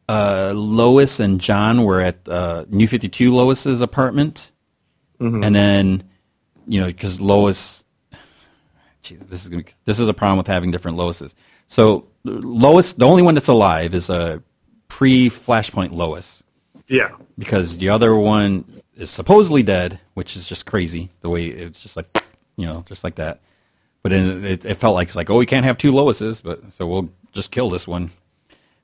uh, 0.09 0.53
Lois 0.55 1.18
and 1.18 1.41
John 1.41 1.85
were 1.85 2.01
at 2.01 2.28
uh, 2.28 2.66
New 2.68 2.87
Fifty 2.87 3.09
Two 3.09 3.35
Lois's 3.35 3.81
apartment, 3.81 4.51
and 5.18 5.55
then 5.55 6.05
you 6.71 6.81
know 6.81 6.87
because 6.87 7.21
Lois, 7.21 7.85
geez, 9.03 9.18
this 9.29 9.43
is 9.43 9.49
gonna, 9.49 9.64
this 9.85 9.99
is 9.99 10.09
a 10.09 10.14
problem 10.14 10.39
with 10.39 10.47
having 10.47 10.71
different 10.71 10.97
Loises. 10.97 11.35
So 11.66 12.07
Lois, 12.25 12.93
the 12.95 13.07
only 13.07 13.23
one 13.23 13.35
that's 13.35 13.49
alive 13.49 13.93
is 13.95 14.09
a 14.09 14.43
pre 14.89 15.29
Flashpoint 15.29 15.93
Lois 15.93 16.43
Yeah. 16.89 17.11
because 17.37 17.77
the 17.79 17.89
other 17.91 18.14
one 18.14 18.64
is 18.97 19.11
supposedly 19.11 19.62
dead, 19.62 20.01
which 20.14 20.37
is 20.37 20.47
just 20.47 20.64
crazy. 20.64 21.11
The 21.23 21.29
way 21.29 21.47
it's 21.47 21.81
just 21.81 21.97
like, 21.97 22.07
you 22.57 22.66
know, 22.66 22.85
just 22.87 23.05
like 23.05 23.16
that. 23.16 23.41
But 24.03 24.12
then 24.12 24.45
it, 24.45 24.64
it 24.64 24.75
felt 24.77 24.95
like 24.95 25.09
it's 25.09 25.16
like, 25.16 25.29
oh, 25.29 25.39
we 25.39 25.47
can't 25.47 25.64
have 25.66 25.77
two 25.77 25.93
Loises, 25.93 26.43
but 26.43 26.73
so 26.73 26.87
we'll 26.87 27.11
just 27.33 27.51
kill 27.51 27.68
this 27.68 27.87
one. 27.89 28.11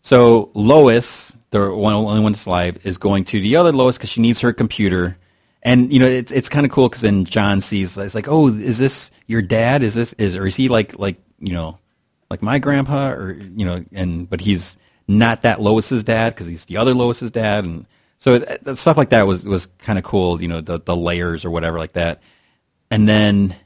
So 0.02 0.50
Lois, 0.54 1.36
the 1.50 1.72
one 1.74 1.94
only 1.94 2.20
one 2.20 2.32
that's 2.32 2.46
alive, 2.46 2.78
is 2.84 2.98
going 2.98 3.24
to 3.26 3.40
the 3.40 3.56
other 3.56 3.72
Lois 3.72 3.96
because 3.96 4.10
she 4.10 4.20
needs 4.20 4.40
her 4.42 4.52
computer. 4.52 5.16
And 5.66 5.92
you 5.92 5.98
know, 5.98 6.06
it's 6.06 6.30
it's 6.30 6.48
kind 6.48 6.64
of 6.64 6.70
cool 6.70 6.88
because 6.88 7.02
then 7.02 7.24
John 7.24 7.60
sees 7.60 7.98
it's 7.98 8.14
like, 8.14 8.28
oh, 8.28 8.46
is 8.46 8.78
this 8.78 9.10
your 9.26 9.42
dad? 9.42 9.82
Is 9.82 9.94
this 9.94 10.12
is 10.12 10.36
or 10.36 10.46
is 10.46 10.54
he 10.54 10.68
like 10.68 10.96
like 10.96 11.16
you 11.40 11.52
know, 11.52 11.80
like 12.30 12.40
my 12.40 12.60
grandpa 12.60 13.10
or 13.10 13.32
you 13.32 13.66
know? 13.66 13.84
And 13.92 14.30
but 14.30 14.40
he's 14.40 14.78
not 15.08 15.42
that 15.42 15.60
Lois's 15.60 16.04
dad 16.04 16.34
because 16.34 16.46
he's 16.46 16.66
the 16.66 16.76
other 16.76 16.94
Lois's 16.94 17.32
dad, 17.32 17.64
and 17.64 17.84
so 18.18 18.34
it, 18.34 18.78
stuff 18.78 18.96
like 18.96 19.10
that 19.10 19.26
was 19.26 19.44
was 19.44 19.66
kind 19.78 19.98
of 19.98 20.04
cool. 20.04 20.40
You 20.40 20.46
know, 20.46 20.60
the 20.60 20.78
the 20.78 20.94
layers 20.94 21.44
or 21.44 21.50
whatever 21.50 21.80
like 21.80 21.94
that. 21.94 22.22
And 22.92 23.08
then 23.08 23.56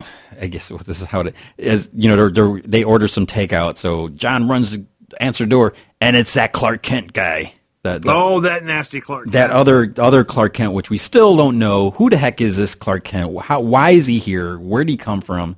I 0.40 0.46
guess 0.46 0.70
this 0.70 1.02
is 1.02 1.06
how 1.06 1.20
it 1.20 1.34
is. 1.58 1.90
You 1.92 2.08
know, 2.08 2.16
they're, 2.16 2.30
they're, 2.30 2.62
they 2.62 2.82
order 2.82 3.08
some 3.08 3.26
takeout. 3.26 3.76
So 3.76 4.08
John 4.08 4.48
runs 4.48 4.70
to 4.70 4.86
answer 5.20 5.44
door, 5.44 5.74
and 6.00 6.16
it's 6.16 6.32
that 6.32 6.54
Clark 6.54 6.82
Kent 6.82 7.12
guy. 7.12 7.52
That, 7.86 8.02
that, 8.02 8.12
Oh, 8.14 8.40
that 8.40 8.64
nasty 8.64 9.00
Clark. 9.00 9.30
that 9.30 9.48
Kent. 9.48 9.52
other 9.52 9.94
other 9.98 10.24
Clark 10.24 10.54
Kent, 10.54 10.72
which 10.72 10.90
we 10.90 10.98
still 10.98 11.36
don't 11.36 11.58
know 11.58 11.90
who 11.92 12.10
the 12.10 12.16
heck 12.16 12.40
is 12.40 12.56
this 12.56 12.74
Clark 12.74 13.04
Kent? 13.04 13.38
How 13.40 13.60
why 13.60 13.90
is 13.90 14.06
he 14.06 14.18
here? 14.18 14.58
Where 14.58 14.84
did 14.84 14.90
he 14.90 14.96
come 14.96 15.20
from? 15.20 15.56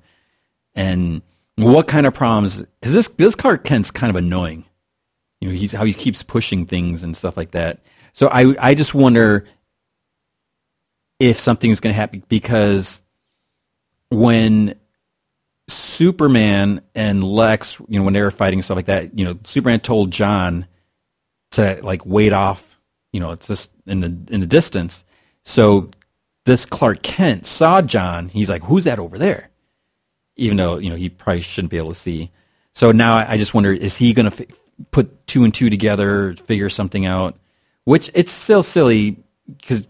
And 0.74 1.22
what 1.56 1.86
kind 1.88 2.06
of 2.06 2.14
problems? 2.14 2.62
Because 2.80 2.92
this 2.92 3.08
this 3.08 3.34
Clark 3.34 3.64
Kent's 3.64 3.90
kind 3.90 4.10
of 4.10 4.16
annoying. 4.16 4.64
You 5.40 5.48
know, 5.48 5.54
he's 5.54 5.72
how 5.72 5.84
he 5.84 5.94
keeps 5.94 6.22
pushing 6.22 6.66
things 6.66 7.02
and 7.02 7.16
stuff 7.16 7.36
like 7.36 7.52
that. 7.52 7.80
So 8.12 8.28
I 8.28 8.54
I 8.58 8.74
just 8.74 8.94
wonder 8.94 9.46
if 11.18 11.38
something's 11.38 11.80
going 11.80 11.92
to 11.92 11.96
happen 12.00 12.22
because 12.28 13.00
when 14.10 14.74
Superman 15.68 16.80
and 16.94 17.24
Lex, 17.24 17.78
you 17.88 17.98
know, 17.98 18.04
when 18.04 18.14
they 18.14 18.22
were 18.22 18.30
fighting 18.30 18.58
and 18.60 18.64
stuff 18.64 18.76
like 18.76 18.86
that, 18.86 19.18
you 19.18 19.24
know, 19.24 19.38
Superman 19.44 19.80
told 19.80 20.10
John 20.10 20.66
to 21.52 21.78
like 21.82 22.04
wait 22.04 22.32
off, 22.32 22.78
you 23.12 23.20
know, 23.20 23.32
it's 23.32 23.46
just 23.46 23.70
in 23.86 24.00
the 24.00 24.16
in 24.32 24.40
the 24.40 24.46
distance. 24.46 25.04
So 25.44 25.90
this 26.44 26.64
Clark 26.64 27.02
Kent 27.02 27.46
saw 27.46 27.82
John. 27.82 28.28
He's 28.28 28.48
like, 28.48 28.64
"Who's 28.64 28.84
that 28.84 28.98
over 28.98 29.18
there?" 29.18 29.50
Even 30.36 30.56
though 30.56 30.78
you 30.78 30.90
know 30.90 30.96
he 30.96 31.08
probably 31.08 31.42
shouldn't 31.42 31.70
be 31.70 31.78
able 31.78 31.92
to 31.92 31.98
see. 31.98 32.30
So 32.74 32.92
now 32.92 33.16
I, 33.16 33.32
I 33.32 33.36
just 33.38 33.54
wonder: 33.54 33.72
is 33.72 33.96
he 33.96 34.12
going 34.12 34.30
to 34.30 34.42
f- 34.42 34.58
put 34.90 35.26
two 35.26 35.44
and 35.44 35.52
two 35.52 35.70
together, 35.70 36.34
figure 36.34 36.70
something 36.70 37.06
out? 37.06 37.36
Which 37.84 38.10
it's 38.14 38.32
still 38.32 38.62
silly 38.62 39.16
because 39.46 39.88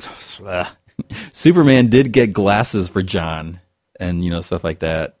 Superman 1.32 1.88
did 1.88 2.12
get 2.12 2.32
glasses 2.32 2.88
for 2.88 3.02
John 3.02 3.60
and 3.98 4.24
you 4.24 4.30
know 4.30 4.40
stuff 4.40 4.64
like 4.64 4.80
that, 4.80 5.16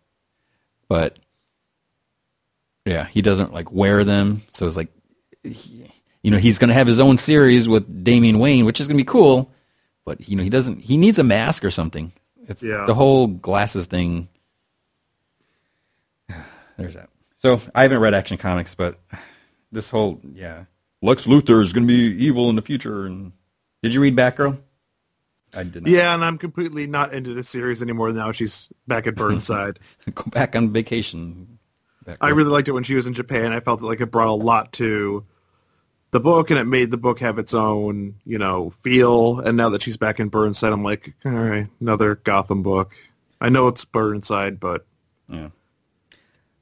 but 0.88 1.18
yeah, 2.88 3.06
he 3.06 3.22
doesn't 3.22 3.52
like 3.52 3.70
wear 3.70 4.02
them. 4.04 4.42
So 4.50 4.66
it's 4.66 4.76
like, 4.76 4.88
he, 5.52 5.90
you 6.22 6.30
know, 6.30 6.38
he's 6.38 6.58
going 6.58 6.68
to 6.68 6.74
have 6.74 6.86
his 6.86 7.00
own 7.00 7.16
series 7.16 7.68
with 7.68 8.04
Damian 8.04 8.38
Wayne, 8.38 8.64
which 8.64 8.80
is 8.80 8.86
going 8.86 8.96
to 8.98 9.02
be 9.02 9.06
cool. 9.08 9.50
But 10.04 10.28
you 10.28 10.36
know, 10.36 10.42
he 10.42 10.50
doesn't. 10.50 10.80
He 10.80 10.96
needs 10.96 11.18
a 11.18 11.24
mask 11.24 11.64
or 11.64 11.70
something. 11.70 12.12
It's 12.48 12.62
Yeah. 12.62 12.86
the 12.86 12.94
whole 12.94 13.26
glasses 13.26 13.86
thing. 13.86 14.28
There's 16.76 16.94
that. 16.94 17.10
So 17.38 17.60
I 17.74 17.82
haven't 17.82 18.00
read 18.00 18.14
Action 18.14 18.36
Comics, 18.38 18.74
but 18.74 18.98
this 19.70 19.90
whole 19.90 20.20
yeah, 20.34 20.64
Lex 21.02 21.26
Luthor 21.26 21.62
is 21.62 21.72
going 21.72 21.86
to 21.86 21.88
be 21.88 22.24
evil 22.24 22.50
in 22.50 22.56
the 22.56 22.62
future. 22.62 23.06
And 23.06 23.32
did 23.82 23.94
you 23.94 24.00
read 24.00 24.16
Batgirl? 24.16 24.58
I 25.54 25.62
did 25.62 25.82
not. 25.84 25.90
Yeah, 25.90 26.14
and 26.14 26.24
I'm 26.24 26.36
completely 26.36 26.86
not 26.86 27.14
into 27.14 27.32
this 27.34 27.48
series 27.48 27.80
anymore 27.80 28.12
now. 28.12 28.32
She's 28.32 28.68
back 28.86 29.06
at 29.06 29.14
Burnside. 29.14 29.78
Go 30.14 30.24
back 30.30 30.54
on 30.56 30.72
vacation. 30.72 31.58
Batgirl. 32.04 32.16
I 32.20 32.28
really 32.30 32.50
liked 32.50 32.68
it 32.68 32.72
when 32.72 32.84
she 32.84 32.94
was 32.94 33.06
in 33.06 33.14
Japan. 33.14 33.52
I 33.52 33.60
felt 33.60 33.80
like 33.82 34.00
it 34.00 34.10
brought 34.10 34.28
a 34.28 34.32
lot 34.32 34.72
to 34.74 35.22
the 36.10 36.20
book, 36.20 36.50
and 36.50 36.58
it 36.58 36.64
made 36.64 36.90
the 36.90 36.96
book 36.96 37.20
have 37.20 37.38
its 37.38 37.52
own, 37.54 38.14
you 38.24 38.38
know, 38.38 38.72
feel. 38.82 39.40
And 39.40 39.56
now 39.56 39.68
that 39.70 39.82
she's 39.82 39.96
back 39.96 40.20
in 40.20 40.28
Burnside, 40.28 40.72
I'm 40.72 40.82
like, 40.82 41.12
all 41.24 41.32
right, 41.32 41.66
another 41.80 42.16
Gotham 42.16 42.62
book. 42.62 42.94
I 43.40 43.48
know 43.50 43.68
it's 43.68 43.84
Burnside, 43.84 44.58
but 44.58 44.86
Yeah. 45.28 45.48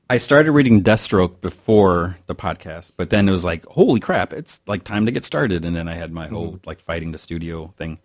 I 0.08 0.18
started 0.18 0.52
reading 0.52 0.84
Deathstroke 0.84 1.40
before 1.40 2.16
the 2.26 2.34
podcast, 2.34 2.92
but 2.96 3.10
then 3.10 3.28
it 3.28 3.32
was 3.32 3.44
like, 3.44 3.66
holy 3.66 3.98
crap, 3.98 4.32
it's 4.32 4.60
like 4.66 4.84
time 4.84 5.04
to 5.06 5.12
get 5.12 5.24
started. 5.24 5.64
And 5.64 5.74
then 5.74 5.88
I 5.88 5.94
had 5.94 6.12
my 6.12 6.28
whole 6.28 6.60
like 6.64 6.80
fighting 6.80 7.10
the 7.10 7.18
studio 7.18 7.74
thing. 7.76 7.98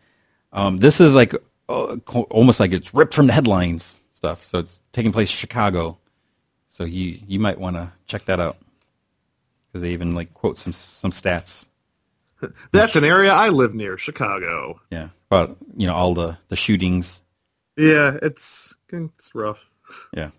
Um, 0.52 0.78
this 0.78 1.00
is 1.00 1.14
like 1.14 1.36
uh, 1.70 1.98
almost 2.32 2.60
like 2.60 2.72
it's 2.72 2.92
ripped 2.94 3.14
from 3.14 3.28
the 3.28 3.34
headlines 3.34 4.00
stuff. 4.16 4.44
So 4.44 4.60
it's 4.60 4.80
taking 4.94 5.12
place 5.12 5.30
in 5.30 5.36
Chicago. 5.36 6.00
So 6.70 6.86
you 6.86 7.20
you 7.28 7.40
might 7.40 7.60
want 7.60 7.76
to 7.76 7.92
check 8.08 8.26
that 8.26 8.40
out 8.40 8.58
because 9.72 9.82
they 9.84 9.92
even 9.92 10.12
like 10.12 10.34
quote 10.34 10.58
some 10.60 10.74
some 10.74 11.12
stats. 11.12 11.68
that's 12.72 12.96
an 12.96 13.04
area 13.04 13.32
I 13.32 13.50
live 13.50 13.74
near, 13.74 13.98
Chicago. 13.98 14.82
Yeah, 14.90 15.10
about 15.30 15.58
you 15.78 15.88
know 15.88 15.96
all 15.96 16.14
the 16.14 16.38
the 16.50 16.56
shootings 16.56 17.22
Yeah, 17.78 18.18
it's 18.22 18.76
it's 18.90 19.34
rough. 19.34 19.60
Yeah. 20.14 20.32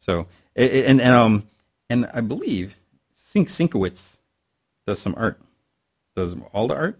So 0.00 0.26
and 0.56 1.00
and 1.00 1.14
um 1.14 1.48
and 1.88 2.10
I 2.12 2.20
believe 2.20 2.76
Sink 3.14 3.48
Sinkowitz 3.48 4.18
does 4.86 4.98
some 5.00 5.14
art. 5.16 5.40
Does 6.16 6.34
all 6.52 6.66
the 6.68 6.74
art? 6.74 6.98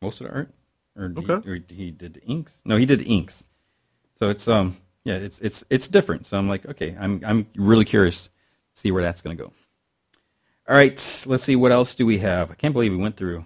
Most 0.00 0.20
of 0.20 0.28
the 0.28 0.32
art? 0.32 0.50
Or, 0.96 1.08
he, 1.10 1.30
Okay. 1.30 1.50
or 1.50 1.60
he 1.68 1.90
did 1.90 2.14
the 2.14 2.22
inks? 2.22 2.60
No, 2.64 2.76
he 2.76 2.86
did 2.86 3.00
the 3.00 3.04
inks. 3.04 3.44
So 4.18 4.30
it's 4.30 4.48
um 4.48 4.78
yeah, 5.04 5.16
it's 5.16 5.38
it's 5.40 5.64
it's 5.70 5.88
different. 5.88 6.26
So 6.26 6.38
I'm 6.38 6.48
like, 6.48 6.66
okay, 6.66 6.96
I'm 6.98 7.20
I'm 7.24 7.46
really 7.56 7.84
curious 7.84 8.24
to 8.24 8.30
see 8.80 8.90
where 8.90 9.02
that's 9.02 9.22
gonna 9.22 9.36
go. 9.36 9.52
All 10.68 10.74
right, 10.76 11.22
let's 11.26 11.44
see 11.44 11.56
what 11.56 11.72
else 11.72 11.94
do 11.94 12.04
we 12.06 12.18
have. 12.18 12.50
I 12.50 12.54
can't 12.54 12.72
believe 12.74 12.90
we 12.92 12.96
went 12.98 13.16
through 13.16 13.44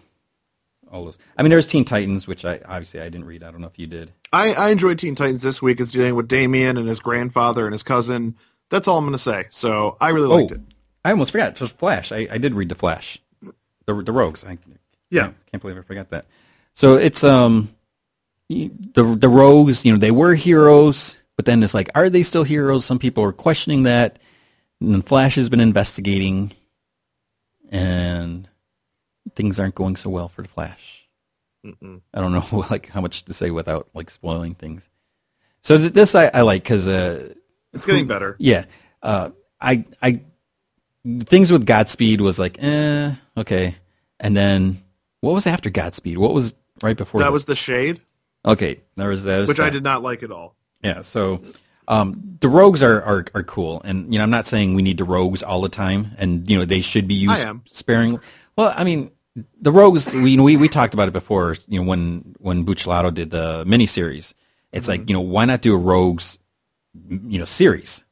all 0.90 1.04
those. 1.04 1.18
I 1.36 1.42
mean, 1.42 1.50
there's 1.50 1.66
Teen 1.66 1.84
Titans, 1.84 2.26
which 2.26 2.44
I 2.44 2.60
obviously 2.64 3.00
I 3.00 3.04
didn't 3.04 3.26
read. 3.26 3.42
I 3.42 3.50
don't 3.50 3.60
know 3.60 3.66
if 3.66 3.78
you 3.78 3.86
did. 3.86 4.10
I, 4.32 4.54
I 4.54 4.70
enjoyed 4.70 4.98
Teen 4.98 5.14
Titans 5.14 5.42
this 5.42 5.60
week. 5.60 5.80
It's 5.80 5.92
dealing 5.92 6.14
with 6.14 6.28
Damian 6.28 6.78
and 6.78 6.88
his 6.88 7.00
grandfather 7.00 7.66
and 7.66 7.72
his 7.72 7.82
cousin. 7.82 8.36
That's 8.70 8.88
all 8.88 8.96
I'm 8.98 9.04
going 9.04 9.12
to 9.12 9.18
say. 9.18 9.46
So 9.50 9.96
I 10.00 10.10
really 10.10 10.28
liked 10.28 10.52
it. 10.52 10.60
I 11.04 11.10
almost 11.10 11.32
forgot. 11.32 11.52
It 11.52 11.60
was 11.60 11.72
Flash. 11.72 12.10
I, 12.12 12.26
I 12.30 12.38
did 12.38 12.54
read 12.54 12.68
the 12.68 12.74
Flash, 12.74 13.18
the 13.86 13.94
the 14.02 14.12
Rogues. 14.12 14.44
I 14.44 14.58
Yeah. 15.10 15.22
can't, 15.24 15.36
can't 15.50 15.62
believe 15.62 15.76
I 15.78 15.82
forgot 15.82 16.10
that. 16.10 16.26
So 16.74 16.94
it's 16.96 17.22
um 17.24 17.74
the 18.48 18.70
the 18.94 19.28
Rogues. 19.28 19.84
You 19.84 19.92
know, 19.92 19.98
they 19.98 20.10
were 20.10 20.34
heroes, 20.34 21.20
but 21.36 21.44
then 21.46 21.62
it's 21.62 21.74
like, 21.74 21.90
are 21.94 22.08
they 22.10 22.22
still 22.22 22.44
heroes? 22.44 22.84
Some 22.84 22.98
people 22.98 23.24
are 23.24 23.32
questioning 23.32 23.82
that. 23.84 24.18
And 24.80 24.92
then 24.94 25.02
Flash 25.02 25.34
has 25.34 25.48
been 25.48 25.60
investigating, 25.60 26.52
and 27.70 28.48
things 29.34 29.58
aren't 29.58 29.74
going 29.74 29.96
so 29.96 30.10
well 30.10 30.28
for 30.28 30.42
the 30.42 30.48
Flash. 30.48 31.08
I 31.64 32.20
don't 32.20 32.32
know 32.32 32.64
like 32.70 32.88
how 32.88 33.00
much 33.00 33.24
to 33.26 33.34
say 33.34 33.50
without 33.50 33.88
like 33.94 34.10
spoiling 34.10 34.54
things. 34.54 34.88
So 35.62 35.76
th- 35.78 35.92
this 35.92 36.14
I, 36.14 36.30
I 36.32 36.40
like 36.42 36.62
because 36.62 36.86
uh, 36.88 37.32
It's 37.72 37.84
getting 37.86 38.06
better. 38.06 38.36
yeah. 38.38 38.64
Uh, 39.02 39.30
I 39.60 39.84
I 40.02 40.20
things 41.24 41.50
with 41.52 41.66
Godspeed 41.66 42.20
was 42.20 42.38
like, 42.38 42.62
eh, 42.62 43.14
okay. 43.36 43.74
And 44.18 44.36
then 44.36 44.82
what 45.20 45.32
was 45.34 45.46
after 45.46 45.68
Godspeed? 45.70 46.18
What 46.18 46.32
was 46.34 46.54
right 46.82 46.96
before 46.96 47.20
That 47.20 47.26
this? 47.26 47.32
was 47.34 47.44
the 47.44 47.56
shade, 47.56 48.00
okay. 48.44 48.80
There 48.96 49.08
was 49.10 49.24
that, 49.24 49.46
which 49.48 49.60
I 49.60 49.68
did 49.70 49.82
not 49.84 50.02
like 50.02 50.22
at 50.22 50.30
all. 50.30 50.56
Yeah. 50.82 51.02
So 51.02 51.40
um, 51.88 52.36
the 52.40 52.48
rogues 52.48 52.82
are, 52.82 53.02
are 53.02 53.26
are 53.34 53.42
cool, 53.44 53.82
and 53.84 54.12
you 54.12 54.18
know 54.18 54.24
I'm 54.24 54.30
not 54.30 54.46
saying 54.46 54.74
we 54.74 54.82
need 54.82 54.98
the 54.98 55.04
rogues 55.04 55.42
all 55.42 55.60
the 55.62 55.68
time, 55.70 56.12
and 56.18 56.48
you 56.50 56.58
know 56.58 56.64
they 56.64 56.80
should 56.82 57.08
be 57.08 57.14
used 57.14 57.50
sparingly. 57.66 58.20
Well, 58.56 58.74
I 58.76 58.84
mean 58.84 59.10
the 59.60 59.72
rogues. 59.72 60.10
We 60.12 60.38
we 60.40 60.56
we 60.56 60.68
talked 60.68 60.94
about 60.94 61.08
it 61.08 61.12
before. 61.14 61.56
You 61.68 61.80
know 61.80 61.86
when 61.86 62.36
when 62.38 62.66
Buccellato 62.66 63.12
did 63.14 63.30
the 63.30 63.64
miniseries, 63.66 64.34
it's 64.72 64.88
Mm-hmm. 64.88 64.88
like 64.88 65.08
you 65.08 65.14
know 65.14 65.22
why 65.22 65.44
not 65.46 65.62
do 65.62 65.74
a 65.74 65.78
rogues 65.78 66.38
you 67.08 67.38
know 67.38 67.46
series 67.46 68.02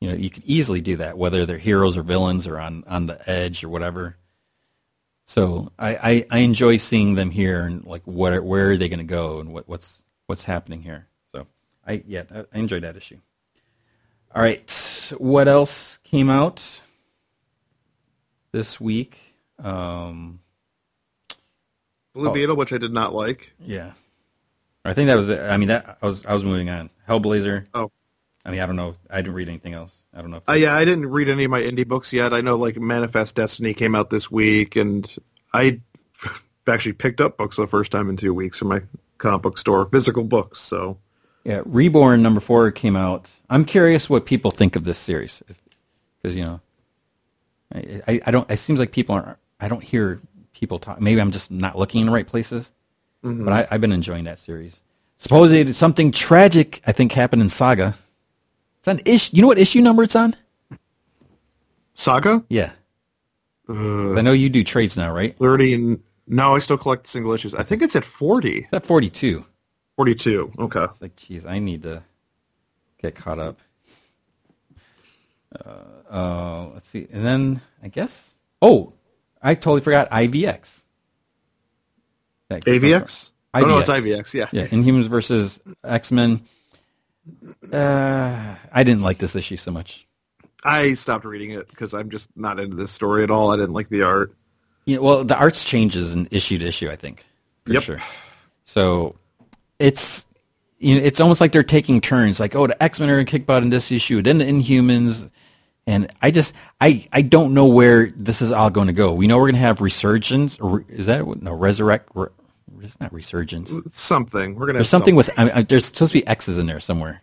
You 0.00 0.10
know, 0.10 0.16
you 0.16 0.30
could 0.30 0.44
easily 0.46 0.80
do 0.80 0.96
that, 0.98 1.18
whether 1.18 1.46
they're 1.46 1.58
heroes 1.58 1.98
or 1.98 2.04
villains 2.04 2.46
or 2.46 2.60
on, 2.60 2.84
on 2.86 3.08
the 3.08 3.30
edge 3.30 3.64
or 3.64 3.70
whatever. 3.70 4.16
So 5.26 5.72
I, 5.78 5.96
I, 5.96 6.26
I 6.30 6.38
enjoy 6.40 6.78
seeing 6.78 7.14
them 7.16 7.30
here 7.30 7.66
and 7.66 7.84
like 7.86 8.02
what 8.04 8.32
are, 8.34 8.42
where 8.42 8.72
are 8.72 8.78
they 8.78 8.88
going 8.88 9.00
to 9.00 9.04
go 9.04 9.40
and 9.40 9.52
what, 9.54 9.68
what's 9.68 10.04
what's 10.26 10.44
happening 10.44 10.82
here. 10.82 11.07
I 11.88 12.02
yeah 12.06 12.24
I, 12.32 12.40
I 12.40 12.58
enjoyed 12.58 12.82
that 12.84 12.96
issue. 12.96 13.18
All 14.34 14.42
right, 14.42 15.12
what 15.18 15.48
else 15.48 15.98
came 16.04 16.28
out 16.28 16.82
this 18.52 18.78
week? 18.80 19.18
Um, 19.58 20.40
Blue 22.14 22.28
Oh. 22.30 22.32
Beetle, 22.34 22.56
which 22.56 22.72
I 22.72 22.78
did 22.78 22.92
not 22.92 23.14
like. 23.14 23.52
yeah, 23.58 23.92
I 24.84 24.92
think 24.94 25.06
that 25.08 25.16
was 25.16 25.28
it. 25.28 25.40
I 25.40 25.56
mean 25.56 25.68
that 25.68 25.98
I 26.02 26.06
was 26.06 26.24
I 26.26 26.34
was 26.34 26.44
moving 26.44 26.68
on. 26.70 26.90
Hellblazer. 27.08 27.66
Oh. 27.74 27.90
I 28.44 28.50
mean 28.50 28.60
I 28.60 28.66
don't 28.66 28.76
know. 28.76 28.94
I 29.10 29.16
didn't 29.22 29.34
read 29.34 29.48
anything 29.48 29.74
else. 29.74 29.94
I 30.14 30.20
don't 30.20 30.30
know. 30.30 30.38
If 30.38 30.48
Uh, 30.48 30.52
yeah, 30.52 30.74
I 30.74 30.84
didn't 30.84 31.06
read 31.06 31.28
any 31.28 31.44
of 31.44 31.50
my 31.50 31.60
indie 31.62 31.86
books 31.86 32.12
yet. 32.12 32.32
I 32.34 32.40
know 32.40 32.56
like 32.56 32.76
Manifest 32.76 33.34
Destiny 33.34 33.74
came 33.74 33.94
out 33.94 34.10
this 34.10 34.30
week, 34.30 34.76
and 34.76 35.10
I 35.54 35.80
actually 36.68 36.92
picked 36.94 37.20
up 37.20 37.36
books 37.38 37.56
for 37.56 37.62
the 37.62 37.68
first 37.68 37.90
time 37.92 38.08
in 38.10 38.16
two 38.16 38.34
weeks 38.34 38.58
from 38.58 38.68
my 38.68 38.82
comic 39.18 39.42
book 39.42 39.58
store, 39.58 39.86
physical 39.86 40.24
books. 40.24 40.60
So 40.60 40.98
Yeah, 41.48 41.62
Reborn 41.64 42.22
number 42.22 42.40
four 42.40 42.70
came 42.70 42.94
out. 42.94 43.26
I'm 43.48 43.64
curious 43.64 44.10
what 44.10 44.26
people 44.26 44.50
think 44.50 44.76
of 44.76 44.84
this 44.84 44.98
series, 44.98 45.42
because 46.20 46.36
you 46.36 46.44
know, 46.44 46.60
I, 47.74 48.02
I, 48.06 48.20
I 48.26 48.30
don't. 48.30 48.50
It 48.50 48.58
seems 48.58 48.78
like 48.78 48.92
people 48.92 49.14
aren't. 49.14 49.38
I 49.58 49.66
don't 49.66 49.82
hear 49.82 50.20
people 50.52 50.78
talk. 50.78 51.00
Maybe 51.00 51.22
I'm 51.22 51.30
just 51.30 51.50
not 51.50 51.78
looking 51.78 52.02
in 52.02 52.06
the 52.08 52.12
right 52.12 52.26
places. 52.26 52.70
But 53.22 53.50
I, 53.50 53.66
I've 53.70 53.80
been 53.80 53.92
enjoying 53.92 54.24
that 54.24 54.38
series. 54.38 54.82
Supposedly 55.16 55.72
something 55.72 56.12
tragic, 56.12 56.82
I 56.86 56.92
think, 56.92 57.12
happened 57.12 57.40
in 57.40 57.48
Saga. 57.48 57.94
It's 58.80 58.88
on 58.88 59.00
ish. 59.06 59.32
You 59.32 59.40
know 59.40 59.48
what 59.48 59.58
issue 59.58 59.80
number 59.80 60.02
it's 60.02 60.16
on? 60.16 60.36
Saga 61.94 62.44
Yeah, 62.50 62.72
uh, 63.70 64.16
I 64.16 64.20
know 64.20 64.32
you 64.32 64.50
do 64.50 64.62
trades 64.64 64.98
now, 64.98 65.14
right? 65.14 65.34
thirty. 65.34 65.72
And, 65.72 66.02
no, 66.26 66.56
I 66.56 66.58
still 66.58 66.76
collect 66.76 67.06
single 67.06 67.32
issues. 67.32 67.54
I 67.54 67.62
think 67.62 67.80
it's 67.80 67.96
at 67.96 68.04
40. 68.04 68.58
It's 68.58 68.72
at 68.74 68.84
42. 68.86 69.46
42. 70.08 70.52
Okay. 70.60 70.84
It's 70.84 71.02
like, 71.02 71.16
geez, 71.16 71.44
I 71.44 71.58
need 71.58 71.82
to 71.82 72.04
get 73.02 73.16
caught 73.16 73.40
up. 73.40 73.58
Uh, 75.52 75.72
uh, 76.08 76.68
let's 76.72 76.86
see, 76.88 77.08
and 77.10 77.24
then 77.26 77.60
I 77.82 77.88
guess. 77.88 78.34
Oh, 78.62 78.92
I 79.42 79.56
totally 79.56 79.80
forgot 79.80 80.08
IVX. 80.10 80.84
That- 82.48 82.64
AVX? 82.64 83.30
Oh 83.54 83.60
no, 83.62 83.78
it's 83.78 83.88
IVX. 83.88 84.18
IVX. 84.20 84.34
Yeah. 84.34 84.48
Yeah, 84.52 84.66
Inhumans 84.68 85.08
versus 85.08 85.58
X 85.82 86.12
Men. 86.12 86.42
Uh, 87.72 88.54
I 88.70 88.84
didn't 88.84 89.02
like 89.02 89.18
this 89.18 89.34
issue 89.34 89.56
so 89.56 89.72
much. 89.72 90.06
I 90.62 90.94
stopped 90.94 91.24
reading 91.24 91.50
it 91.50 91.68
because 91.68 91.92
I'm 91.92 92.08
just 92.08 92.28
not 92.36 92.60
into 92.60 92.76
this 92.76 92.92
story 92.92 93.24
at 93.24 93.30
all. 93.32 93.50
I 93.50 93.56
didn't 93.56 93.72
like 93.72 93.88
the 93.88 94.02
art. 94.02 94.32
Yeah, 94.84 94.98
well, 94.98 95.24
the 95.24 95.36
arts 95.36 95.64
changes 95.64 96.14
in 96.14 96.28
issue 96.30 96.56
to 96.58 96.66
issue. 96.66 96.88
I 96.88 96.94
think 96.96 97.24
for 97.64 97.72
Yep. 97.72 97.82
sure. 97.82 98.02
So 98.64 99.16
it's 99.78 100.26
you 100.78 100.94
know 100.94 101.02
it's 101.02 101.20
almost 101.20 101.40
like 101.40 101.52
they're 101.52 101.62
taking 101.62 102.00
turns. 102.00 102.40
Like, 102.40 102.54
oh, 102.54 102.66
the 102.66 102.80
X 102.82 103.00
Men 103.00 103.10
are 103.10 103.16
gonna 103.16 103.24
kick 103.24 103.46
butt 103.46 103.62
in 103.62 103.70
this 103.70 103.90
issue, 103.90 104.22
then 104.22 104.38
the 104.38 104.44
Inhumans, 104.44 105.30
and 105.86 106.10
I 106.22 106.30
just 106.30 106.54
I 106.80 107.08
I 107.12 107.22
don't 107.22 107.54
know 107.54 107.66
where 107.66 108.06
this 108.06 108.42
is 108.42 108.52
all 108.52 108.70
going 108.70 108.88
to 108.88 108.92
go. 108.92 109.12
We 109.12 109.26
know 109.26 109.38
we're 109.38 109.48
gonna 109.48 109.58
have 109.58 109.80
resurgence. 109.80 110.58
Or 110.58 110.84
is 110.88 111.06
that 111.06 111.26
no 111.42 111.54
resurrect? 111.54 112.10
Re, 112.14 112.28
it's 112.80 113.00
not 113.00 113.12
resurgence. 113.12 113.72
Something. 113.90 114.54
We're 114.54 114.66
gonna. 114.66 114.78
There's 114.78 114.86
have 114.86 114.90
something 114.90 115.16
with 115.16 115.30
I, 115.38 115.48
I, 115.48 115.50
uh, 115.50 115.62
there's 115.68 115.86
supposed 115.86 116.12
to 116.12 116.20
be 116.20 116.26
X's 116.26 116.58
in 116.58 116.66
there 116.66 116.80
somewhere. 116.80 117.22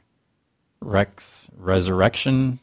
Rex 0.82 1.48
resurrection. 1.58 2.60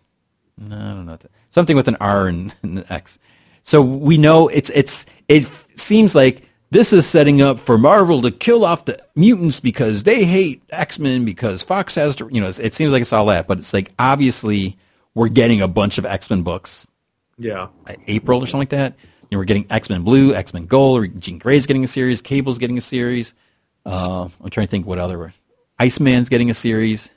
No, 0.59 0.77
I 0.77 0.91
don't 0.91 1.07
know. 1.07 1.19
Something 1.51 1.77
with 1.77 1.89
an 1.89 1.97
R 2.01 2.29
and 2.29 2.55
an 2.63 2.85
X. 2.89 3.19
So 3.63 3.83
we 3.83 4.19
know 4.19 4.49
it's 4.49 4.71
it's 4.71 5.07
it 5.29 5.49
seems 5.77 6.15
like 6.15 6.43
this 6.73 6.93
is 6.93 7.07
setting 7.07 7.43
up 7.43 7.61
for 7.61 7.77
Marvel 7.77 8.23
to 8.23 8.31
kill 8.31 8.65
off 8.65 8.87
the 8.87 8.99
mutants 9.15 9.61
because 9.61 10.05
they 10.05 10.25
hate 10.25 10.63
X 10.71 10.99
Men 10.99 11.25
because 11.27 11.63
Fox 11.63 11.95
has 11.97 12.17
to. 12.17 12.29
You 12.33 12.41
know, 12.41 12.49
it 12.49 12.73
seems 12.73 12.91
like 12.93 13.03
it's 13.03 13.13
all 13.13 13.27
that, 13.27 13.47
but 13.47 13.59
it's 13.59 13.75
like 13.75 13.93
obviously 13.99 14.79
we're 15.15 15.29
getting 15.29 15.61
a 15.61 15.69
bunch 15.69 15.99
of 15.99 16.07
X 16.07 16.31
Men 16.31 16.43
books 16.43 16.87
Yeah. 17.37 17.69
April 18.07 18.43
or 18.43 18.47
something 18.47 18.61
like 18.61 18.71
that. 18.71 18.95
You 19.31 19.37
know, 19.37 19.39
we're 19.41 19.45
getting 19.45 19.67
X 19.69 19.91
Men 19.91 20.03
Blue, 20.03 20.35
X 20.35 20.55
Men 20.55 20.65
Gold, 20.65 21.03
or 21.05 21.07
Jean 21.09 21.39
Grey's 21.39 21.67
getting 21.67 21.85
a 21.85 21.89
series, 21.89 22.23
Cable's 22.23 22.57
getting 22.59 22.79
a 22.79 22.83
series. 22.83 23.35
Uh, 23.85 24.29
I'm 24.41 24.51
trying 24.51 24.67
to 24.67 24.71
think 24.71 24.87
what 24.87 24.99
other. 24.99 25.35
Iceman's 25.79 26.29
getting 26.31 26.49
a 26.49 26.55
series. 26.55 27.11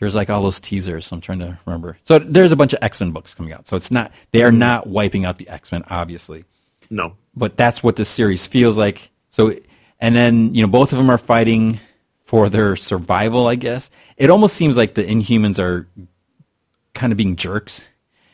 There's 0.00 0.14
like 0.14 0.30
all 0.30 0.42
those 0.42 0.58
teasers. 0.60 1.06
So 1.06 1.14
I'm 1.16 1.20
trying 1.20 1.40
to 1.40 1.58
remember. 1.66 1.98
So 2.04 2.18
there's 2.18 2.50
a 2.52 2.56
bunch 2.56 2.72
of 2.72 2.78
X 2.82 3.00
Men 3.00 3.12
books 3.12 3.34
coming 3.34 3.52
out. 3.52 3.68
So 3.68 3.76
it's 3.76 3.90
not 3.92 4.10
they 4.32 4.42
are 4.42 4.50
not 4.52 4.88
wiping 4.88 5.24
out 5.24 5.38
the 5.38 5.48
X 5.48 5.70
Men, 5.70 5.84
obviously, 5.90 6.44
No. 6.90 7.16
but 7.34 7.56
that's 7.56 7.82
what 7.82 7.96
this 7.96 8.08
series 8.08 8.46
feels 8.46 8.76
like. 8.76 9.10
So, 9.30 9.54
and 10.00 10.14
then 10.14 10.54
you 10.54 10.62
know 10.62 10.68
both 10.68 10.92
of 10.92 10.98
them 10.98 11.10
are 11.10 11.18
fighting 11.18 11.80
for 12.24 12.48
their 12.48 12.76
survival. 12.76 13.46
I 13.46 13.54
guess 13.54 13.90
it 14.16 14.30
almost 14.30 14.54
seems 14.54 14.76
like 14.76 14.94
the 14.94 15.04
Inhumans 15.04 15.58
are 15.58 15.88
kind 16.94 17.12
of 17.12 17.16
being 17.16 17.36
jerks. 17.36 17.86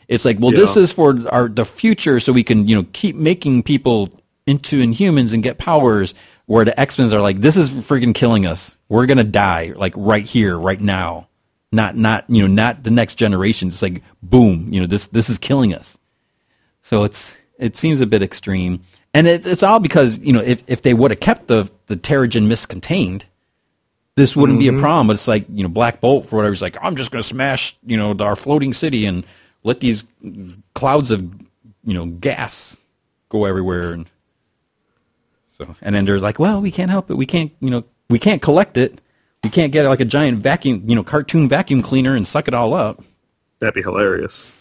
It's 0.09 0.25
like, 0.25 0.39
well, 0.39 0.51
this 0.51 0.77
is 0.77 0.93
for 0.93 1.17
our 1.31 1.49
the 1.49 1.65
future, 1.65 2.21
so 2.21 2.33
we 2.33 2.43
can 2.45 2.67
you 2.69 2.77
know 2.77 2.87
keep 2.93 3.17
making 3.17 3.63
people 3.63 4.09
into 4.47 4.83
Inhumans 4.83 5.33
and 5.33 5.43
get 5.43 5.59
powers. 5.59 6.15
Where 6.47 6.67
the 6.67 6.79
X 6.79 6.99
Men 6.99 7.11
are 7.15 7.23
like, 7.23 7.41
this 7.41 7.57
is 7.57 7.71
freaking 7.71 8.15
killing 8.15 8.45
us. 8.45 8.77
We're 8.91 9.07
gonna 9.07 9.25
die 9.25 9.73
like 9.77 9.95
right 9.97 10.27
here, 10.27 10.59
right 10.59 10.81
now. 10.81 11.29
Not 11.73 11.97
not 11.97 12.29
you 12.29 12.43
know 12.43 12.49
not 12.49 12.83
the 12.83 12.91
next 12.91 13.15
generation. 13.15 13.69
It's 13.69 13.81
like 13.81 14.03
boom, 14.23 14.69
you 14.71 14.81
know 14.81 14.87
this 14.87 15.09
this 15.09 15.31
is 15.31 15.39
killing 15.39 15.73
us. 15.73 15.97
So 16.83 17.05
it's 17.05 17.37
it 17.59 17.77
seems 17.77 18.01
a 18.01 18.07
bit 18.07 18.23
extreme, 18.23 18.83
and 19.13 19.27
it, 19.27 19.47
it's 19.47 19.63
all 19.63 19.81
because 19.81 20.19
you 20.19 20.33
know 20.33 20.41
if 20.41 20.63
if 20.67 20.83
they 20.83 20.95
would 20.95 21.11
have 21.11 21.21
kept 21.21 21.47
the 21.47 21.71
the 21.87 21.97
Terrigen 21.97 22.47
mist 22.47 22.69
contained, 22.69 23.27
this 24.17 24.37
wouldn't 24.37 24.59
be 24.59 24.69
a 24.69 24.73
mm-hmm. 24.73 24.81
problem. 24.81 25.07
But 25.09 25.15
it's 25.15 25.29
like 25.29 25.47
you 25.49 25.63
know 25.63 25.69
Black 25.69 26.01
Bolt 26.01 26.29
for 26.29 26.37
whatever. 26.37 26.53
He's 26.53 26.63
like, 26.63 26.77
I'm 26.81 26.97
just 26.97 27.11
gonna 27.11 27.23
smash 27.23 27.77
you 27.85 27.97
know 27.97 28.15
our 28.21 28.37
floating 28.37 28.73
city 28.73 29.07
and 29.07 29.25
let 29.63 29.81
these 29.81 30.05
clouds 30.75 31.11
of 31.11 31.23
you 31.85 31.95
know 31.95 32.07
gas 32.07 32.77
go 33.29 33.45
everywhere 33.45 33.93
and 33.93 34.09
so 35.59 35.75
and 35.83 35.95
then 35.95 36.05
they're 36.05 36.21
like, 36.21 36.39
well, 36.39 36.61
we 36.61 36.71
can't 36.71 36.91
help 36.91 37.11
it. 37.11 37.17
We 37.17 37.27
can't 37.27 37.53
you 37.61 37.71
know 37.71 37.85
we 38.09 38.19
can't 38.19 38.43
collect 38.43 38.77
it. 38.77 39.01
We 39.43 39.51
can't 39.51 39.73
get 39.73 39.87
like 39.87 40.01
a 40.01 40.05
giant 40.05 40.39
vacuum 40.39 40.83
you 40.87 40.95
know 40.95 41.03
cartoon 41.03 41.49
vacuum 41.49 41.83
cleaner 41.83 42.17
and 42.17 42.27
suck 42.27 42.49
it 42.49 42.55
all 42.55 42.75
up. 42.75 43.03
That'd 43.61 43.75
be 43.75 43.83
hilarious. 43.83 44.53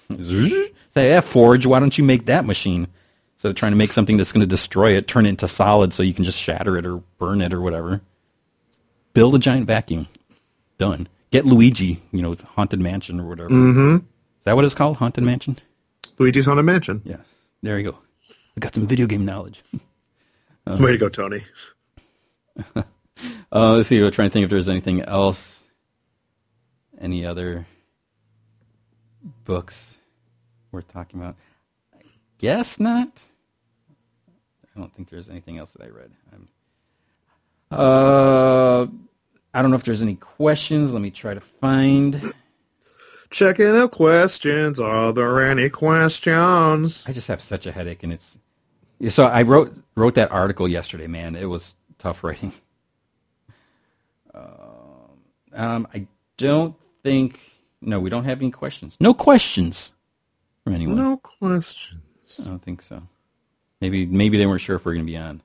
Say, 0.93 1.09
yeah, 1.09 1.21
Forge, 1.21 1.65
why 1.65 1.79
don't 1.79 1.97
you 1.97 2.03
make 2.03 2.25
that 2.27 2.45
machine? 2.45 2.87
Instead 3.35 3.49
of 3.49 3.55
trying 3.55 3.71
to 3.71 3.77
make 3.77 3.91
something 3.91 4.17
that's 4.17 4.31
going 4.31 4.41
to 4.41 4.47
destroy 4.47 4.91
it, 4.91 5.07
turn 5.07 5.25
it 5.25 5.29
into 5.29 5.47
solid 5.47 5.91
so 5.93 6.03
you 6.03 6.13
can 6.13 6.23
just 6.23 6.39
shatter 6.39 6.77
it 6.77 6.85
or 6.85 6.97
burn 7.17 7.41
it 7.41 7.51
or 7.51 7.61
whatever. 7.61 8.01
Build 9.13 9.33
a 9.35 9.39
giant 9.39 9.65
vacuum. 9.65 10.07
Done. 10.77 11.07
Get 11.31 11.45
Luigi, 11.45 11.99
you 12.11 12.21
know, 12.21 12.35
Haunted 12.55 12.79
Mansion 12.79 13.19
or 13.19 13.27
whatever. 13.27 13.49
Mm-hmm. 13.49 13.95
Is 13.95 14.43
that 14.43 14.55
what 14.55 14.65
it's 14.65 14.75
called? 14.75 14.97
Haunted 14.97 15.23
Mansion? 15.23 15.57
Luigi's 16.19 16.45
Haunted 16.45 16.65
Mansion. 16.65 17.01
Yeah. 17.03 17.17
There 17.63 17.79
you 17.79 17.91
go. 17.91 17.97
I 18.55 18.59
got 18.59 18.75
some 18.75 18.85
video 18.85 19.07
game 19.07 19.25
knowledge. 19.25 19.63
Way 20.67 20.91
to 20.91 20.97
go, 20.97 21.09
Tony. 21.09 21.43
Uh, 23.51 23.73
let's 23.73 23.87
see. 23.87 24.01
We're 24.01 24.09
trying 24.09 24.29
to 24.29 24.33
think 24.33 24.43
if 24.45 24.49
there's 24.49 24.67
anything 24.67 25.01
else. 25.01 25.61
Any 26.99 27.23
other 27.25 27.67
books 29.45 29.92
worth 30.73 30.87
talking 30.91 31.19
about? 31.21 31.35
I 31.93 32.01
guess 32.39 32.79
not. 32.79 33.21
I 34.75 34.79
don't 34.79 34.93
think 34.93 35.09
there's 35.09 35.29
anything 35.29 35.57
else 35.59 35.71
that 35.73 35.83
I 35.83 35.89
read. 35.89 36.11
I'm, 36.33 36.47
uh, 37.71 38.87
I 39.53 39.61
don't 39.61 39.69
know 39.69 39.77
if 39.77 39.83
there's 39.83 40.01
any 40.01 40.15
questions. 40.15 40.91
Let 40.91 41.01
me 41.01 41.11
try 41.11 41.33
to 41.35 41.41
find. 41.41 42.21
Checking 43.29 43.67
out 43.67 43.91
questions. 43.91 44.79
Are 44.79 45.11
there 45.11 45.41
any 45.41 45.69
questions? 45.69 47.03
I 47.07 47.11
just 47.13 47.27
have 47.27 47.41
such 47.41 47.65
a 47.65 47.71
headache, 47.71 48.03
and 48.03 48.13
it's 48.13 48.37
so 49.09 49.25
I 49.25 49.41
wrote 49.41 49.75
wrote 49.95 50.13
that 50.15 50.31
article 50.31 50.67
yesterday. 50.67 51.07
Man, 51.07 51.35
it 51.35 51.45
was 51.45 51.75
tough 51.97 52.23
writing. 52.23 52.53
Um, 54.35 55.19
Um, 55.53 55.87
I 55.93 56.07
don't 56.37 56.75
think. 57.03 57.39
No, 57.81 57.99
we 57.99 58.09
don't 58.09 58.25
have 58.25 58.39
any 58.41 58.51
questions. 58.51 58.97
No 58.99 59.13
questions 59.13 59.93
from 60.63 60.73
anyone. 60.75 60.97
No 60.97 61.17
questions. 61.17 62.39
I 62.39 62.45
don't 62.45 62.61
think 62.63 62.81
so. 62.81 63.01
Maybe 63.81 64.05
maybe 64.05 64.37
they 64.37 64.45
weren't 64.45 64.61
sure 64.61 64.75
if 64.75 64.85
we're 64.85 64.93
going 64.93 65.05
to 65.05 65.11
be 65.11 65.17
on. 65.17 65.41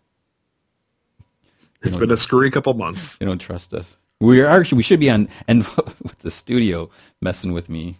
It's 1.82 1.96
been 1.96 2.10
a 2.10 2.16
screwy 2.16 2.50
couple 2.50 2.74
months. 2.74 3.18
They 3.18 3.26
don't 3.26 3.38
trust 3.38 3.72
us. 3.74 3.96
We 4.20 4.40
are 4.40 4.46
actually 4.46 4.76
we 4.78 4.82
should 4.82 5.00
be 5.00 5.10
on 5.10 5.28
and 5.46 5.64
with 6.02 6.18
the 6.20 6.30
studio 6.30 6.90
messing 7.20 7.52
with 7.52 7.68
me. 7.68 7.98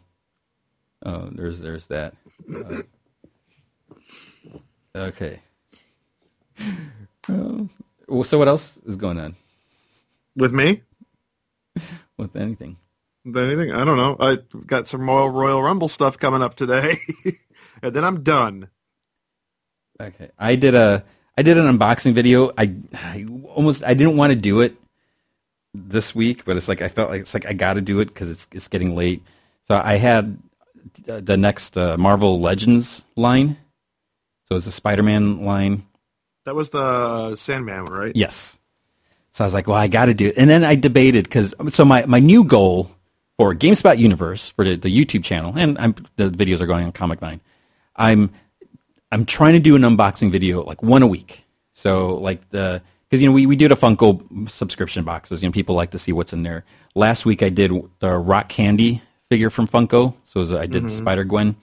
Oh, 1.05 1.29
there's 1.33 1.61
there's 1.61 1.87
that. 1.89 2.15
Uh, 2.53 2.83
okay. 4.97 5.41
Well, 8.09 8.25
so 8.25 8.39
what 8.39 8.49
else 8.49 8.79
is 8.87 8.97
going 8.97 9.21
on 9.21 9.37
With 10.35 10.53
me? 10.53 10.83
with 12.17 12.35
anything? 12.37 12.79
Anything? 13.27 13.73
I 13.73 13.85
don't 13.85 13.97
know. 13.97 14.17
I 14.19 14.39
got 14.67 14.89
some 14.89 15.09
Royal 15.09 15.29
Royal 15.29 15.63
Rumble 15.63 15.89
stuff 15.89 16.19
coming 16.19 16.43
up 16.43 16.55
today, 16.55 16.97
and 17.83 17.95
then 17.95 18.05
I'm 18.05 18.23
done. 18.23 18.69
Okay, 20.01 20.31
I 20.39 20.57
did 20.57 20.75
a 20.75 21.05
I 21.37 21.43
did 21.43 21.59
an 21.59 21.79
unboxing 21.79 22.15
video. 22.15 22.53
I, 22.57 22.75
I 22.95 23.27
almost 23.55 23.85
I 23.85 23.95
didn't 23.95 24.17
want 24.17 24.31
to 24.31 24.37
do 24.37 24.61
it 24.61 24.77
this 25.75 26.15
week, 26.15 26.45
but 26.45 26.57
it's 26.57 26.69
like 26.69 26.83
I 26.83 26.89
felt 26.89 27.11
like 27.11 27.21
it's 27.21 27.35
like 27.35 27.47
I 27.47 27.53
got 27.53 27.75
to 27.75 27.81
do 27.81 28.01
it 28.01 28.07
because 28.07 28.31
it's 28.31 28.49
it's 28.53 28.69
getting 28.69 28.97
late. 28.97 29.23
So 29.67 29.81
I 29.83 29.97
had 29.97 30.39
the 31.05 31.37
next 31.37 31.77
uh, 31.77 31.97
Marvel 31.97 32.41
Legends 32.41 33.03
line. 33.17 33.57
So 34.49 34.57
it's 34.57 34.65
the 34.65 34.73
Spider-Man 34.73 35.45
line. 35.45 35.85
That 36.47 36.55
was 36.55 36.71
the 36.71 37.37
Sandman, 37.37 37.85
right? 37.85 38.13
Yes. 38.17 38.59
So 39.33 39.45
I 39.45 39.47
was 39.47 39.53
like, 39.53 39.67
well, 39.67 39.77
I 39.77 39.89
got 39.89 40.07
to 40.07 40.15
do 40.15 40.29
it. 40.29 40.39
And 40.39 40.49
then 40.49 40.65
I 40.65 40.75
debated 40.75 41.25
because 41.25 41.55
so 41.69 41.85
my, 41.85 42.07
my 42.07 42.19
new 42.19 42.45
goal 42.45 42.91
for 43.39 43.55
GameSpot 43.55 43.97
Universe 43.97 44.49
for 44.49 44.65
the, 44.65 44.77
the 44.77 44.89
YouTube 44.89 45.25
channel, 45.25 45.55
and 45.57 45.79
I'm, 45.79 45.95
the 46.17 46.29
videos 46.29 46.61
are 46.61 46.67
going 46.67 46.85
on 46.85 46.93
Comic 46.93 47.21
Vine. 47.21 47.41
I'm 47.97 48.31
I'm 49.11 49.25
trying 49.25 49.55
to 49.55 49.61
do 49.61 49.75
an 49.75 49.83
unboxing 49.83 50.31
video 50.31 50.63
like 50.63 50.83
one 50.83 51.03
a 51.03 51.07
week. 51.07 51.45
So 51.73 52.17
like 52.17 52.49
the 52.51 52.83
because 53.09 53.23
you 53.23 53.29
know 53.29 53.33
we, 53.33 53.47
we 53.47 53.57
did 53.57 53.73
a 53.73 53.77
Funko 53.77 54.49
subscription 54.51 55.05
boxes. 55.05 55.43
You 55.43 55.49
know 55.49 55.53
people 55.53 55.75
like 55.75 55.93
to 55.93 55.99
see 55.99 56.13
what's 56.13 56.33
in 56.33 56.43
there. 56.43 56.65
Last 56.95 57.25
week 57.25 57.43
I 57.43 57.49
did 57.49 57.73
the 58.01 58.19
Rock 58.19 58.49
Candy 58.49 59.03
figure 59.31 59.51
from 59.51 59.69
Funko. 59.69 60.15
So 60.25 60.41
was, 60.41 60.53
I 60.53 60.67
did 60.67 60.85
mm-hmm. 60.85 60.97
Spider 60.97 61.25
Gwen. 61.25 61.57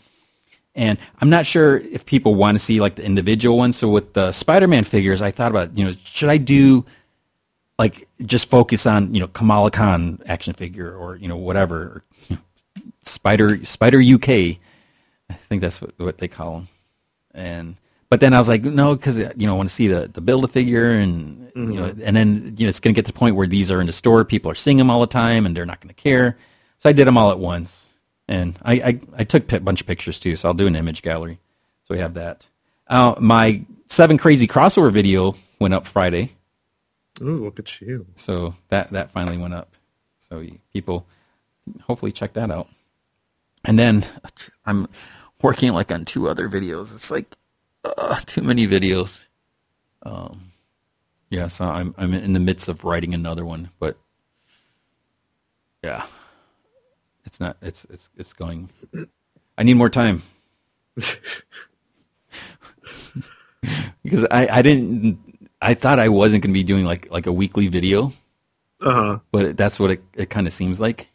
And 0.78 0.98
I'm 1.22 1.30
not 1.30 1.46
sure 1.46 1.78
if 1.78 2.06
people 2.06 2.36
want 2.36 2.56
to 2.56 2.60
see 2.64 2.82
like 2.82 2.96
the 2.96 3.04
individual 3.04 3.58
ones. 3.58 3.78
So 3.78 3.88
with 3.88 4.14
the 4.14 4.34
Spider-Man 4.34 4.84
figures, 4.84 5.22
I 5.22 5.32
thought 5.32 5.50
about, 5.50 5.78
you 5.78 5.86
know, 5.86 5.94
should 6.04 6.28
I 6.28 6.36
do 6.36 6.86
like 7.78 8.08
just 8.26 8.50
focus 8.50 8.86
on, 8.86 9.14
you 9.14 9.20
know, 9.20 9.28
Kamala 9.28 9.72
Khan 9.72 10.20
action 10.26 10.54
figure 10.54 10.96
or, 10.96 11.16
you 11.16 11.28
know, 11.28 11.38
whatever. 11.38 12.04
Spider 13.02 13.64
Spider 13.66 14.02
UK. 14.02 14.30
I 15.30 15.34
think 15.50 15.62
that's 15.62 15.82
what, 15.82 15.94
what 15.98 16.18
they 16.18 16.28
call 16.28 16.54
them. 16.54 16.68
And 17.34 17.76
but 18.10 18.20
then 18.20 18.34
I 18.34 18.38
was 18.38 18.48
like, 18.48 18.64
no, 18.64 18.96
because 18.96 19.18
you 19.18 19.48
know, 19.48 19.54
I 19.54 19.58
want 19.58 19.70
to 19.70 19.76
see 19.76 19.88
the 19.88 20.10
the 20.12 20.22
build 20.22 20.44
a 20.44 20.48
figure, 20.48 20.92
and 20.92 21.52
you 21.56 21.74
know, 21.80 21.96
and 22.04 22.16
then 22.16 22.56
you 22.58 22.66
know, 22.66 22.70
it's 22.70 22.80
going 22.80 22.94
to 22.94 22.98
get 22.98 23.06
to 23.06 23.12
the 23.12 23.18
point 23.18 23.36
where 23.36 23.48
these 23.48 23.72
are 23.72 23.82
in 23.82 23.88
the 23.88 23.94
store, 23.94 24.24
people 24.26 24.52
are 24.52 24.56
seeing 24.56 24.78
them 24.78 24.90
all 24.90 25.02
the 25.02 25.08
time, 25.08 25.46
and 25.46 25.56
they're 25.56 25.66
not 25.66 25.82
going 25.82 25.94
to 25.94 26.02
care. 26.02 26.38
So 26.80 26.90
I 26.90 26.94
did 26.94 27.08
them 27.08 27.18
all 27.18 27.32
at 27.32 27.40
once, 27.40 27.94
and 28.28 28.58
I 28.64 28.74
I, 28.74 29.02
I 29.18 29.24
took 29.24 29.52
a 29.52 29.60
bunch 29.60 29.82
of 29.82 29.88
pictures 29.88 30.20
too, 30.20 30.36
so 30.36 30.48
I'll 30.48 30.54
do 30.54 30.68
an 30.68 30.76
image 30.76 31.02
gallery. 31.02 31.40
So 31.86 31.96
we 31.96 32.00
have 32.00 32.14
that. 32.16 32.48
Uh, 32.88 33.16
my 33.20 33.66
seven 33.90 34.18
crazy 34.18 34.48
crossover 34.48 34.92
video 34.92 35.36
went 35.60 35.74
up 35.74 35.88
Friday, 35.88 36.32
Ooh, 37.22 37.46
look 37.46 37.60
at 37.60 37.82
you. 37.82 38.06
so 38.16 38.56
that 38.70 38.92
that 38.92 39.12
finally 39.12 39.38
went 39.38 39.54
up. 39.54 39.76
So 40.20 40.46
people 40.74 41.06
hopefully 41.84 42.12
check 42.12 42.34
that 42.34 42.52
out. 42.52 42.68
And 43.64 43.80
then 43.80 44.06
I'm 44.66 44.88
working 45.42 45.74
like 45.74 45.92
on 45.92 46.06
two 46.06 46.28
other 46.28 46.50
videos. 46.50 46.94
It's 46.94 47.12
like 47.12 47.36
uh, 47.84 48.20
too 48.26 48.42
many 48.42 48.68
videos. 48.68 49.24
Um, 50.04 50.52
yeah, 51.30 51.48
so 51.48 51.66
I'm 51.66 51.96
I'm 51.98 52.14
in 52.14 52.34
the 52.34 52.40
midst 52.40 52.70
of 52.70 52.84
writing 52.84 53.14
another 53.14 53.46
one, 53.46 53.70
but 53.80 53.98
yeah, 55.84 56.06
it's 57.26 57.40
not. 57.40 57.58
It's 57.62 57.86
it's 57.90 58.10
it's 58.16 58.34
going. 58.34 58.70
I 59.58 59.64
need 59.64 59.76
more 59.76 59.90
time 59.90 60.22
because 64.04 64.26
I 64.32 64.48
I 64.48 64.62
didn't. 64.62 65.20
I 65.66 65.74
thought 65.74 65.98
I 66.00 66.10
wasn't 66.10 66.44
going 66.44 66.54
to 66.54 66.60
be 66.60 66.64
doing 66.64 66.86
like 66.86 67.10
like 67.12 67.26
a 67.26 67.32
weekly 67.34 67.68
video, 67.68 68.14
Uh 68.82 68.92
huh. 68.94 69.20
but 69.32 69.58
that's 69.58 69.80
what 69.80 69.92
it, 69.92 70.04
it 70.14 70.30
kind 70.30 70.46
of 70.48 70.54
seems 70.54 70.80
like. 70.80 71.10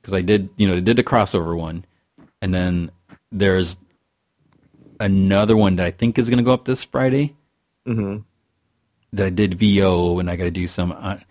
Because 0.00 0.14
I 0.14 0.20
did, 0.20 0.48
you 0.56 0.68
know, 0.68 0.76
I 0.76 0.80
did 0.80 0.96
the 0.96 1.04
crossover 1.04 1.56
one, 1.56 1.84
and 2.40 2.54
then 2.54 2.90
there's 3.32 3.76
another 5.00 5.56
one 5.56 5.76
that 5.76 5.86
I 5.86 5.90
think 5.90 6.18
is 6.18 6.28
going 6.28 6.38
to 6.38 6.44
go 6.44 6.52
up 6.52 6.64
this 6.64 6.84
Friday. 6.84 7.34
Mm-hmm. 7.86 8.18
That 9.14 9.26
I 9.26 9.30
did 9.30 9.54
VO, 9.54 10.18
and 10.20 10.30
I 10.30 10.36
got 10.36 10.44
to 10.44 10.50
do 10.50 10.66
some 10.68 10.92
on, 10.92 11.24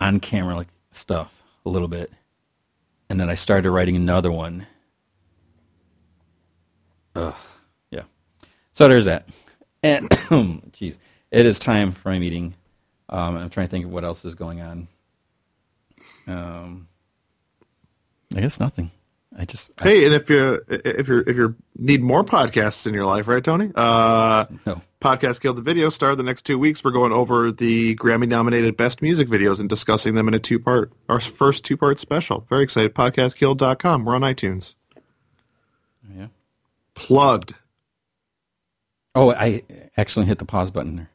on 0.00 0.20
camera 0.20 0.56
like 0.56 0.68
stuff 0.90 1.42
a 1.66 1.70
little 1.70 1.88
bit, 1.88 2.12
and 3.08 3.18
then 3.18 3.28
I 3.30 3.34
started 3.34 3.70
writing 3.70 3.96
another 3.96 4.30
one. 4.30 4.66
Ugh, 7.16 7.34
yeah. 7.90 8.02
So 8.72 8.88
there's 8.88 9.04
that, 9.06 9.28
and 9.82 10.08
it 11.34 11.46
is 11.46 11.58
time 11.58 11.90
for 11.90 12.08
my 12.10 12.18
meeting. 12.18 12.54
Um, 13.08 13.36
I'm 13.36 13.50
trying 13.50 13.66
to 13.66 13.70
think 13.70 13.84
of 13.84 13.90
what 13.92 14.04
else 14.04 14.24
is 14.24 14.34
going 14.34 14.60
on. 14.60 14.88
Um, 16.26 16.88
I 18.36 18.40
guess 18.40 18.58
nothing. 18.60 18.90
I 19.36 19.44
just 19.44 19.70
I- 19.80 19.84
Hey, 19.84 20.04
and 20.06 20.14
if 20.14 20.30
you 20.30 20.60
if 20.68 21.08
you 21.08 21.24
if 21.26 21.36
you 21.36 21.54
need 21.76 22.02
more 22.02 22.24
podcasts 22.24 22.86
in 22.86 22.94
your 22.94 23.04
life, 23.06 23.26
right, 23.28 23.42
Tony? 23.42 23.70
Uh, 23.74 24.46
no. 24.64 24.80
Podcast 25.00 25.40
Guild 25.42 25.56
the 25.56 25.62
Video 25.62 25.90
Star. 25.90 26.16
The 26.16 26.22
next 26.22 26.42
two 26.46 26.58
weeks, 26.58 26.82
we're 26.82 26.90
going 26.92 27.12
over 27.12 27.52
the 27.52 27.94
Grammy-nominated 27.96 28.74
best 28.76 29.02
music 29.02 29.28
videos 29.28 29.60
and 29.60 29.68
discussing 29.68 30.14
them 30.14 30.28
in 30.28 30.34
a 30.34 30.38
two-part, 30.38 30.92
our 31.10 31.20
first 31.20 31.62
two-part 31.62 32.00
special. 32.00 32.46
Very 32.48 32.62
excited. 32.62 32.94
PodcastGuild.com. 32.94 34.06
We're 34.06 34.14
on 34.14 34.22
iTunes. 34.22 34.76
Yeah. 36.16 36.28
Plugged. 36.94 37.54
Oh, 39.14 39.32
I 39.32 39.62
actually 39.98 40.24
hit 40.24 40.38
the 40.38 40.46
pause 40.46 40.70
button 40.70 40.96
there. 40.96 41.10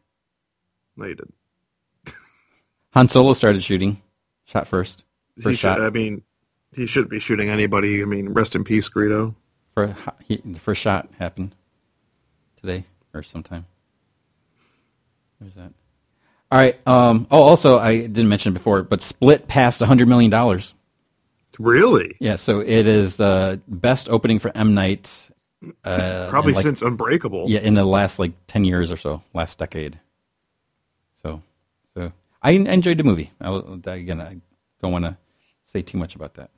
No, 0.99 1.05
you 1.05 1.15
didn't. 1.15 1.33
Han 2.91 3.07
Solo 3.07 3.33
started 3.33 3.63
shooting. 3.63 4.01
Shot 4.45 4.67
first. 4.67 5.05
He 5.35 5.43
First 5.43 5.59
should, 5.59 5.67
shot. 5.67 5.81
I 5.81 5.89
mean, 5.89 6.23
he 6.73 6.87
shouldn't 6.87 7.09
be 7.09 7.19
shooting 7.19 7.49
anybody. 7.49 8.01
I 8.01 8.05
mean, 8.05 8.29
rest 8.29 8.55
in 8.55 8.63
peace, 8.65 8.89
Greedo. 8.89 9.33
For 9.73 9.95
he, 10.27 10.41
the 10.43 10.59
first 10.59 10.81
shot 10.81 11.07
happened 11.17 11.55
today 12.59 12.83
or 13.13 13.23
sometime. 13.23 13.65
There's 15.39 15.53
that. 15.53 15.71
All 16.51 16.59
right. 16.59 16.85
Um, 16.85 17.27
oh, 17.31 17.43
also, 17.43 17.79
I 17.79 18.01
didn't 18.01 18.27
mention 18.27 18.51
it 18.51 18.55
before, 18.55 18.83
but 18.83 19.01
Split 19.01 19.47
passed 19.47 19.79
$100 19.81 20.07
million. 20.07 20.61
Really? 21.59 22.17
Yeah, 22.19 22.35
so 22.37 22.59
it 22.59 22.87
is 22.87 23.17
the 23.17 23.61
best 23.67 24.09
opening 24.09 24.39
for 24.39 24.51
M. 24.55 24.73
Night. 24.73 25.29
Uh, 25.83 26.27
Probably 26.29 26.53
like- 26.53 26.63
since 26.63 26.81
Unbreakable. 26.81 27.45
Yeah, 27.47 27.59
in 27.59 27.75
the 27.75 27.85
last 27.85 28.17
like 28.19 28.31
10 28.47 28.65
years 28.65 28.91
or 28.91 28.97
so, 28.97 29.21
last 29.33 29.59
decade. 29.59 29.99
I 32.41 32.51
enjoyed 32.51 32.97
the 32.97 33.03
movie. 33.03 33.31
I, 33.41 33.61
again, 33.85 34.21
I 34.21 34.37
don't 34.81 34.91
want 34.91 35.05
to 35.05 35.17
say 35.65 35.81
too 35.81 35.97
much 35.97 36.15
about 36.15 36.35
that. 36.35 36.51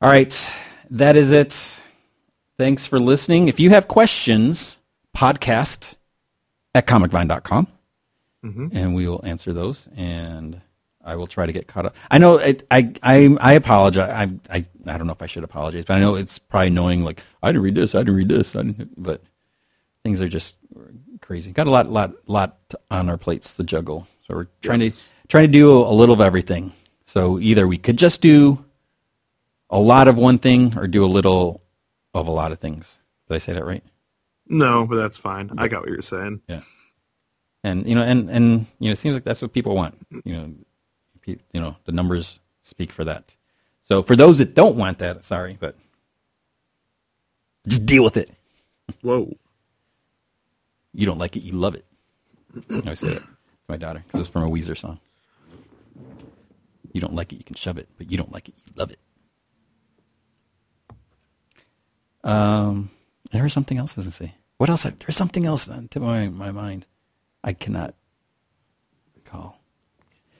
All 0.00 0.08
right, 0.08 0.50
that 0.90 1.16
is 1.16 1.30
it. 1.30 1.80
Thanks 2.58 2.86
for 2.86 3.00
listening. 3.00 3.48
If 3.48 3.60
you 3.60 3.70
have 3.70 3.88
questions, 3.88 4.78
podcast 5.16 5.96
at 6.74 6.86
comicvine.com 6.86 7.68
mm-hmm. 8.44 8.68
and 8.72 8.94
we 8.94 9.06
will 9.08 9.24
answer 9.24 9.52
those 9.52 9.88
and 9.96 10.60
I 11.04 11.16
will 11.16 11.26
try 11.26 11.46
to 11.46 11.52
get 11.52 11.66
caught 11.66 11.86
up. 11.86 11.96
I 12.10 12.18
know 12.18 12.36
it, 12.36 12.66
I, 12.70 12.92
I, 13.02 13.36
I 13.40 13.52
apologize. 13.54 14.10
I, 14.10 14.56
I, 14.56 14.64
I 14.86 14.98
don't 14.98 15.06
know 15.06 15.12
if 15.12 15.22
I 15.22 15.26
should 15.26 15.44
apologize, 15.44 15.84
but 15.84 15.94
I 15.94 16.00
know 16.00 16.14
it's 16.14 16.38
probably 16.38 16.68
annoying. 16.68 17.04
Like 17.04 17.22
I 17.42 17.48
didn't 17.48 17.62
read 17.62 17.74
this. 17.74 17.94
I 17.94 17.98
didn't 17.98 18.16
read 18.16 18.28
this. 18.28 18.54
I 18.54 18.62
didn't, 18.62 19.02
but 19.02 19.22
things 20.04 20.22
are 20.22 20.28
just 20.28 20.56
crazy. 21.22 21.52
Got 21.52 21.66
a 21.66 21.70
lot, 21.70 21.90
lot, 21.90 22.12
lot 22.26 22.58
on 22.90 23.08
our 23.08 23.16
plates 23.16 23.54
to 23.54 23.64
juggle. 23.64 24.06
So 24.26 24.34
we're 24.34 24.48
trying 24.60 24.80
to, 24.80 24.92
trying 25.28 25.44
to 25.46 25.52
do 25.52 25.80
a 25.80 25.94
little 25.94 26.12
of 26.12 26.20
everything. 26.20 26.72
So 27.06 27.38
either 27.38 27.66
we 27.66 27.78
could 27.78 27.96
just 27.96 28.20
do 28.20 28.64
a 29.70 29.78
lot 29.78 30.08
of 30.08 30.18
one 30.18 30.38
thing 30.38 30.76
or 30.76 30.86
do 30.86 31.04
a 31.04 31.06
little 31.06 31.62
of 32.14 32.26
a 32.26 32.30
lot 32.30 32.52
of 32.52 32.58
things. 32.58 32.98
Did 33.28 33.34
I 33.36 33.38
say 33.38 33.52
that 33.54 33.64
right? 33.64 33.82
No, 34.46 34.86
but 34.86 34.96
that's 34.96 35.16
fine. 35.16 35.50
I 35.56 35.68
got 35.68 35.82
what 35.82 35.90
you're 35.90 36.02
saying. 36.02 36.42
Yeah. 36.46 36.60
And 37.64 37.88
you 37.88 37.94
know, 37.94 38.02
and 38.02 38.28
and 38.28 38.66
you 38.78 38.88
know, 38.88 38.92
it 38.92 38.98
seems 38.98 39.14
like 39.14 39.24
that's 39.24 39.40
what 39.40 39.52
people 39.52 39.74
want. 39.74 39.94
You 40.24 40.36
know, 40.36 40.52
you 41.26 41.38
know, 41.60 41.76
the 41.84 41.92
numbers 41.92 42.40
speak 42.62 42.90
for 42.90 43.04
that. 43.04 43.36
So 43.84 44.02
for 44.02 44.16
those 44.16 44.38
that 44.38 44.54
don't 44.54 44.76
want 44.76 44.98
that, 44.98 45.24
sorry, 45.24 45.56
but 45.58 45.76
just 47.66 47.86
deal 47.86 48.04
with 48.04 48.16
it. 48.16 48.30
Whoa. 49.00 49.36
You 50.94 51.06
don't 51.06 51.18
like 51.18 51.36
it, 51.36 51.42
you 51.42 51.52
love 51.54 51.74
it. 51.74 51.84
I 52.86 52.94
say 52.94 53.08
that 53.08 53.22
to 53.22 53.28
my 53.68 53.76
daughter 53.76 54.02
because 54.06 54.20
it's 54.20 54.30
from 54.30 54.42
a 54.44 54.50
Weezer 54.50 54.76
song. 54.76 55.00
You 56.92 57.00
don't 57.00 57.14
like 57.14 57.32
it, 57.32 57.36
you 57.36 57.44
can 57.44 57.56
shove 57.56 57.78
it, 57.78 57.88
but 57.96 58.10
you 58.10 58.18
don't 58.18 58.32
like 58.32 58.48
it, 58.48 58.54
you 58.66 58.72
love 58.76 58.90
it. 58.90 58.98
Um, 62.24 62.90
there 63.32 63.42
was 63.42 63.52
something 63.52 63.78
else 63.78 63.92
I 63.92 63.96
was 64.00 64.06
gonna 64.06 64.12
say. 64.12 64.34
What 64.58 64.70
else? 64.70 64.84
There's 64.84 65.16
something 65.16 65.46
else 65.46 65.68
on 65.68 65.88
to 65.88 66.00
my 66.00 66.28
my 66.28 66.50
mind. 66.50 66.86
I 67.42 67.52
cannot 67.52 67.94
recall. 69.16 69.58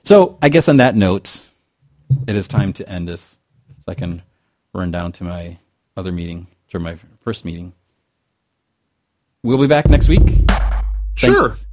So 0.05 0.39
I 0.43 0.49
guess 0.49 0.69
on 0.69 0.77
that 0.77 0.95
note, 0.95 1.49
it 2.27 2.37
is 2.37 2.47
time 2.47 2.73
to 2.75 2.89
end 2.89 3.09
this, 3.09 3.39
so 3.85 3.91
I 3.91 3.95
can 3.95 4.23
run 4.73 4.91
down 4.91 5.13
to 5.13 5.25
my 5.25 5.59
other 5.97 6.13
meeting, 6.13 6.47
to 6.69 6.79
my 6.79 6.97
first 7.21 7.45
meeting. 7.45 7.73
We'll 9.45 9.59
be 9.59 9.67
back 9.67 9.89
next 9.89 10.09
week. 10.09 10.23
Sure. 11.17 11.49
Thanks. 11.49 11.67